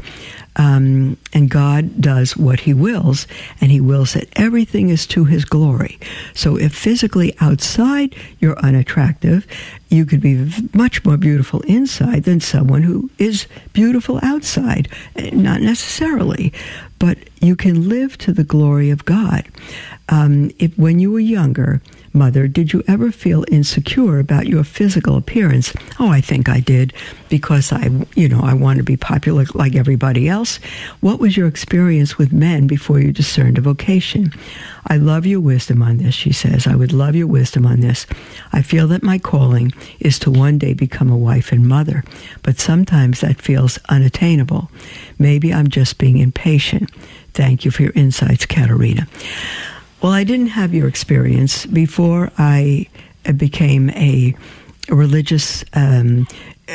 Um, 0.57 1.19
and 1.33 1.51
God 1.51 2.01
does 2.01 2.37
what 2.37 2.61
He 2.61 2.75
wills, 2.75 3.27
and 3.61 3.71
He 3.71 3.81
wills 3.81 4.15
that 4.15 4.29
everything 4.37 4.89
is 4.89 5.07
to 5.09 5.25
His 5.25 5.45
glory. 5.45 5.99
So 6.35 6.57
if 6.57 6.75
physically 6.75 7.35
outside 7.41 8.15
you're 8.41 8.59
unattractive, 8.59 9.47
you 9.89 10.07
could 10.07 10.21
be 10.21 10.51
much 10.73 11.05
more 11.05 11.17
beautiful 11.17 11.61
inside 11.63 12.25
than 12.25 12.41
someone 12.41 12.83
who 12.83 13.11
is 13.19 13.47
beautiful 13.73 14.19
outside. 14.23 14.89
Not 15.33 15.61
necessarily, 15.61 16.53
but 16.99 17.19
you 17.41 17.57
can 17.57 17.89
live 17.89 18.17
to 18.19 18.33
the 18.33 18.45
glory 18.45 18.91
of 18.91 19.05
God. 19.05 19.47
Um, 20.09 20.51
if 20.59 20.77
when 20.79 20.99
you 20.99 21.13
were 21.13 21.21
younger, 21.21 21.81
mother, 22.17 22.49
did 22.49 22.73
you 22.73 22.83
ever 22.89 23.12
feel 23.12 23.45
insecure 23.49 24.19
about 24.19 24.47
your 24.47 24.64
physical 24.64 25.17
appearance? 25.17 25.73
Oh, 26.01 26.09
I 26.09 26.21
think 26.21 26.49
I 26.49 26.61
did 26.61 26.93
because 27.29 27.73
I, 27.73 27.91
you 28.14 28.29
know, 28.29 28.41
I 28.43 28.55
want 28.55 28.79
to 28.79 28.83
be 28.83 28.97
popular 28.97 29.45
like 29.55 29.77
everybody 29.77 30.29
else. 30.29 30.57
What 31.01 31.21
was 31.21 31.37
your 31.37 31.47
experience 31.47 32.19
with 32.19 32.33
men 32.33 32.67
before 32.67 32.99
you 32.99 33.12
discerned 33.12 33.59
a 33.59 33.61
vocation? 33.61 34.33
I 34.89 34.97
love 34.97 35.27
your 35.27 35.41
wisdom 35.41 35.83
on 35.83 35.99
this, 35.99 36.14
she 36.14 36.33
says. 36.33 36.67
I 36.67 36.77
would 36.77 36.93
love 36.93 37.14
your 37.14 37.27
wisdom 37.27 37.67
on 37.67 37.81
this. 37.81 38.07
I 38.53 38.62
feel 38.62 38.87
that 38.89 39.03
my 39.03 39.19
calling 39.19 39.73
is 40.01 40.19
to 40.21 40.31
one 40.31 40.59
day 40.59 40.75
become 40.75 41.11
a 41.11 41.17
wife 41.17 41.53
and 41.53 41.67
mother, 41.67 42.05
but 42.43 42.59
sometimes 42.59 43.21
that 43.21 43.41
feels 43.41 43.79
unattainable. 43.89 44.71
Maybe 45.19 45.53
I'm 45.53 45.69
just 45.69 45.99
being 45.99 46.19
impatient. 46.19 46.91
Thank 47.35 47.64
you 47.64 47.71
for 47.71 47.83
your 47.83 47.93
insights, 47.95 48.47
Katerina. 48.47 49.07
Well, 50.03 50.13
I 50.13 50.25
didn't 50.25 50.49
have 50.49 50.75
your 50.75 50.89
experience 50.89 51.67
before 51.67 52.31
I 52.39 52.87
became 53.37 53.91
a, 53.91 54.37
a 54.89 54.95
religious. 54.95 55.65
Um, 55.73 56.27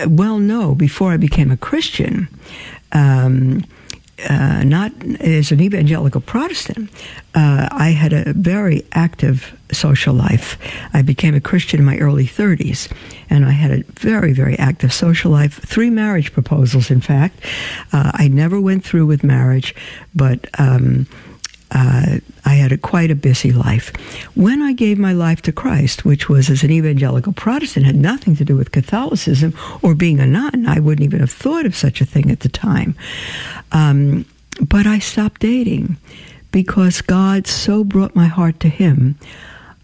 well, 0.08 0.40
no, 0.40 0.74
before 0.74 1.12
I 1.12 1.18
became 1.18 1.52
a 1.52 1.58
Christian. 1.58 2.28
Um, 2.92 3.64
uh, 4.30 4.64
not 4.64 4.92
as 5.20 5.52
an 5.52 5.60
evangelical 5.60 6.22
Protestant, 6.22 6.92
uh, 7.34 7.68
I 7.72 7.90
had 7.90 8.14
a 8.14 8.34
very 8.34 8.86
active 8.92 9.58
social 9.72 10.14
life. 10.14 10.58
I 10.94 11.02
became 11.02 11.34
a 11.34 11.42
Christian 11.42 11.80
in 11.80 11.86
my 11.86 11.98
early 11.98 12.26
30s, 12.26 12.92
and 13.30 13.46
I 13.46 13.52
had 13.52 13.72
a 13.72 13.84
very, 13.94 14.34
very 14.34 14.58
active 14.60 14.94
social 14.94 15.32
life. 15.32 15.60
Three 15.66 15.90
marriage 15.90 16.34
proposals, 16.34 16.92
in 16.92 17.02
fact. 17.02 17.44
Uh, 17.94 18.12
I 18.14 18.28
never 18.28 18.62
went 18.62 18.84
through 18.84 19.08
with 19.08 19.24
marriage, 19.24 19.74
but 20.14 20.48
um, 20.60 21.08
uh, 21.72 22.18
I 22.46 22.54
had 22.54 22.72
a, 22.72 22.78
quite 22.78 23.12
a 23.12 23.16
busy 23.16 23.52
life. 23.52 23.96
When 24.36 24.62
I 24.62 24.74
gave 24.74 25.00
my 25.00 25.14
life 25.14 25.42
to 25.44 25.52
Christ, 25.52 26.04
which 26.04 26.28
was 26.28 26.50
as 26.50 26.64
an 26.64 26.72
evangelical 26.72 27.34
Protestant, 27.34 27.86
had 27.86 27.96
nothing 27.96 28.36
to 28.36 28.46
do 28.46 28.58
with 28.58 28.72
Catholicism 28.72 29.54
or 29.82 29.96
being 29.96 30.20
a 30.20 30.26
nun. 30.26 30.66
I 30.68 30.80
wouldn't 30.80 31.06
even 31.06 31.22
have 31.22 31.32
thought 31.32 31.66
of 31.66 31.76
such 31.76 32.02
a 32.02 32.06
thing 32.06 32.30
at 32.30 32.42
the 32.42 32.50
time. 32.50 32.96
Um, 33.72 34.26
but 34.60 34.86
I 34.86 35.00
stopped 35.00 35.42
dating 35.42 35.98
because 36.52 37.02
God 37.02 37.48
so 37.48 37.84
brought 37.84 38.16
my 38.16 38.28
heart 38.28 38.60
to 38.62 38.70
Him. 38.70 39.18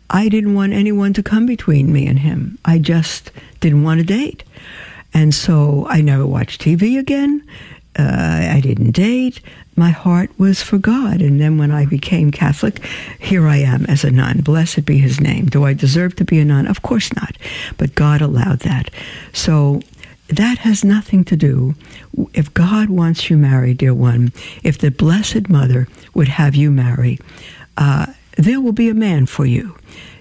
I 0.09 0.29
didn't 0.29 0.55
want 0.55 0.73
anyone 0.73 1.13
to 1.13 1.23
come 1.23 1.45
between 1.45 1.91
me 1.93 2.05
and 2.05 2.19
Him. 2.19 2.57
I 2.65 2.79
just 2.79 3.31
didn't 3.61 3.83
want 3.83 3.99
to 3.99 4.05
date. 4.05 4.43
And 5.13 5.33
so 5.33 5.87
I 5.89 6.01
never 6.01 6.25
watched 6.25 6.61
TV 6.61 6.99
again. 6.99 7.47
Uh, 7.97 8.51
I 8.53 8.59
didn't 8.61 8.91
date 8.91 9.41
my 9.77 9.91
heart 9.91 10.31
was 10.39 10.61
for 10.61 10.79
God. 10.79 11.21
And 11.21 11.39
then 11.39 11.57
when 11.57 11.71
I 11.71 11.85
became 11.85 12.31
Catholic, 12.31 12.83
here 13.19 13.47
I 13.47 13.57
am 13.57 13.85
as 13.85 14.03
a 14.03 14.11
nun. 14.11 14.41
Blessed 14.41 14.85
be 14.85 14.97
his 14.97 15.21
name. 15.21 15.45
Do 15.45 15.63
I 15.63 15.73
deserve 15.73 16.15
to 16.15 16.25
be 16.25 16.39
a 16.39 16.45
nun? 16.45 16.65
Of 16.65 16.81
course 16.81 17.13
not. 17.15 17.37
But 17.77 17.95
God 17.95 18.21
allowed 18.21 18.59
that. 18.61 18.89
So 19.33 19.81
that 20.29 20.57
has 20.57 20.83
nothing 20.83 21.23
to 21.25 21.37
do. 21.37 21.75
If 22.33 22.53
God 22.53 22.89
wants 22.89 23.29
you 23.29 23.37
married, 23.37 23.77
dear 23.77 23.93
one, 23.93 24.33
if 24.63 24.79
the 24.79 24.89
Blessed 24.89 25.47
Mother 25.47 25.87
would 26.15 26.27
have 26.27 26.55
you 26.55 26.71
marry, 26.71 27.19
uh, 27.77 28.07
there 28.35 28.59
will 28.59 28.73
be 28.73 28.89
a 28.89 28.95
man 28.95 29.27
for 29.27 29.45
you. 29.45 29.77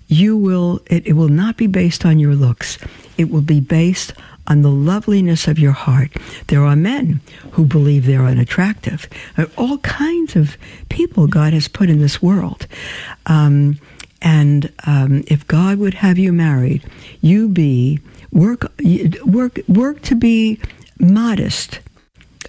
You 0.06 0.36
will, 0.36 0.82
it, 0.86 1.06
it 1.06 1.14
will 1.14 1.28
not 1.28 1.56
be 1.56 1.66
based 1.66 2.04
on 2.04 2.18
your 2.18 2.34
looks. 2.34 2.78
It 3.16 3.30
will 3.30 3.40
be 3.40 3.60
based 3.60 4.12
on 4.46 4.62
the 4.62 4.70
loveliness 4.70 5.48
of 5.48 5.58
your 5.58 5.72
heart. 5.72 6.10
There 6.48 6.64
are 6.64 6.76
men 6.76 7.20
who 7.52 7.64
believe 7.64 8.06
they're 8.06 8.24
unattractive. 8.24 9.08
All 9.56 9.78
kinds 9.78 10.36
of 10.36 10.56
people 10.88 11.26
God 11.26 11.52
has 11.52 11.68
put 11.68 11.90
in 11.90 12.00
this 12.00 12.22
world. 12.22 12.66
Um, 13.26 13.78
and 14.22 14.72
um, 14.86 15.24
if 15.26 15.46
God 15.46 15.78
would 15.78 15.94
have 15.94 16.18
you 16.18 16.32
married, 16.32 16.84
you 17.20 17.48
be 17.48 18.00
work 18.32 18.72
work 19.24 19.60
work 19.68 20.02
to 20.02 20.14
be 20.14 20.58
modest, 20.98 21.80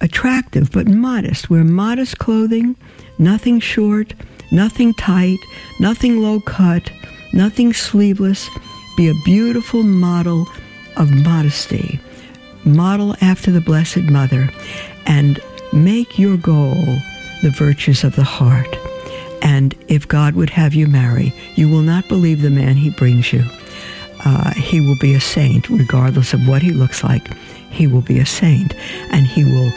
attractive 0.02 0.72
but 0.72 0.88
modest. 0.88 1.50
Wear 1.50 1.64
modest 1.64 2.18
clothing, 2.20 2.76
nothing 3.20 3.60
short, 3.60 4.14
nothing 4.52 4.94
tight, 4.94 5.40
nothing 5.80 6.22
low 6.22 6.40
cut, 6.40 6.90
nothing 7.34 7.74
sleeveless. 7.74 8.50
Be 8.96 9.10
a 9.10 9.24
beautiful 9.26 9.84
model 9.84 10.48
of 10.98 11.12
modesty. 11.12 12.00
Model 12.66 13.16
after 13.22 13.52
the 13.52 13.62
Blessed 13.62 14.04
Mother 14.04 14.50
and 15.06 15.40
make 15.72 16.20
your 16.20 16.38
goal 16.38 16.84
the 17.42 17.52
virtues 17.52 18.04
of 18.04 18.16
the 18.16 18.24
heart. 18.24 18.78
And 19.42 19.76
if 19.88 20.08
God 20.08 20.36
would 20.36 20.50
have 20.50 20.74
you 20.74 20.88
marry, 20.88 21.34
you 21.56 21.70
will 21.70 21.82
not 21.82 22.08
believe 22.10 22.42
the 22.42 22.50
man 22.50 22.76
he 22.76 22.90
brings 22.90 23.32
you. 23.32 23.44
Uh, 24.26 24.54
he 24.56 24.82
will 24.82 24.98
be 25.00 25.14
a 25.14 25.22
saint, 25.22 25.70
regardless 25.70 26.34
of 26.34 26.48
what 26.48 26.62
he 26.62 26.72
looks 26.72 27.04
like. 27.04 27.32
He 27.70 27.88
will 27.88 28.02
be 28.02 28.20
a 28.20 28.26
saint, 28.26 28.74
and 29.12 29.28
he 29.28 29.44
will 29.46 29.72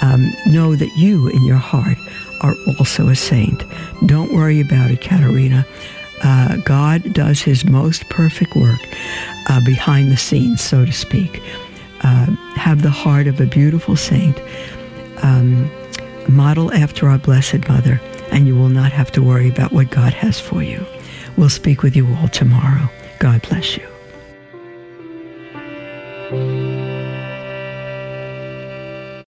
um, 0.00 0.32
know 0.46 0.76
that 0.76 0.96
you, 0.96 1.28
in 1.28 1.44
your 1.44 1.56
heart, 1.56 1.98
are 2.40 2.54
also 2.78 3.08
a 3.08 3.16
saint. 3.16 3.64
Don't 4.06 4.32
worry 4.32 4.60
about 4.60 4.90
it, 4.90 5.00
Katerina 5.00 5.66
uh, 6.22 6.56
God 6.64 7.12
does 7.12 7.40
his 7.40 7.64
most 7.64 8.08
perfect 8.10 8.54
work 8.56 8.80
uh, 9.48 9.60
behind 9.64 10.10
the 10.10 10.16
scenes, 10.16 10.60
so 10.60 10.84
to 10.84 10.92
speak. 10.92 11.42
Uh, 12.02 12.26
have 12.56 12.82
the 12.82 12.90
heart 12.90 13.26
of 13.26 13.40
a 13.40 13.46
beautiful 13.46 13.96
saint. 13.96 14.40
Um, 15.22 15.70
model 16.28 16.72
after 16.72 17.08
our 17.08 17.18
Blessed 17.18 17.68
Mother, 17.68 18.00
and 18.30 18.46
you 18.46 18.54
will 18.54 18.68
not 18.68 18.92
have 18.92 19.10
to 19.12 19.22
worry 19.22 19.48
about 19.48 19.72
what 19.72 19.90
God 19.90 20.12
has 20.14 20.40
for 20.40 20.62
you. 20.62 20.84
We'll 21.36 21.48
speak 21.48 21.82
with 21.82 21.96
you 21.96 22.06
all 22.16 22.28
tomorrow. 22.28 22.88
God 23.18 23.42
bless 23.48 23.76
you. 23.76 23.86